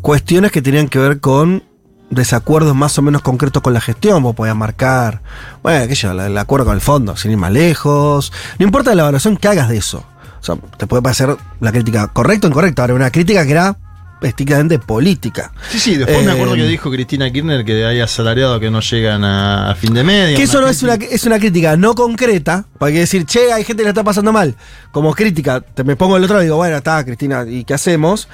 cuestiones 0.00 0.52
que 0.52 0.62
tenían 0.62 0.88
que 0.88 0.98
ver 0.98 1.20
con 1.20 1.64
desacuerdos 2.10 2.74
más 2.74 2.98
o 2.98 3.02
menos 3.02 3.22
concretos 3.22 3.62
con 3.62 3.72
la 3.72 3.80
gestión. 3.80 4.22
Vos 4.22 4.34
podías 4.34 4.56
marcar, 4.56 5.22
bueno, 5.62 5.86
qué 5.86 6.06
el, 6.06 6.20
el 6.20 6.38
acuerdo 6.38 6.66
con 6.66 6.74
el 6.74 6.80
fondo, 6.80 7.16
sin 7.16 7.30
ir 7.30 7.36
más 7.36 7.52
lejos. 7.52 8.32
No 8.58 8.64
importa 8.64 8.94
la 8.94 9.02
evaluación 9.02 9.36
que 9.36 9.48
hagas 9.48 9.68
de 9.68 9.78
eso. 9.78 10.04
O 10.40 10.42
sea, 10.42 10.56
te 10.56 10.86
puede 10.86 11.02
parecer 11.02 11.36
la 11.60 11.70
crítica 11.70 12.08
correcta 12.08 12.46
o 12.46 12.50
incorrecta. 12.50 12.82
Ahora, 12.82 12.94
una 12.94 13.10
crítica 13.10 13.44
que 13.44 13.52
era 13.52 13.76
estrictamente 14.22 14.78
política. 14.78 15.52
Sí, 15.70 15.78
sí, 15.78 15.96
después 15.96 16.24
me 16.24 16.32
Eh, 16.32 16.34
acuerdo 16.34 16.54
que 16.54 16.64
dijo 16.66 16.90
Cristina 16.90 17.30
Kirchner 17.30 17.64
que 17.64 17.84
hay 17.84 18.00
asalariados 18.00 18.60
que 18.60 18.70
no 18.70 18.80
llegan 18.80 19.24
a, 19.24 19.70
a 19.70 19.74
fin 19.74 19.94
de 19.94 20.04
media. 20.04 20.36
Que 20.36 20.42
eso 20.42 20.60
no 20.60 20.68
es 20.68 20.82
una, 20.82 20.96
crítica. 20.96 21.14
es 21.14 21.24
una 21.24 21.38
crítica 21.38 21.76
no 21.76 21.94
concreta, 21.94 22.66
hay 22.80 22.92
que 22.92 22.98
decir, 23.00 23.24
che, 23.24 23.52
hay 23.52 23.64
gente 23.64 23.82
que 23.82 23.84
la 23.84 23.90
está 23.90 24.04
pasando 24.04 24.32
mal. 24.32 24.54
Como 24.92 25.14
crítica, 25.14 25.60
te 25.60 25.84
me 25.84 25.96
pongo 25.96 26.16
el 26.16 26.24
otro 26.24 26.40
y 26.40 26.44
digo, 26.44 26.56
bueno, 26.56 26.76
está, 26.76 27.04
Cristina, 27.04 27.44
¿y 27.48 27.64
qué 27.64 27.74
hacemos? 27.74 28.28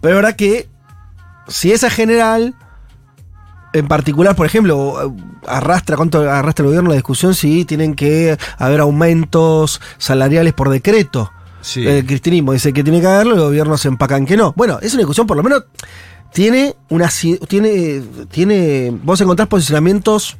Pero 0.00 0.14
es 0.14 0.22
verdad 0.22 0.36
que 0.36 0.68
si 1.48 1.72
esa 1.72 1.90
general, 1.90 2.54
en 3.72 3.88
particular, 3.88 4.36
por 4.36 4.46
ejemplo, 4.46 5.14
arrastra, 5.46 5.96
¿cuánto 5.96 6.20
arrastra 6.30 6.62
el 6.62 6.68
gobierno 6.68 6.90
la 6.90 6.96
discusión 6.96 7.34
si 7.34 7.64
tienen 7.64 7.94
que 7.94 8.36
haber 8.58 8.80
aumentos 8.80 9.80
salariales 9.98 10.52
por 10.52 10.68
decreto? 10.70 11.32
Sí. 11.62 11.86
El 11.86 12.04
cristianismo 12.04 12.52
dice 12.52 12.72
que 12.72 12.84
tiene 12.84 13.00
que 13.00 13.06
haberlo, 13.06 13.34
el 13.34 13.40
gobierno 13.40 13.78
se 13.78 13.88
empacan 13.88 14.26
que 14.26 14.36
no. 14.36 14.52
Bueno, 14.56 14.78
es 14.82 14.92
una 14.92 15.00
discusión, 15.00 15.26
por 15.26 15.36
lo 15.38 15.42
menos, 15.42 15.64
tiene 16.32 16.76
una 16.90 17.08
tiene, 17.48 18.02
tiene. 18.30 18.92
Vos 19.02 19.20
encontrás 19.20 19.48
posicionamientos 19.48 20.36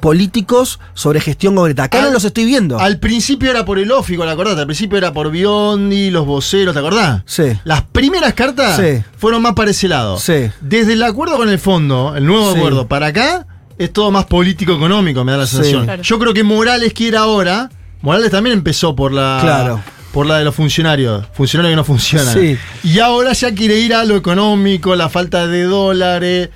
políticos 0.00 0.80
sobre 0.94 1.20
gestión 1.20 1.54
concreta. 1.54 1.84
Acá 1.84 2.02
no 2.02 2.10
los 2.10 2.24
estoy 2.24 2.44
viendo. 2.44 2.78
Al 2.80 2.98
principio 2.98 3.50
era 3.50 3.64
por 3.64 3.78
el 3.78 3.92
ófico, 3.92 4.24
¿te 4.24 4.30
acordás? 4.30 4.58
Al 4.58 4.66
principio 4.66 4.98
era 4.98 5.12
por 5.12 5.30
Biondi, 5.30 6.10
los 6.10 6.26
voceros, 6.26 6.74
¿te 6.74 6.80
acordás? 6.80 7.22
Sí. 7.24 7.44
Las 7.62 7.82
primeras 7.82 8.34
cartas 8.34 8.76
Sí. 8.80 9.04
fueron 9.16 9.42
más 9.42 9.52
para 9.54 9.70
ese 9.70 9.86
lado. 9.86 10.18
Sí. 10.18 10.50
Desde 10.60 10.94
el 10.94 11.02
acuerdo 11.04 11.36
con 11.36 11.48
el 11.48 11.58
fondo, 11.60 12.14
el 12.16 12.26
nuevo 12.26 12.52
Sí. 12.52 12.58
acuerdo, 12.58 12.88
para 12.88 13.06
acá, 13.06 13.46
es 13.78 13.92
todo 13.92 14.10
más 14.10 14.24
político-económico, 14.24 15.22
me 15.24 15.32
da 15.32 15.38
la 15.38 15.46
Sí. 15.46 15.54
sensación. 15.56 15.84
Claro. 15.84 16.02
Yo 16.02 16.18
creo 16.18 16.34
que 16.34 16.42
Morales 16.42 16.92
quiere 16.94 17.16
ahora. 17.16 17.70
Morales 18.00 18.32
también 18.32 18.58
empezó 18.58 18.96
por 18.96 19.12
la. 19.12 19.38
Claro. 19.40 19.80
Por 20.12 20.26
la 20.26 20.38
de 20.38 20.44
los 20.44 20.54
funcionarios, 20.54 21.26
funcionarios 21.32 21.72
que 21.72 21.76
no 21.76 21.84
funcionan. 21.84 22.34
Sí. 22.34 22.58
Y 22.84 22.98
ahora 22.98 23.32
ya 23.32 23.54
quiere 23.54 23.78
ir 23.78 23.94
a 23.94 24.04
lo 24.04 24.14
económico, 24.16 24.94
la 24.94 25.08
falta 25.08 25.46
de 25.46 25.62
dólares. 25.64 26.50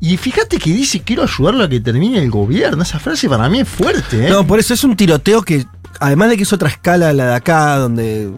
Y 0.00 0.16
fíjate 0.16 0.58
que 0.58 0.70
dice, 0.70 1.02
quiero 1.02 1.22
ayudarlo 1.22 1.62
a 1.64 1.68
que 1.68 1.78
termine 1.80 2.18
el 2.18 2.30
gobierno. 2.30 2.82
Esa 2.82 2.98
frase 2.98 3.28
para 3.28 3.48
mí 3.48 3.60
es 3.60 3.68
fuerte, 3.68 4.26
¿eh? 4.26 4.30
No, 4.30 4.46
por 4.46 4.58
eso 4.58 4.72
es 4.74 4.82
un 4.82 4.96
tiroteo 4.96 5.42
que, 5.42 5.64
además 6.00 6.30
de 6.30 6.36
que 6.38 6.42
es 6.44 6.52
otra 6.52 6.68
escala 6.70 7.12
la 7.12 7.26
de 7.26 7.34
acá, 7.34 7.76
donde 7.76 8.30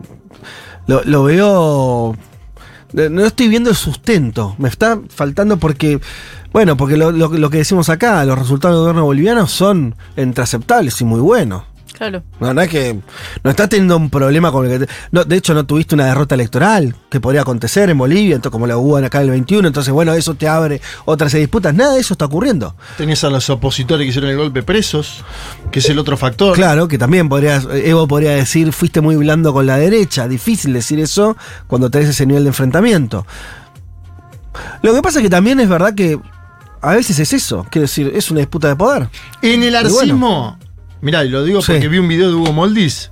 lo, 0.86 1.02
lo 1.04 1.22
veo. 1.24 2.16
No 2.92 3.24
estoy 3.24 3.48
viendo 3.48 3.70
el 3.70 3.76
sustento. 3.76 4.54
Me 4.58 4.68
está 4.68 4.98
faltando 5.08 5.56
porque. 5.56 6.00
Bueno, 6.52 6.76
porque 6.76 6.96
lo, 6.96 7.10
lo- 7.10 7.28
lo 7.28 7.50
que 7.50 7.58
decimos 7.58 7.88
acá, 7.88 8.24
los 8.24 8.38
resultados 8.38 8.76
del 8.76 8.80
gobierno 8.82 9.04
boliviano 9.04 9.46
son 9.48 9.96
entre 10.16 10.44
aceptables 10.44 11.00
y 11.00 11.04
muy 11.04 11.20
buenos. 11.20 11.62
Claro. 11.96 12.24
No, 12.40 12.52
no 12.52 12.60
es 12.60 12.68
que. 12.68 12.98
No 13.44 13.50
estás 13.50 13.68
teniendo 13.68 13.96
un 13.96 14.10
problema 14.10 14.50
con 14.50 14.66
el 14.66 14.80
que. 14.80 14.86
te- 14.86 14.92
no, 15.12 15.24
de 15.24 15.36
hecho, 15.36 15.54
no 15.54 15.64
tuviste 15.64 15.94
una 15.94 16.06
derrota 16.06 16.34
electoral 16.34 16.94
que 17.08 17.20
podría 17.20 17.42
acontecer 17.42 17.88
en 17.88 17.96
Bolivia, 17.96 18.34
entonces, 18.34 18.50
como 18.52 18.66
la 18.66 18.76
hubo 18.76 18.96
acá 18.96 19.18
en 19.18 19.24
el 19.26 19.30
21. 19.30 19.68
Entonces, 19.68 19.92
bueno, 19.94 20.12
eso 20.12 20.34
te 20.34 20.48
abre 20.48 20.80
otras 21.04 21.32
disputas. 21.32 21.72
Nada 21.72 21.94
de 21.94 22.00
eso 22.00 22.14
está 22.14 22.24
ocurriendo. 22.24 22.74
Tenés 22.98 23.22
a 23.22 23.30
los 23.30 23.48
opositores 23.48 24.04
que 24.04 24.08
hicieron 24.10 24.28
el 24.30 24.36
golpe 24.36 24.62
presos, 24.64 25.24
que 25.70 25.78
es 25.78 25.88
el 25.88 25.98
otro 26.00 26.16
factor. 26.16 26.56
Claro, 26.56 26.88
que 26.88 26.98
también 26.98 27.28
podría, 27.28 27.62
Evo 27.72 28.08
podría 28.08 28.32
decir, 28.32 28.72
fuiste 28.72 29.00
muy 29.00 29.14
blando 29.16 29.52
con 29.52 29.64
la 29.66 29.76
derecha. 29.76 30.26
Difícil 30.26 30.72
decir 30.72 30.98
eso 30.98 31.36
cuando 31.68 31.90
tenés 31.90 32.08
ese 32.08 32.26
nivel 32.26 32.42
de 32.42 32.48
enfrentamiento. 32.48 33.24
Lo 34.82 34.94
que 34.94 35.02
pasa 35.02 35.18
es 35.18 35.22
que 35.22 35.30
también 35.30 35.60
es 35.60 35.68
verdad 35.68 35.94
que 35.94 36.18
a 36.80 36.92
veces 36.92 37.18
es 37.18 37.32
eso. 37.32 37.66
Quiero 37.70 37.84
decir, 37.84 38.12
es 38.14 38.30
una 38.30 38.40
disputa 38.40 38.68
de 38.68 38.76
poder. 38.76 39.08
En 39.42 39.62
el 39.62 39.74
arcismo, 39.74 40.58
mirá, 41.04 41.24
y 41.24 41.28
lo 41.28 41.44
digo 41.44 41.62
Sí. 41.62 41.72
porque 41.72 41.86
vi 41.88 41.98
un 41.98 42.08
video 42.08 42.28
de 42.28 42.34
Hugo 42.34 42.52
Moldis. 42.52 43.10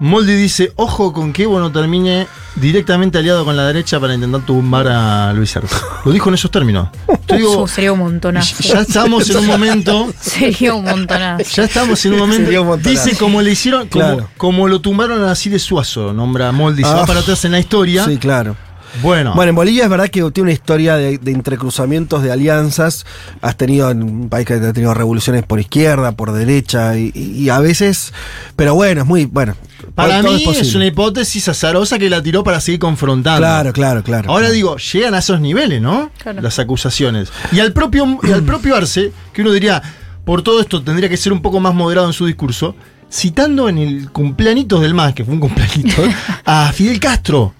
Moldi 0.00 0.32
dice, 0.34 0.72
ojo 0.76 1.12
con 1.12 1.32
que 1.32 1.42
Evo 1.42 1.58
no 1.58 1.72
termine 1.72 2.28
directamente 2.54 3.18
aliado 3.18 3.44
con 3.44 3.56
la 3.56 3.66
derecha 3.66 3.98
para 3.98 4.14
intentar 4.14 4.42
tumbar 4.42 4.86
a 4.86 5.32
Luis 5.32 5.56
Arce. 5.56 5.74
Lo 6.04 6.12
dijo 6.12 6.28
en 6.28 6.36
esos 6.36 6.52
términos. 6.52 6.88
Digo, 7.26 7.62
Uh, 7.64 7.66
sería 7.68 7.92
un 7.92 7.98
montonazo. 7.98 8.54
ya 8.62 8.82
estamos 8.82 9.28
en 9.28 9.38
un 9.38 9.46
momento 9.46 10.12
Sería 10.20 10.74
un 10.74 10.84
montonazo. 10.84 11.42
Ya 11.52 11.64
estamos 11.64 12.04
en 12.06 12.12
un 12.12 12.18
momento. 12.20 12.44
Sería 12.44 12.60
un 12.60 12.68
montonazo. 12.68 13.04
Dice 13.06 13.18
como 13.18 13.42
le 13.42 13.50
hicieron, 13.50 13.88
como, 13.88 14.04
Claro. 14.04 14.30
como 14.36 14.68
lo 14.68 14.80
tumbaron 14.80 15.24
así 15.24 15.50
de 15.50 15.58
Suazo, 15.58 16.12
nombra 16.12 16.52
Moldi, 16.52 16.84
se 16.84 16.88
va 16.90 17.02
Ah. 17.02 17.06
para 17.06 17.18
atrás 17.18 17.44
en 17.44 17.50
la 17.50 17.58
historia. 17.58 18.04
Sí, 18.04 18.18
claro. 18.18 18.54
Bueno, 19.02 19.34
Bueno, 19.34 19.50
en 19.50 19.56
Bolivia 19.56 19.84
es 19.84 19.90
verdad 19.90 20.08
que 20.08 20.22
tiene 20.30 20.42
una 20.42 20.52
historia 20.52 20.96
de, 20.96 21.18
de 21.18 21.32
entrecruzamientos, 21.32 22.22
de 22.22 22.32
alianzas. 22.32 23.06
Has 23.40 23.56
tenido 23.56 23.90
en 23.90 24.02
un 24.02 24.28
país 24.28 24.46
que 24.46 24.54
ha 24.54 24.72
tenido 24.72 24.94
revoluciones 24.94 25.44
por 25.44 25.60
izquierda, 25.60 26.12
por 26.12 26.32
derecha, 26.32 26.96
y, 26.96 27.48
a 27.48 27.58
veces. 27.60 28.12
Pero 28.56 28.74
bueno, 28.74 29.02
es 29.02 29.06
muy. 29.06 29.26
Bueno, 29.26 29.56
para 29.94 30.22
mí 30.22 30.44
es, 30.48 30.74
una 30.74 30.86
hipótesis 30.86 31.48
azarosa 31.48 31.98
que 31.98 32.10
la 32.10 32.22
tiró 32.22 32.44
para 32.44 32.60
seguir 32.60 32.80
confrontando. 32.80 33.40
Claro, 33.40 33.72
claro, 33.72 34.02
claro. 34.02 34.30
Ahora 34.30 34.50
digo, 34.50 34.76
llegan 34.76 35.14
a 35.14 35.18
esos 35.18 35.40
niveles, 35.40 35.80
¿no? 35.80 36.10
Claro. 36.18 36.40
Las 36.40 36.58
acusaciones. 36.58 37.30
Y 37.52 37.60
al 37.60 37.72
propio, 37.72 38.18
y 38.22 38.32
al 38.32 38.42
propio 38.42 38.76
Arce, 38.76 39.12
que 39.32 39.42
uno 39.42 39.52
diría, 39.52 39.82
por 40.24 40.42
todo 40.42 40.60
esto 40.60 40.82
tendría 40.82 41.08
que 41.08 41.16
ser 41.16 41.32
un 41.32 41.40
poco 41.40 41.60
más 41.60 41.74
moderado 41.74 42.06
en 42.06 42.12
su 42.12 42.26
discurso, 42.26 42.74
citando 43.10 43.68
en 43.68 43.78
el 43.78 44.10
cumpleaños 44.10 44.80
del 44.80 44.94
MAS, 44.94 45.14
que 45.14 45.24
fue 45.24 45.34
un 45.34 45.40
cumpleañito, 45.40 46.02
a 46.44 46.70
Fidel 46.72 47.00
Castro, 47.00 47.54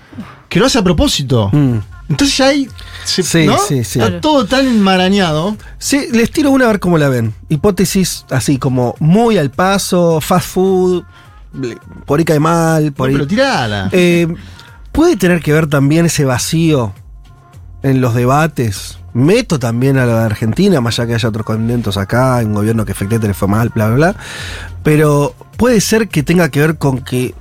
que 0.49 0.59
lo 0.61 0.67
hace 0.67 0.79
a 0.79 0.83
propósito. 0.83 1.51
Mm. 1.53 1.79
Entonces 2.09 2.37
ya 2.39 2.47
hay. 2.47 2.69
se- 3.05 3.23
Sí, 3.23 3.47
¿no? 3.47 3.59
sí, 3.59 3.85
sí. 3.85 3.99
Está 4.01 4.21
todo 4.21 4.47
tan 4.47 4.67
enmarañado. 4.67 5.57
Sí, 5.79 6.07
les 6.13 6.31
tiro 6.31 6.51
una 6.51 6.65
a 6.65 6.69
ver 6.69 6.81
cómo 6.81 6.97
la 6.99 7.09
ven. 7.11 7.35
Hipótesis 7.51 8.25
así 8.31 8.59
como 8.59 8.95
muy 8.99 9.37
al 9.37 9.51
paso, 9.51 10.21
fast 10.23 10.47
food, 10.49 11.05
por 12.07 12.19
ahí 12.19 12.25
cae 12.25 12.41
mal, 12.41 12.93
por 12.93 13.09
No, 13.09 13.11
ahí. 13.11 13.15
pero 13.17 13.27
tirala. 13.27 13.89
Eh, 13.93 14.27
¿Puede 14.93 15.17
tener 15.17 15.43
que 15.43 15.53
ver 15.53 15.67
también 15.69 16.07
ese 16.07 16.25
vacío 16.25 16.93
en 17.83 18.01
los 18.01 18.15
debates? 18.15 18.99
Meto 19.13 19.59
también 19.59 19.99
a 19.99 20.07
la 20.07 20.21
de 20.21 20.25
Argentina, 20.27 20.81
más 20.81 20.99
allá 20.99 21.09
que 21.09 21.15
haya 21.15 21.29
otros 21.29 21.45
contentos 21.45 21.97
acá, 21.97 22.41
un 22.45 22.55
gobierno 22.55 22.85
que 22.85 22.93
efectivamente 22.93 23.29
le 23.29 23.35
fue 23.35 23.49
mal, 23.49 23.69
bla, 23.75 23.87
bla, 23.89 23.97
bla. 23.97 24.17
Pero 24.83 25.35
puede 25.57 25.81
ser 25.81 26.09
que 26.09 26.23
tenga 26.23 26.49
que 26.51 26.61
ver 26.61 26.79
con 26.79 27.01
que 27.03 27.35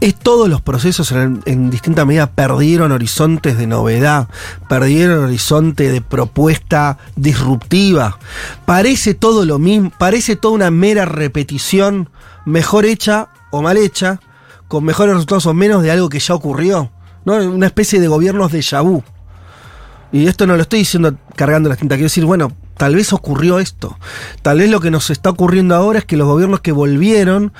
es 0.00 0.14
todos 0.14 0.48
los 0.48 0.62
procesos 0.62 1.12
en, 1.12 1.70
distinta 1.70 2.04
medida 2.04 2.32
perdieron 2.32 2.90
horizontes 2.92 3.58
de 3.58 3.66
novedad, 3.66 4.28
perdieron 4.68 5.24
horizonte 5.24 5.90
de 5.90 6.00
propuesta 6.00 6.98
disruptiva. 7.16 8.18
Parece 8.64 9.14
todo 9.14 9.44
lo 9.44 9.58
mismo, 9.58 9.92
parece 9.98 10.36
toda 10.36 10.54
una 10.54 10.70
mera 10.70 11.04
repetición, 11.04 12.08
mejor 12.46 12.86
hecha 12.86 13.28
o 13.50 13.60
mal 13.60 13.76
hecha, 13.76 14.20
con 14.68 14.84
mejores 14.84 15.14
resultados 15.14 15.46
o 15.46 15.54
menos 15.54 15.82
de 15.82 15.90
algo 15.90 16.08
que 16.08 16.20
ya 16.20 16.34
ocurrió. 16.34 16.90
¿no? 17.24 17.34
Una 17.36 17.66
especie 17.66 18.00
de 18.00 18.08
gobiernos 18.08 18.52
de 18.52 18.64
vu. 18.82 19.02
Y 20.12 20.26
esto 20.26 20.46
no 20.46 20.56
lo 20.56 20.62
estoy 20.62 20.80
diciendo 20.80 21.16
cargando 21.36 21.68
la 21.68 21.76
tinta, 21.76 21.94
quiero 21.94 22.06
decir, 22.06 22.24
bueno, 22.24 22.52
tal 22.80 22.94
vez 22.94 23.12
ocurrió 23.12 23.58
esto. 23.58 23.98
Tal 24.40 24.60
vez 24.60 24.70
lo 24.70 24.80
que 24.80 24.90
nos 24.90 25.10
está 25.10 25.28
ocurriendo 25.28 25.74
ahora 25.74 25.98
es 25.98 26.06
que 26.06 26.16
los 26.16 26.26
gobiernos 26.26 26.62
que 26.62 26.72
volvieron, 26.72 27.52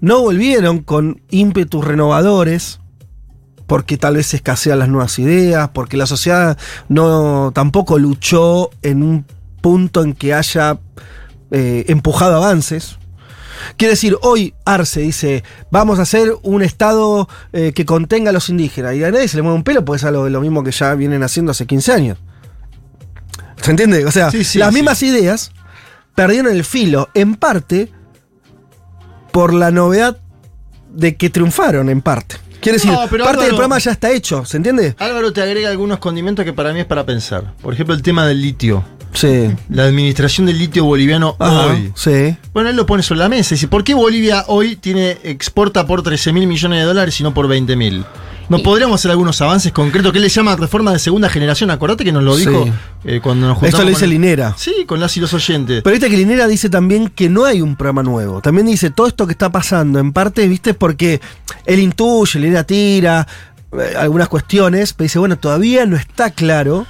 no 0.00 0.20
volvieron 0.20 0.80
con 0.80 1.22
ímpetus 1.30 1.84
renovadores, 1.84 2.80
porque 3.68 3.98
tal 3.98 4.16
vez 4.16 4.34
escasean 4.34 4.80
las 4.80 4.88
nuevas 4.88 5.16
ideas, 5.20 5.70
porque 5.72 5.96
la 5.96 6.06
sociedad 6.06 6.58
no 6.88 7.52
tampoco 7.54 8.00
luchó 8.00 8.70
en 8.82 9.04
un 9.04 9.24
punto 9.60 10.02
en 10.02 10.12
que 10.12 10.34
haya 10.34 10.80
eh, 11.52 11.84
empujado 11.86 12.34
avances. 12.34 12.98
Quiere 13.76 13.92
decir, 13.92 14.16
hoy 14.22 14.54
Arce 14.64 15.02
dice, 15.02 15.44
vamos 15.70 16.00
a 16.00 16.02
hacer 16.02 16.34
un 16.42 16.62
Estado 16.62 17.28
eh, 17.52 17.70
que 17.72 17.86
contenga 17.86 18.30
a 18.30 18.32
los 18.32 18.48
indígenas. 18.48 18.96
Y 18.96 19.04
a 19.04 19.12
nadie 19.12 19.28
se 19.28 19.36
le 19.36 19.44
mueve 19.44 19.56
un 19.56 19.62
pelo, 19.62 19.84
porque 19.84 19.98
es 19.98 20.04
algo 20.04 20.28
lo 20.28 20.40
mismo 20.40 20.64
que 20.64 20.72
ya 20.72 20.96
vienen 20.96 21.22
haciendo 21.22 21.52
hace 21.52 21.64
15 21.64 21.92
años. 21.92 22.18
¿Se 23.64 23.70
entiende? 23.70 24.04
O 24.04 24.12
sea, 24.12 24.30
Sí, 24.30 24.44
sí, 24.44 24.58
las 24.58 24.68
sí. 24.68 24.74
mismas 24.74 25.02
ideas 25.02 25.50
perdieron 26.14 26.52
el 26.52 26.64
filo, 26.64 27.08
en 27.14 27.34
parte, 27.34 27.90
por 29.32 29.52
la 29.54 29.70
novedad 29.70 30.18
de 30.92 31.16
que 31.16 31.30
triunfaron, 31.30 31.88
en 31.88 32.02
parte. 32.02 32.36
Quiere 32.60 32.76
decir, 32.78 32.90
No, 32.92 32.98
parte 33.00 33.16
del 33.16 33.22
Álvaro- 33.26 33.48
programa 33.48 33.78
ya 33.78 33.90
está 33.92 34.10
hecho, 34.10 34.44
¿se 34.44 34.56
entiende? 34.56 34.94
Álvaro 34.98 35.32
te 35.32 35.42
agrega 35.42 35.68
algunos 35.70 35.98
condimentos 35.98 36.44
que 36.44 36.52
para 36.52 36.72
mí 36.72 36.80
es 36.80 36.86
para 36.86 37.04
pensar. 37.04 37.52
Por 37.60 37.74
ejemplo, 37.74 37.94
el 37.94 38.02
tema 38.02 38.26
del 38.26 38.40
litio. 38.40 38.84
Sí. 39.12 39.50
La 39.68 39.84
administración 39.84 40.46
del 40.46 40.58
litio 40.58 40.84
boliviano 40.84 41.36
Ajá, 41.38 41.66
hoy. 41.66 41.92
Sí. 41.94 42.36
Bueno, 42.52 42.70
él 42.70 42.76
lo 42.76 42.86
pone 42.86 43.02
sobre 43.02 43.20
la 43.20 43.28
mesa 43.28 43.54
y 43.54 43.56
dice, 43.56 43.68
¿por 43.68 43.84
qué 43.84 43.94
Bolivia 43.94 44.44
hoy 44.48 44.76
tiene 44.76 45.18
exporta 45.24 45.86
por 45.86 46.02
13 46.02 46.32
mil 46.32 46.46
millones 46.46 46.80
de 46.80 46.84
dólares 46.84 47.20
y 47.20 47.22
no 47.22 47.32
por 47.34 47.46
20 47.48 47.76
mil? 47.76 48.04
¿No 48.48 48.58
podríamos 48.62 49.00
hacer 49.00 49.10
algunos 49.10 49.40
avances 49.40 49.72
concretos 49.72 50.12
que 50.12 50.18
él 50.18 50.22
le 50.24 50.28
llama 50.28 50.54
reforma 50.56 50.92
de 50.92 50.98
segunda 50.98 51.28
generación? 51.30 51.70
Acordate 51.70 52.04
que 52.04 52.12
nos 52.12 52.22
lo 52.22 52.36
dijo 52.36 52.64
Sí. 52.64 52.72
eh, 53.04 53.20
cuando 53.22 53.46
nos 53.48 53.56
juntamos. 53.56 53.74
Esto 53.74 53.82
lo 53.84 53.88
dice 53.90 54.02
con- 54.02 54.10
Linera. 54.10 54.54
Sí, 54.58 54.74
con 54.86 55.00
las 55.00 55.16
y 55.16 55.20
los 55.20 55.32
oyentes. 55.32 55.82
Pero 55.82 55.92
viste 55.94 56.10
que 56.10 56.16
Linera 56.16 56.46
dice 56.46 56.68
también 56.68 57.08
que 57.08 57.28
no 57.30 57.44
hay 57.46 57.62
un 57.62 57.74
programa 57.76 58.02
nuevo. 58.02 58.40
También 58.42 58.66
dice 58.66 58.90
todo 58.90 59.06
esto 59.06 59.26
que 59.26 59.32
está 59.32 59.50
pasando, 59.50 59.98
en 59.98 60.12
parte, 60.12 60.46
viste, 60.46 60.74
porque 60.74 61.20
él 61.64 61.80
intuye, 61.80 62.38
Linera 62.38 62.64
tira 62.64 63.26
eh, 63.72 63.94
algunas 63.98 64.28
cuestiones, 64.28 64.92
pero 64.92 65.04
dice, 65.04 65.18
bueno, 65.18 65.36
todavía 65.38 65.86
no 65.86 65.96
está 65.96 66.30
claro 66.30 66.86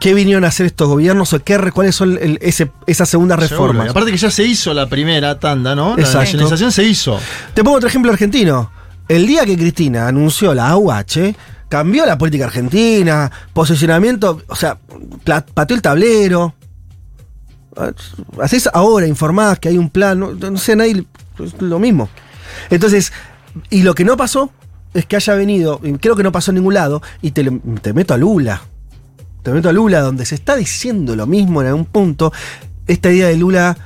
qué 0.00 0.12
vinieron 0.12 0.44
a 0.44 0.48
hacer 0.48 0.66
estos 0.66 0.88
gobiernos 0.88 1.32
o 1.32 1.42
qué, 1.42 1.58
cuáles 1.72 1.94
son 1.94 2.18
el- 2.20 2.38
ese, 2.42 2.70
esas 2.86 3.08
segundas 3.08 3.38
reformas. 3.38 3.88
Aparte 3.88 4.10
que 4.10 4.18
ya 4.18 4.30
se 4.30 4.44
hizo 4.44 4.74
la 4.74 4.86
primera 4.88 5.38
tanda, 5.38 5.74
¿no? 5.74 5.90
La 5.96 6.02
Exacto. 6.02 6.18
nacionalización 6.18 6.72
se 6.72 6.84
hizo. 6.84 7.18
Te 7.54 7.62
pongo 7.64 7.76
otro 7.78 7.88
ejemplo 7.88 8.10
argentino. 8.12 8.70
El 9.08 9.26
día 9.26 9.44
que 9.44 9.56
Cristina 9.56 10.08
anunció 10.08 10.54
la 10.54 10.68
AUH, 10.70 11.34
cambió 11.68 12.06
la 12.06 12.16
política 12.16 12.46
argentina, 12.46 13.30
posicionamiento, 13.52 14.40
o 14.48 14.56
sea, 14.56 14.78
pateó 15.54 15.76
el 15.76 15.82
tablero. 15.82 16.54
Haces 18.40 18.68
ahora, 18.72 19.06
informás 19.06 19.58
que 19.58 19.68
hay 19.68 19.78
un 19.78 19.90
plan, 19.90 20.20
no, 20.20 20.56
sé, 20.56 20.76
nadie, 20.76 21.04
es 21.38 21.60
lo 21.60 21.78
mismo. 21.78 22.08
Entonces, 22.70 23.12
y 23.70 23.82
lo 23.82 23.94
que 23.94 24.04
no 24.04 24.16
pasó 24.16 24.50
es 24.94 25.06
que 25.06 25.16
haya 25.16 25.34
venido, 25.34 25.80
creo 26.00 26.16
que 26.16 26.22
no 26.22 26.32
pasó 26.32 26.52
en 26.52 26.56
ningún 26.56 26.74
lado, 26.74 27.02
y 27.20 27.32
te, 27.32 27.44
te 27.82 27.92
meto 27.92 28.14
a 28.14 28.16
Lula. 28.16 28.62
Te 29.42 29.52
meto 29.52 29.68
a 29.68 29.72
Lula, 29.72 30.00
donde 30.00 30.24
se 30.24 30.36
está 30.36 30.56
diciendo 30.56 31.16
lo 31.16 31.26
mismo 31.26 31.60
en 31.60 31.68
algún 31.68 31.84
punto. 31.84 32.32
Esta 32.86 33.10
idea 33.10 33.28
de 33.28 33.36
Lula, 33.36 33.76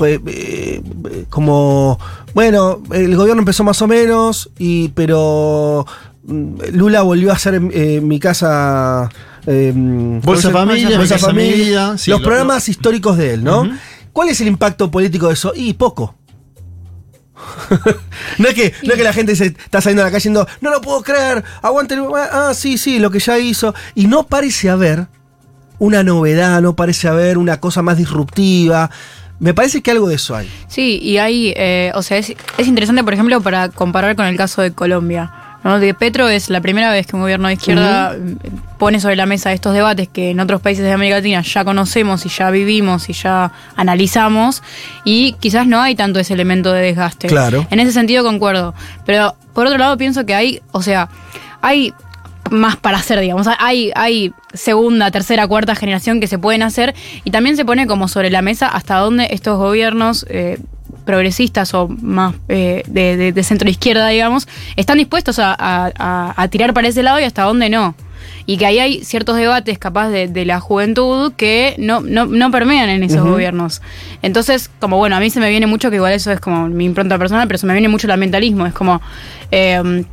pues, 0.00 0.18
eh, 0.26 0.80
como, 1.28 1.98
bueno, 2.32 2.82
el 2.90 3.14
gobierno 3.16 3.42
empezó 3.42 3.64
más 3.64 3.82
o 3.82 3.86
menos, 3.86 4.48
y 4.58 4.88
pero 4.88 5.86
mm, 6.24 6.54
Lula 6.72 7.02
volvió 7.02 7.30
a 7.30 7.34
hacer 7.34 7.52
en, 7.56 7.70
en 7.74 8.08
mi 8.08 8.18
casa. 8.18 9.10
eh, 9.46 9.74
Bolsa. 9.76 10.50
Familia, 10.50 11.92
Mi 11.92 11.98
sí, 11.98 12.10
los 12.10 12.20
lo- 12.20 12.24
programas 12.26 12.66
históricos 12.70 13.18
de 13.18 13.34
él, 13.34 13.44
¿no? 13.44 13.68
¿Cuál 14.14 14.30
es 14.30 14.40
el 14.40 14.48
impacto 14.48 14.90
político 14.90 15.26
de 15.28 15.34
eso? 15.34 15.52
Y 15.54 15.74
poco. 15.74 16.14
no, 18.38 18.48
es 18.48 18.54
que, 18.54 18.72
no 18.82 18.92
es 18.92 18.98
que 18.98 19.04
la 19.04 19.12
gente 19.12 19.36
se 19.36 19.46
está 19.46 19.82
saliendo 19.82 20.02
a 20.02 20.06
la 20.06 20.10
calle 20.10 20.18
diciendo, 20.18 20.46
no 20.62 20.70
lo 20.70 20.80
puedo 20.80 21.02
creer, 21.02 21.44
aguante, 21.60 21.92
el- 21.94 22.04
ah, 22.14 22.52
sí, 22.54 22.78
sí, 22.78 22.98
lo 22.98 23.10
que 23.10 23.18
ya 23.18 23.38
hizo. 23.38 23.74
Y 23.94 24.06
no 24.06 24.26
parece 24.26 24.70
haber 24.70 25.08
una 25.78 26.02
novedad, 26.02 26.60
no 26.60 26.76
parece 26.76 27.08
haber 27.08 27.38
una 27.38 27.60
cosa 27.60 27.82
más 27.82 27.96
disruptiva. 27.96 28.90
Me 29.40 29.54
parece 29.54 29.80
que 29.80 29.90
algo 29.90 30.08
de 30.08 30.16
eso 30.16 30.36
hay. 30.36 30.50
Sí, 30.68 31.00
y 31.02 31.18
hay, 31.18 31.52
eh, 31.56 31.90
o 31.94 32.02
sea, 32.02 32.18
es, 32.18 32.34
es 32.58 32.68
interesante, 32.68 33.02
por 33.02 33.14
ejemplo, 33.14 33.40
para 33.40 33.70
comparar 33.70 34.14
con 34.14 34.26
el 34.26 34.36
caso 34.36 34.62
de 34.62 34.72
Colombia. 34.72 35.32
¿no? 35.64 35.78
De 35.78 35.94
Petro 35.94 36.28
es 36.28 36.50
la 36.50 36.60
primera 36.60 36.90
vez 36.90 37.06
que 37.06 37.16
un 37.16 37.22
gobierno 37.22 37.48
de 37.48 37.54
izquierda 37.54 38.16
pone 38.78 39.00
sobre 39.00 39.16
la 39.16 39.26
mesa 39.26 39.52
estos 39.52 39.74
debates 39.74 40.08
que 40.08 40.30
en 40.30 40.40
otros 40.40 40.60
países 40.60 40.84
de 40.84 40.92
América 40.92 41.16
Latina 41.16 41.42
ya 41.42 41.64
conocemos 41.64 42.24
y 42.24 42.28
ya 42.28 42.50
vivimos 42.50 43.08
y 43.10 43.12
ya 43.12 43.52
analizamos 43.76 44.62
y 45.04 45.34
quizás 45.34 45.66
no 45.66 45.80
hay 45.80 45.94
tanto 45.94 46.18
ese 46.18 46.34
elemento 46.34 46.72
de 46.72 46.82
desgaste. 46.82 47.28
Claro. 47.28 47.66
En 47.70 47.80
ese 47.80 47.92
sentido 47.92 48.24
concuerdo. 48.24 48.74
Pero 49.04 49.34
por 49.52 49.66
otro 49.66 49.78
lado 49.78 49.96
pienso 49.96 50.24
que 50.24 50.34
hay, 50.34 50.62
o 50.72 50.82
sea, 50.82 51.08
hay 51.60 51.92
más 52.50 52.76
para 52.76 52.98
hacer, 52.98 53.18
digamos. 53.20 53.46
Hay, 53.58 53.90
hay 53.94 54.32
segunda, 54.52 55.10
tercera, 55.10 55.46
cuarta 55.46 55.74
generación 55.74 56.20
que 56.20 56.26
se 56.26 56.38
pueden 56.38 56.62
hacer 56.62 56.94
y 57.24 57.30
también 57.30 57.56
se 57.56 57.64
pone 57.64 57.86
como 57.86 58.08
sobre 58.08 58.30
la 58.30 58.42
mesa 58.42 58.66
hasta 58.68 58.96
dónde 58.96 59.28
estos 59.30 59.56
gobiernos 59.58 60.26
eh, 60.28 60.58
progresistas 61.06 61.72
o 61.74 61.88
más 61.88 62.34
eh, 62.48 62.82
de, 62.86 63.16
de- 63.16 63.32
de 63.32 63.42
centro 63.42 63.68
izquierda, 63.70 64.08
digamos, 64.08 64.48
están 64.76 64.98
dispuestos 64.98 65.38
a, 65.38 65.54
a- 65.58 65.90
a- 65.96 66.34
a 66.36 66.48
tirar 66.48 66.74
para 66.74 66.88
ese 66.88 67.02
lado 67.02 67.18
y 67.20 67.24
hasta 67.24 67.42
dónde 67.42 67.68
no. 67.70 67.94
Y 68.46 68.56
que 68.58 68.66
ahí 68.66 68.78
hay 68.80 69.04
ciertos 69.04 69.36
debates 69.36 69.78
capaz 69.78 70.08
de, 70.08 70.26
de 70.28 70.44
la 70.44 70.60
juventud 70.60 71.32
que 71.36 71.74
no, 71.78 72.00
no, 72.00 72.26
no 72.26 72.50
permean 72.50 72.88
en 72.90 73.02
esos 73.04 73.22
gobiernos. 73.22 73.80
Entonces, 74.22 74.70
como 74.80 74.96
bueno, 74.98 75.14
a 75.16 75.20
mí 75.20 75.30
se 75.30 75.40
me 75.40 75.48
viene 75.50 75.66
mucho, 75.66 75.88
que 75.90 75.96
igual 75.96 76.12
eso 76.12 76.30
es 76.32 76.40
como 76.40 76.66
mi 76.68 76.84
impronta 76.84 77.16
personal, 77.18 77.46
pero 77.46 77.58
se 77.58 77.66
me 77.66 77.72
viene 77.74 77.88
mucho 77.88 78.06
el 78.08 78.10
ambientalismo. 78.12 78.66
Es 78.66 78.74
como... 78.74 79.00
eh, 79.52 80.04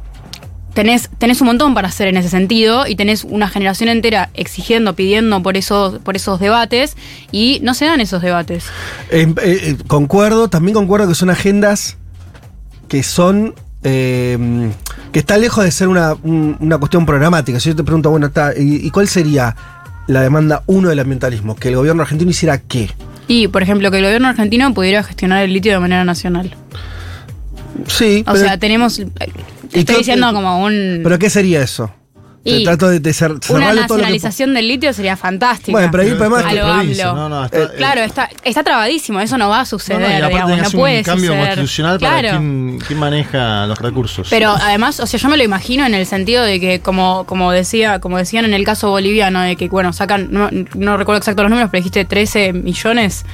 tenés, 0.78 1.10
tenés 1.18 1.42
un 1.42 1.48
montón 1.48 1.74
para 1.74 1.88
hacer 1.88 2.08
en 2.08 2.18
ese 2.18 2.30
sentido 2.30 2.86
y 2.86 2.96
tenés 2.96 3.24
una 3.24 3.50
generación 3.50 3.90
entera 3.90 4.30
exigiendo, 4.36 4.94
pidiendo 4.94 5.42
por 5.42 5.58
esos, 5.58 5.98
por 6.00 6.16
esos 6.16 6.40
debates 6.40 6.96
y 7.32 7.60
no 7.64 7.74
se 7.74 7.86
dan 7.86 8.00
esos 8.00 8.22
debates. 8.22 8.66
Eh, 9.10 9.34
eh, 9.42 9.60
eh, 9.64 9.78
concuerdo, 9.88 10.50
también 10.50 10.76
concuerdo 10.76 11.08
que 11.08 11.16
son 11.16 11.32
agendas 11.32 11.98
que 12.88 13.02
son. 13.02 13.56
eh, 13.84 14.70
que 15.12 15.20
está 15.20 15.38
lejos 15.38 15.64
de 15.64 15.72
ser 15.72 15.88
una, 15.88 16.14
un- 16.22 16.58
una 16.60 16.78
cuestión 16.78 17.06
programática. 17.06 17.60
Si 17.60 17.70
yo 17.70 17.76
te 17.76 17.84
pregunto, 17.84 18.10
bueno, 18.12 18.28
está, 18.28 18.52
¿y, 18.56 18.86
y 18.86 18.92
cuál 18.92 19.08
sería 19.08 19.56
la 20.08 20.22
demanda 20.22 20.64
uno 20.68 20.90
del 20.90 21.00
ambientalismo? 21.00 21.56
Que 21.56 21.70
el 21.70 21.76
gobierno 21.78 22.02
argentino 22.04 22.30
hiciera 22.30 22.60
qué? 22.60 22.90
Y, 23.28 23.48
por 23.48 23.64
ejemplo, 23.64 23.90
que 23.90 23.98
el 23.98 24.04
gobierno 24.04 24.28
argentino 24.28 24.74
pudiera 24.74 25.02
gestionar 25.04 25.44
el 25.44 25.54
litio 25.54 25.72
de 25.74 25.80
manera 25.80 26.04
nacional. 26.04 26.56
Sí. 27.88 28.24
O 28.28 28.32
pero- 28.34 28.46
sea, 28.46 28.58
tenemos. 28.58 29.00
¿Y 29.00 29.04
Estoy 29.74 29.84
qué- 29.86 29.98
diciendo 29.98 30.32
como 30.34 30.64
un. 30.64 31.02
¿Pero 31.04 31.20
qué 31.20 31.30
sería 31.30 31.62
eso? 31.62 31.92
Y 32.50 32.64
Trato 32.64 32.88
de, 32.88 33.02
de 33.02 33.10
cer- 33.12 33.42
una 33.50 33.74
nacionalización 33.74 34.54
del 34.54 34.70
litio 34.70 34.94
sería 34.94 35.18
fantástica. 35.18 35.74
Bueno, 35.74 35.90
pero 35.92 36.04
ahí 36.04 36.10
además 36.12 36.46
a 36.46 36.54
lo 36.54 36.62
provincia, 36.64 37.10
AMLO. 37.10 37.22
no, 37.24 37.28
no, 37.30 37.46
está- 37.46 37.64
Eh, 37.64 37.68
Claro, 37.76 38.02
está, 38.04 38.30
está 38.46 38.64
trabadísimo, 38.64 39.20
eso 39.20 39.38
no 39.38 39.50
va 39.50 39.60
a 39.60 39.66
suceder, 39.66 40.22
no, 40.22 40.30
digamos, 40.30 40.58
no 40.58 40.64
un 40.68 40.72
puede 40.72 41.04
cambio 41.04 41.32
suceder. 41.32 41.46
constitucional 41.48 42.00
para 42.00 42.30
quién, 42.30 42.80
quién 42.88 43.00
maneja 43.00 43.66
los 43.68 43.78
recursos. 43.80 44.28
Pero 44.30 44.52
además, 44.52 45.02
o 45.02 45.06
sea, 45.06 45.20
yo 45.20 45.28
me 45.28 45.36
lo 45.36 45.44
imagino 45.44 45.86
en 45.86 45.94
el 45.94 46.06
sentido 46.06 46.42
de 46.46 46.62
que, 46.62 46.80
como, 46.80 47.26
como 47.26 47.52
decía, 47.52 48.00
como 48.00 48.18
decían 48.18 48.46
en 48.46 48.54
el 48.54 48.64
caso 48.64 48.92
boliviano, 48.92 49.42
de 49.42 49.58
que 49.58 49.68
bueno, 49.68 49.92
sacan, 49.92 50.30
no, 50.32 50.50
no 50.74 50.96
recuerdo 50.96 51.18
exacto 51.18 51.42
los 51.44 51.50
números, 51.50 51.70
pero 51.70 51.82
dijiste 51.82 52.06
13 52.06 52.54
millones 52.54 53.26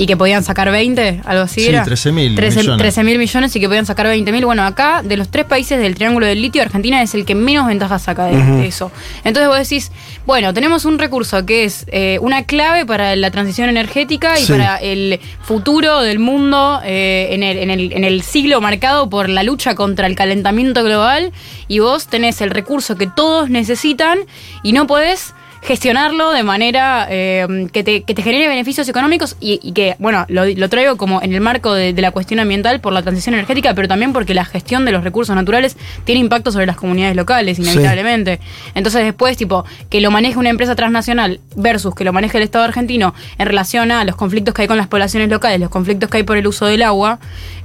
y 0.00 0.06
que 0.06 0.16
podían 0.16 0.42
sacar 0.42 0.70
20, 0.70 1.20
algo 1.26 1.42
así 1.42 1.60
Sí, 1.60 1.68
era. 1.68 1.84
13.000 1.84 2.34
13 2.36 2.60
millones. 2.60 2.78
13 2.78 3.04
mil 3.04 3.18
millones 3.18 3.54
y 3.56 3.60
que 3.60 3.68
podían 3.68 3.84
sacar 3.84 4.06
20 4.06 4.32
mil. 4.32 4.46
Bueno, 4.46 4.62
acá, 4.64 5.02
de 5.04 5.18
los 5.18 5.28
tres 5.28 5.44
países 5.44 5.78
del 5.78 5.94
Triángulo 5.94 6.24
del 6.24 6.40
Litio, 6.40 6.62
Argentina 6.62 7.02
es 7.02 7.14
el 7.14 7.26
que 7.26 7.34
menos 7.34 7.66
ventajas 7.66 8.00
saca 8.02 8.24
de, 8.24 8.36
de 8.42 8.66
eso. 8.66 8.90
Entonces 9.24 9.48
vos 9.48 9.58
decís, 9.58 9.92
bueno, 10.24 10.54
tenemos 10.54 10.86
un 10.86 10.98
recurso 10.98 11.44
que 11.44 11.64
es 11.64 11.84
eh, 11.88 12.18
una 12.22 12.44
clave 12.44 12.86
para 12.86 13.14
la 13.14 13.30
transición 13.30 13.68
energética 13.68 14.38
y 14.38 14.44
Sí. 14.44 14.52
para 14.52 14.76
el 14.78 15.20
futuro 15.42 16.00
del 16.00 16.18
mundo 16.18 16.80
eh, 16.82 17.28
en, 17.32 17.42
el, 17.42 17.58
en, 17.58 17.70
el, 17.70 17.92
en 17.92 18.04
el 18.04 18.22
siglo 18.22 18.60
marcado 18.62 19.10
por 19.10 19.28
la 19.28 19.42
lucha 19.42 19.74
contra 19.74 20.06
el 20.06 20.14
calentamiento 20.14 20.82
global 20.82 21.30
y 21.68 21.80
vos 21.80 22.06
tenés 22.06 22.40
el 22.40 22.48
recurso 22.50 22.96
que 22.96 23.06
todos 23.06 23.50
necesitan 23.50 24.18
y 24.62 24.72
no 24.72 24.86
podés 24.86 25.34
gestionarlo 25.62 26.30
de 26.30 26.42
manera 26.42 27.06
eh, 27.10 27.68
que, 27.72 27.84
te, 27.84 28.02
que 28.02 28.14
te 28.14 28.22
genere 28.22 28.48
beneficios 28.48 28.88
económicos 28.88 29.36
y, 29.40 29.60
y 29.62 29.72
que, 29.72 29.94
bueno, 29.98 30.24
lo, 30.28 30.46
lo 30.46 30.68
traigo 30.68 30.96
como 30.96 31.20
en 31.22 31.34
el 31.34 31.40
marco 31.40 31.74
de, 31.74 31.92
de 31.92 32.02
la 32.02 32.10
cuestión 32.12 32.40
ambiental 32.40 32.80
por 32.80 32.92
la 32.92 33.02
transición 33.02 33.34
energética, 33.34 33.74
pero 33.74 33.86
también 33.86 34.12
porque 34.12 34.32
la 34.34 34.44
gestión 34.44 34.84
de 34.84 34.92
los 34.92 35.04
recursos 35.04 35.36
naturales 35.36 35.76
tiene 36.04 36.20
impacto 36.20 36.50
sobre 36.50 36.66
las 36.66 36.76
comunidades 36.76 37.14
locales, 37.14 37.58
inevitablemente. 37.58 38.40
Entonces 38.74 39.04
después, 39.04 39.36
tipo, 39.36 39.64
que 39.90 40.00
lo 40.00 40.10
maneje 40.10 40.38
una 40.38 40.48
empresa 40.48 40.74
transnacional 40.74 41.40
versus 41.56 41.94
que 41.94 42.04
lo 42.04 42.12
maneje 42.12 42.38
el 42.38 42.44
Estado 42.44 42.64
argentino 42.64 43.14
en 43.38 43.46
relación 43.46 43.90
a 43.90 44.04
los 44.04 44.16
conflictos 44.16 44.54
que 44.54 44.62
hay 44.62 44.68
con 44.68 44.78
las 44.78 44.88
poblaciones 44.88 45.28
locales, 45.28 45.60
los 45.60 45.70
conflictos 45.70 46.08
que 46.08 46.18
hay 46.18 46.22
por 46.22 46.36
el 46.36 46.46
uso 46.46 46.66
del 46.66 46.82
agua, 46.82 47.18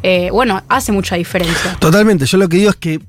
eh, 0.04 0.30
bueno, 0.32 0.64
hace 0.68 0.92
mucha 0.92 1.16
diferencia. 1.16 1.78
Totalmente, 1.80 2.26
yo 2.26 2.38
lo 2.38 2.50
que 2.50 2.58
digo 2.58 2.70
es 2.72 2.76
que 2.76 3.00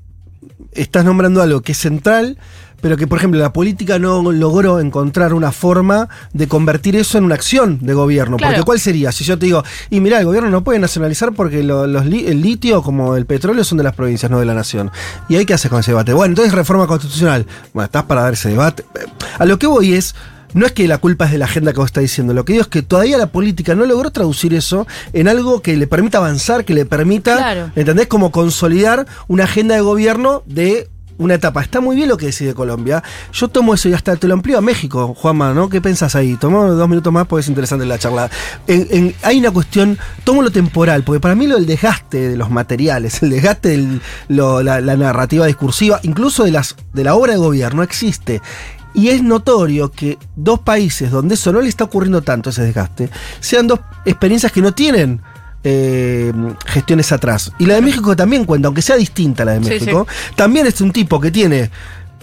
estás 0.71 1.03
nombrando 1.03 1.41
algo 1.41 1.61
que 1.61 1.71
es 1.73 1.77
central, 1.77 2.37
pero 2.81 2.95
que, 2.97 3.07
por 3.07 3.17
ejemplo, 3.17 3.39
la 3.39 3.51
política 3.53 3.97
no 3.99 4.31
logró 4.31 4.79
encontrar 4.79 5.33
una 5.33 5.51
forma 5.51 6.09
de 6.33 6.47
convertir 6.47 6.95
eso 6.95 7.17
en 7.17 7.23
una 7.23 7.35
acción 7.35 7.79
de 7.81 7.93
gobierno. 7.93 8.37
Claro. 8.37 8.53
Porque 8.53 8.65
¿cuál 8.65 8.79
sería? 8.79 9.11
Si 9.11 9.23
yo 9.23 9.37
te 9.39 9.45
digo, 9.47 9.63
y 9.89 9.99
mira, 9.99 10.19
el 10.19 10.25
gobierno 10.25 10.49
no 10.49 10.63
puede 10.63 10.79
nacionalizar 10.79 11.33
porque 11.33 11.63
lo- 11.63 11.87
los 11.87 12.05
li- 12.05 12.25
el 12.27 12.41
litio 12.41 12.81
como 12.83 13.15
el 13.15 13.25
petróleo 13.25 13.63
son 13.63 13.77
de 13.79 13.83
las 13.83 13.95
provincias, 13.95 14.29
no 14.31 14.39
de 14.39 14.45
la 14.45 14.53
nación. 14.53 14.91
¿Y 15.29 15.35
ahí 15.37 15.45
qué 15.45 15.53
haces 15.55 15.69
con 15.71 15.79
ese 15.79 15.91
debate? 15.91 16.13
Bueno, 16.13 16.31
entonces 16.33 16.53
reforma 16.53 16.87
constitucional. 16.87 17.45
Bueno, 17.73 17.85
estás 17.85 18.03
para 18.03 18.21
dar 18.21 18.33
ese 18.33 18.49
debate. 18.49 18.83
A 19.39 19.45
lo 19.45 19.57
que 19.59 19.67
voy 19.67 19.93
es... 19.93 20.13
No 20.53 20.65
es 20.65 20.71
que 20.71 20.87
la 20.87 20.97
culpa 20.97 21.25
es 21.25 21.33
de 21.33 21.37
la 21.37 21.43
agenda 21.45 21.73
que 21.73 21.79
vos 21.79 21.87
estás 21.87 22.01
diciendo, 22.01 22.33
lo 22.33 22.45
que 22.45 22.53
digo 22.53 22.61
es 22.63 22.69
que 22.69 22.81
todavía 22.81 23.17
la 23.17 23.27
política 23.27 23.75
no 23.75 23.85
logró 23.85 24.11
traducir 24.11 24.53
eso 24.53 24.87
en 25.11 25.27
algo 25.27 25.61
que 25.61 25.75
le 25.75 25.87
permita 25.87 26.19
avanzar, 26.19 26.63
que 26.63 26.73
le 26.73 26.85
permita 26.85 27.35
Claro. 27.35 27.71
¿Entendés? 27.75 28.07
Como 28.07 28.31
consolidar 28.31 29.05
una 29.27 29.43
agenda 29.43 29.75
de 29.75 29.81
gobierno 29.81 30.43
de 30.45 30.87
una 31.17 31.35
etapa. 31.35 31.61
Está 31.61 31.81
muy 31.81 31.95
bien 31.95 32.09
lo 32.09 32.17
que 32.17 32.27
decide 32.27 32.53
Colombia. 32.53 33.03
Yo 33.33 33.47
tomo 33.47 33.73
eso 33.73 33.89
y 33.89 33.93
hasta 33.93 34.15
te 34.15 34.27
lo 34.27 34.33
amplío 34.33 34.57
a 34.57 34.61
México, 34.61 35.13
Juanma, 35.15 35.53
¿no? 35.53 35.69
¿Qué 35.69 35.81
pensás 35.81 36.15
ahí? 36.15 36.35
Tomo 36.35 36.67
dos 36.67 36.89
minutos 36.89 37.11
más 37.11 37.27
porque 37.27 37.41
es 37.41 37.47
interesante 37.47 37.85
la 37.85 37.97
charla. 37.97 38.29
Hay 39.23 39.39
una 39.39 39.51
cuestión, 39.51 39.97
tomo 40.23 40.41
lo 40.41 40.51
temporal, 40.51 41.03
porque 41.03 41.19
para 41.19 41.35
mí 41.35 41.47
lo 41.47 41.55
del 41.55 41.65
desgaste 41.65 42.29
de 42.29 42.37
los 42.37 42.49
materiales, 42.49 43.21
el 43.23 43.29
desgaste 43.29 43.69
de 43.69 43.99
la, 44.29 44.81
la 44.81 44.97
narrativa 44.97 45.45
discursiva, 45.45 45.99
incluso 46.03 46.43
de, 46.43 46.51
las, 46.51 46.75
de 46.93 47.03
la 47.03 47.15
obra 47.15 47.33
de 47.33 47.39
gobierno, 47.39 47.83
existe. 47.83 48.41
Y 48.93 49.09
es 49.09 49.21
notorio 49.21 49.91
que 49.91 50.17
dos 50.35 50.59
países 50.59 51.11
donde 51.11 51.35
eso 51.35 51.51
no 51.51 51.61
le 51.61 51.69
está 51.69 51.83
ocurriendo 51.83 52.23
tanto, 52.23 52.49
ese 52.49 52.63
desgaste, 52.63 53.09
sean 53.39 53.67
dos 53.67 53.79
experiencias 54.05 54.51
que 54.51 54.61
no 54.61 54.73
tienen 54.73 55.21
eh, 55.69 56.31
gestiones 56.65 57.11
atrás. 57.11 57.51
Y 57.59 57.65
la 57.65 57.75
de 57.75 57.81
México 57.81 58.15
también 58.15 58.45
cuenta, 58.45 58.67
aunque 58.67 58.81
sea 58.81 58.95
distinta 58.95 59.43
a 59.43 59.47
la 59.47 59.51
de 59.53 59.63
Sí, 59.63 59.69
México, 59.69 60.07
también 60.35 60.65
es 60.65 60.79
un 60.79 60.91
tipo 60.91 61.19
que 61.19 61.29
tiene. 61.29 61.69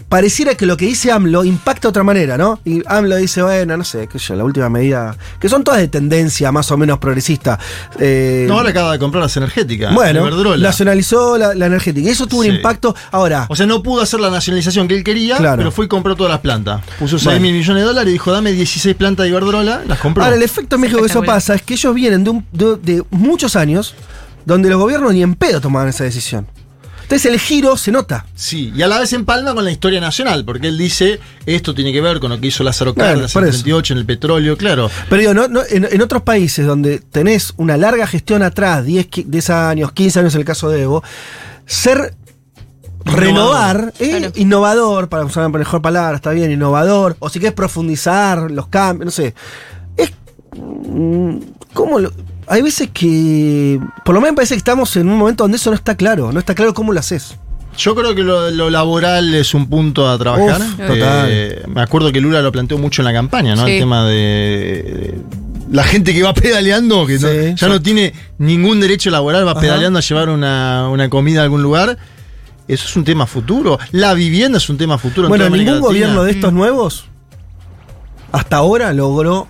Pareciera 0.08 0.54
que 0.54 0.64
lo 0.66 0.76
que 0.76 0.84
dice 0.86 1.10
AMLO 1.10 1.44
impacta 1.44 1.82
de 1.82 1.88
otra 1.88 2.02
manera, 2.04 2.36
¿no? 2.38 2.60
Y 2.64 2.82
AMLO 2.86 3.16
dice, 3.16 3.42
bueno, 3.42 3.76
no 3.76 3.82
sé, 3.84 4.06
qué 4.06 4.18
sé 4.20 4.26
yo, 4.28 4.34
la 4.36 4.44
última 4.44 4.68
medida, 4.68 5.16
que 5.40 5.48
son 5.48 5.64
todas 5.64 5.80
de 5.80 5.88
tendencia 5.88 6.52
más 6.52 6.70
o 6.70 6.76
menos 6.76 6.98
progresista. 6.98 7.58
Eh, 7.98 8.44
no, 8.46 8.54
ahora 8.58 8.70
acaba 8.70 8.92
de 8.92 8.98
comprar 9.00 9.22
las 9.22 9.36
energéticas. 9.36 9.92
bueno, 9.92 10.20
Iberdrola. 10.20 10.68
nacionalizó 10.68 11.36
la, 11.36 11.54
la 11.54 11.66
energética. 11.66 12.06
Y 12.08 12.12
eso 12.12 12.26
tuvo 12.28 12.42
Sí. 12.44 12.50
un 12.50 12.56
impacto. 12.56 12.94
Ahora, 13.10 13.46
O 13.48 13.56
sea, 13.56 13.66
no 13.66 13.82
pudo 13.82 14.02
hacer 14.02 14.20
la 14.20 14.30
nacionalización 14.30 14.86
que 14.86 14.94
él 14.96 15.02
quería, 15.02 15.36
Claro. 15.38 15.56
pero 15.56 15.72
fue 15.72 15.86
y 15.86 15.88
compró 15.88 16.14
todas 16.14 16.30
las 16.30 16.40
plantas. 16.40 16.82
Puso 16.98 17.18
6 17.18 17.24
Bueno. 17.24 17.40
mil 17.40 17.54
millones 17.54 17.82
de 17.82 17.86
dólares 17.88 18.10
y 18.10 18.12
dijo, 18.12 18.30
dame 18.30 18.52
16 18.52 18.94
plantas 18.94 19.24
de 19.24 19.30
Iberdrola, 19.30 19.82
las 19.88 19.98
compró. 19.98 20.22
Ahora, 20.22 20.36
el 20.36 20.42
efecto 20.42 20.76
en 20.76 20.82
México 20.82 21.00
que 21.00 21.06
eso 21.06 21.22
pasa 21.24 21.54
es 21.54 21.62
que 21.62 21.74
ellos 21.74 21.94
vienen 21.94 22.22
de, 22.22 22.30
un- 22.30 22.46
de- 22.52 22.76
de 22.76 23.02
muchos 23.10 23.56
años 23.56 23.94
donde 24.44 24.68
los 24.68 24.78
gobiernos 24.78 25.12
ni 25.12 25.22
en 25.22 25.34
pedo 25.34 25.60
tomaban 25.60 25.88
esa 25.88 26.04
decisión. 26.04 26.46
Entonces 27.14 27.32
el 27.32 27.38
giro 27.38 27.76
se 27.76 27.92
nota. 27.92 28.26
Sí, 28.34 28.72
y 28.74 28.82
a 28.82 28.88
la 28.88 28.98
vez 28.98 29.12
empalma 29.12 29.54
con 29.54 29.64
la 29.64 29.70
historia 29.70 30.00
nacional, 30.00 30.44
porque 30.44 30.66
él 30.66 30.76
dice, 30.76 31.20
esto 31.46 31.72
tiene 31.72 31.92
que 31.92 32.00
ver 32.00 32.18
con 32.18 32.30
lo 32.30 32.40
que 32.40 32.48
hizo 32.48 32.64
Lázaro 32.64 32.92
Cárdenas 32.92 33.36
en 33.36 33.42
el 33.44 33.48
eso. 33.50 33.58
38 33.58 33.92
en 33.92 33.98
el 34.00 34.04
petróleo, 34.06 34.56
claro. 34.56 34.90
Pero 35.08 35.20
digo, 35.20 35.32
no, 35.34 35.46
no, 35.46 35.60
en, 35.70 35.84
en 35.88 36.02
otros 36.02 36.22
países 36.22 36.66
donde 36.66 36.98
tenés 36.98 37.54
una 37.56 37.76
larga 37.76 38.08
gestión 38.08 38.42
atrás, 38.42 38.84
10, 38.84 39.08
qui- 39.10 39.24
10 39.26 39.50
años, 39.50 39.92
15 39.92 40.18
años 40.18 40.34
en 40.34 40.40
el 40.40 40.44
caso 40.44 40.68
de 40.70 40.82
Evo, 40.82 41.04
ser 41.66 42.14
renovar, 43.04 43.92
eh, 44.00 44.08
Claro. 44.18 44.32
innovador, 44.34 45.08
para 45.08 45.24
usar 45.24 45.46
una 45.46 45.56
mejor 45.58 45.80
palabra, 45.82 46.16
está 46.16 46.30
bien, 46.32 46.50
innovador, 46.50 47.16
o 47.20 47.28
si 47.28 47.38
quieres 47.38 47.54
profundizar 47.54 48.50
los 48.50 48.66
cambios, 48.66 49.04
no 49.06 49.10
sé. 49.12 49.34
Es. 49.96 50.10
mm, 50.56 51.36
¿Cómo 51.74 52.00
lo.? 52.00 52.10
Hay 52.46 52.62
veces 52.62 52.90
que. 52.92 53.80
Por 54.04 54.14
lo 54.14 54.20
menos 54.20 54.32
me 54.32 54.36
parece 54.36 54.54
que 54.54 54.58
estamos 54.58 54.96
en 54.96 55.08
un 55.08 55.16
momento 55.18 55.44
donde 55.44 55.56
eso 55.56 55.70
no 55.70 55.76
está 55.76 55.96
claro. 55.96 56.32
No 56.32 56.38
está 56.38 56.54
claro 56.54 56.74
cómo 56.74 56.92
lo 56.92 57.00
haces. 57.00 57.36
Yo 57.76 57.94
creo 57.96 58.14
que 58.14 58.22
lo, 58.22 58.50
lo 58.50 58.70
laboral 58.70 59.34
es 59.34 59.52
un 59.54 59.68
punto 59.68 60.08
a 60.08 60.16
trabajar. 60.18 60.60
Uf, 60.60 60.76
total. 60.76 61.26
Eh, 61.28 61.62
me 61.68 61.80
acuerdo 61.82 62.12
que 62.12 62.20
Lula 62.20 62.40
lo 62.40 62.52
planteó 62.52 62.78
mucho 62.78 63.02
en 63.02 63.06
la 63.06 63.12
campaña, 63.12 63.56
¿no? 63.56 63.64
Sí. 63.66 63.72
El 63.72 63.78
tema 63.80 64.04
de, 64.06 64.14
de 64.14 65.18
la 65.72 65.82
gente 65.82 66.14
que 66.14 66.22
va 66.22 66.32
pedaleando, 66.34 67.04
que 67.06 67.18
no- 67.18 67.32
ya 67.32 67.56
sí. 67.56 67.66
no 67.66 67.82
tiene 67.82 68.12
ningún 68.38 68.78
derecho 68.80 69.10
laboral, 69.10 69.44
va 69.46 69.52
Ajá. 69.52 69.60
pedaleando 69.60 69.98
a 69.98 70.02
llevar 70.02 70.28
una, 70.28 70.88
una 70.88 71.08
comida 71.10 71.40
a 71.40 71.44
algún 71.44 71.62
lugar. 71.62 71.98
Eso 72.68 72.86
es 72.88 72.96
un 72.96 73.04
tema 73.04 73.26
futuro. 73.26 73.78
La 73.90 74.14
vivienda 74.14 74.58
es 74.58 74.68
un 74.68 74.78
tema 74.78 74.96
futuro. 74.96 75.26
en 75.26 75.30
Bueno, 75.30 75.46
toda 75.46 75.56
ningún 75.56 75.74
Latina. 75.74 75.86
gobierno 75.88 76.22
de 76.24 76.30
estos 76.30 76.52
nuevos 76.52 77.06
hasta 78.32 78.56
ahora 78.56 78.92
logró 78.92 79.46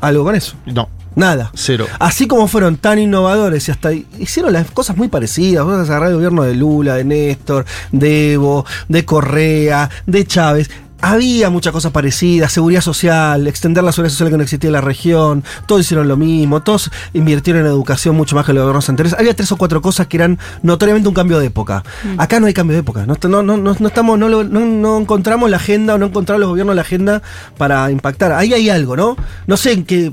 algo 0.00 0.24
con 0.24 0.34
eso. 0.34 0.54
No, 0.66 0.88
Nada. 1.16 1.50
cero. 1.54 1.86
Así 1.98 2.26
como 2.26 2.46
fueron 2.48 2.76
tan 2.76 2.98
innovadores 2.98 3.68
y 3.68 3.70
hasta 3.72 3.92
hicieron 3.92 4.52
las 4.52 4.70
cosas 4.70 4.96
muy 4.96 5.08
parecidas. 5.08 5.64
Vos 5.64 5.74
agarrar 5.88 6.08
el 6.10 6.14
gobierno 6.16 6.42
de 6.42 6.54
Lula, 6.54 6.94
de 6.94 7.04
Néstor, 7.04 7.64
de 7.92 8.32
Evo, 8.34 8.64
de 8.88 9.04
Correa, 9.04 9.90
de 10.06 10.24
Chávez. 10.24 10.70
Había 11.02 11.48
muchas 11.48 11.72
cosas 11.72 11.92
parecidas, 11.92 12.52
seguridad 12.52 12.82
social, 12.82 13.46
extender 13.46 13.82
la 13.82 13.90
seguridad 13.90 14.12
social 14.12 14.28
que 14.30 14.36
no 14.36 14.42
existía 14.42 14.68
en 14.68 14.72
la 14.74 14.82
región, 14.82 15.42
todos 15.66 15.80
hicieron 15.80 16.08
lo 16.08 16.18
mismo, 16.18 16.60
todos 16.62 16.90
invirtieron 17.14 17.62
en 17.62 17.68
educación 17.68 18.14
mucho 18.14 18.36
más 18.36 18.44
que 18.44 18.52
los 18.52 18.64
gobiernos 18.64 18.86
anteriores. 18.90 19.18
Había 19.18 19.32
tres 19.34 19.50
o 19.50 19.56
cuatro 19.56 19.80
cosas 19.80 20.08
que 20.08 20.18
eran 20.18 20.38
notoriamente 20.62 21.08
un 21.08 21.14
cambio 21.14 21.38
de 21.38 21.46
época. 21.46 21.82
Acá 22.18 22.38
no 22.38 22.48
hay 22.48 22.52
cambio 22.52 22.74
de 22.74 22.80
época, 22.80 23.06
no, 23.06 23.16
no, 23.22 23.42
no, 23.42 23.56
no, 23.56 23.74
no 23.80 23.88
estamos, 23.88 24.18
no, 24.18 24.28
lo- 24.28 24.44
no, 24.44 24.60
no 24.60 24.98
encontramos 24.98 25.48
la 25.48 25.56
agenda 25.56 25.94
o 25.94 25.98
no 25.98 26.04
encontramos 26.04 26.40
los 26.40 26.50
gobiernos 26.50 26.76
la 26.76 26.82
agenda 26.82 27.22
para 27.56 27.90
impactar. 27.90 28.32
Ahí 28.32 28.52
hay 28.52 28.68
algo, 28.68 28.94
¿no? 28.94 29.16
No 29.46 29.56
sé 29.56 29.72
en 29.72 29.84
qué. 29.84 30.12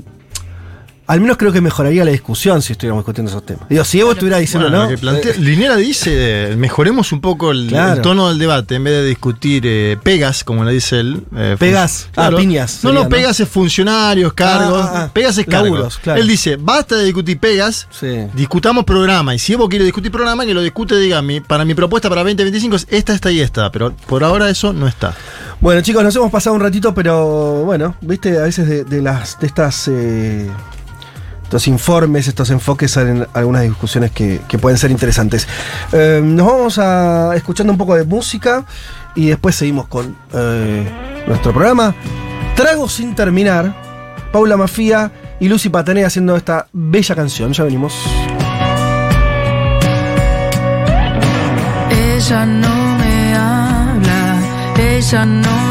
Al 1.08 1.20
menos 1.22 1.38
creo 1.38 1.52
que 1.52 1.60
mejoraría 1.62 2.04
la 2.04 2.10
discusión 2.10 2.60
si 2.62 2.72
estuviéramos 2.74 3.02
discutiendo 3.02 3.30
esos 3.30 3.44
temas. 3.44 3.66
Digo, 3.68 3.82
si 3.82 3.98
Evo 3.98 4.12
estuviera 4.12 4.36
diciendo, 4.38 4.68
Bueno, 4.68 4.84
¿no? 4.84 4.90
lo 4.90 4.96
que 4.96 5.00
plantea- 5.00 5.32
Eh, 5.32 5.38
Linera 5.40 5.74
dice, 5.76 6.52
eh, 6.52 6.56
mejoremos 6.56 7.12
un 7.12 7.20
poco 7.22 7.50
el, 7.50 7.68
Claro. 7.68 7.94
el 7.94 8.02
tono 8.02 8.28
del 8.28 8.38
debate, 8.38 8.74
en 8.74 8.84
vez 8.84 8.92
de 8.92 9.04
discutir 9.06 9.62
eh, 9.66 9.96
pegas, 10.02 10.44
como 10.44 10.64
le 10.64 10.72
dice 10.72 11.00
él. 11.00 11.22
eh, 11.34 11.56
Pegas, 11.58 12.08
ah, 12.14 12.30
piñas 12.36 12.80
No, 12.84 12.90
sería, 12.90 12.98
no, 12.98 13.04
¿no? 13.04 13.08
pegas 13.08 13.40
es 13.40 13.48
funcionarios, 13.48 14.34
cargos. 14.34 14.82
Ah, 14.84 14.92
ah, 14.94 15.02
ah. 15.06 15.10
Pegas 15.12 15.38
es 15.38 15.46
cargos. 15.46 15.98
Claro. 15.98 16.20
Él 16.20 16.28
dice, 16.28 16.56
basta 16.60 16.94
de 16.96 17.04
discutir 17.06 17.38
pegas, 17.40 17.88
Sí. 17.90 18.26
discutamos 18.34 18.84
programa. 18.84 19.34
Y 19.34 19.38
si 19.38 19.54
Evo 19.54 19.66
quiere 19.68 19.86
discutir 19.86 20.12
programa, 20.12 20.44
que 20.44 20.52
lo 20.52 20.60
discute, 20.60 20.94
diga, 20.98 21.22
mi- 21.22 21.40
para 21.40 21.64
mi 21.64 21.74
propuesta 21.74 22.10
para 22.10 22.22
2025 22.22 22.76
es 22.76 22.86
esta, 22.90 23.14
esta 23.14 23.30
y 23.30 23.40
esta. 23.40 23.72
Pero 23.72 23.94
por 24.06 24.22
ahora 24.24 24.50
eso 24.50 24.74
no 24.74 24.86
está. 24.86 25.14
Bueno, 25.60 25.80
chicos, 25.80 26.04
nos 26.04 26.14
hemos 26.14 26.30
pasado 26.30 26.54
un 26.54 26.60
ratito, 26.60 26.92
pero 26.94 27.64
bueno, 27.64 27.96
viste, 28.02 28.38
a 28.38 28.42
veces 28.42 28.68
de, 28.68 28.84
de 28.84 29.00
las 29.02 29.40
de 29.40 29.46
estas 29.46 29.88
estos 31.48 31.66
informes, 31.66 32.28
estos 32.28 32.50
enfoques 32.50 32.94
en 32.98 33.26
algunas 33.32 33.62
discusiones 33.62 34.10
que, 34.10 34.42
que 34.46 34.58
pueden 34.58 34.76
ser 34.76 34.90
interesantes. 34.90 35.48
Eh, 35.92 36.20
nos 36.22 36.46
vamos 36.46 36.78
a 36.78 37.32
escuchando 37.34 37.72
un 37.72 37.78
poco 37.78 37.94
de 37.94 38.04
música 38.04 38.66
y 39.14 39.28
después 39.28 39.56
seguimos 39.56 39.88
con 39.88 40.14
eh, 40.34 40.86
nuestro 41.26 41.54
programa. 41.54 41.94
Trago 42.54 42.86
sin 42.86 43.14
terminar. 43.14 43.74
Paula 44.30 44.58
Mafía 44.58 45.10
y 45.40 45.48
Lucy 45.48 45.70
Patané 45.70 46.04
haciendo 46.04 46.36
esta 46.36 46.66
bella 46.70 47.14
canción. 47.14 47.54
Ya 47.54 47.64
venimos. 47.64 47.94
Ella 51.90 52.44
no 52.44 52.98
me 52.98 53.34
habla, 53.34 54.38
ella 54.76 55.24
no 55.24 55.67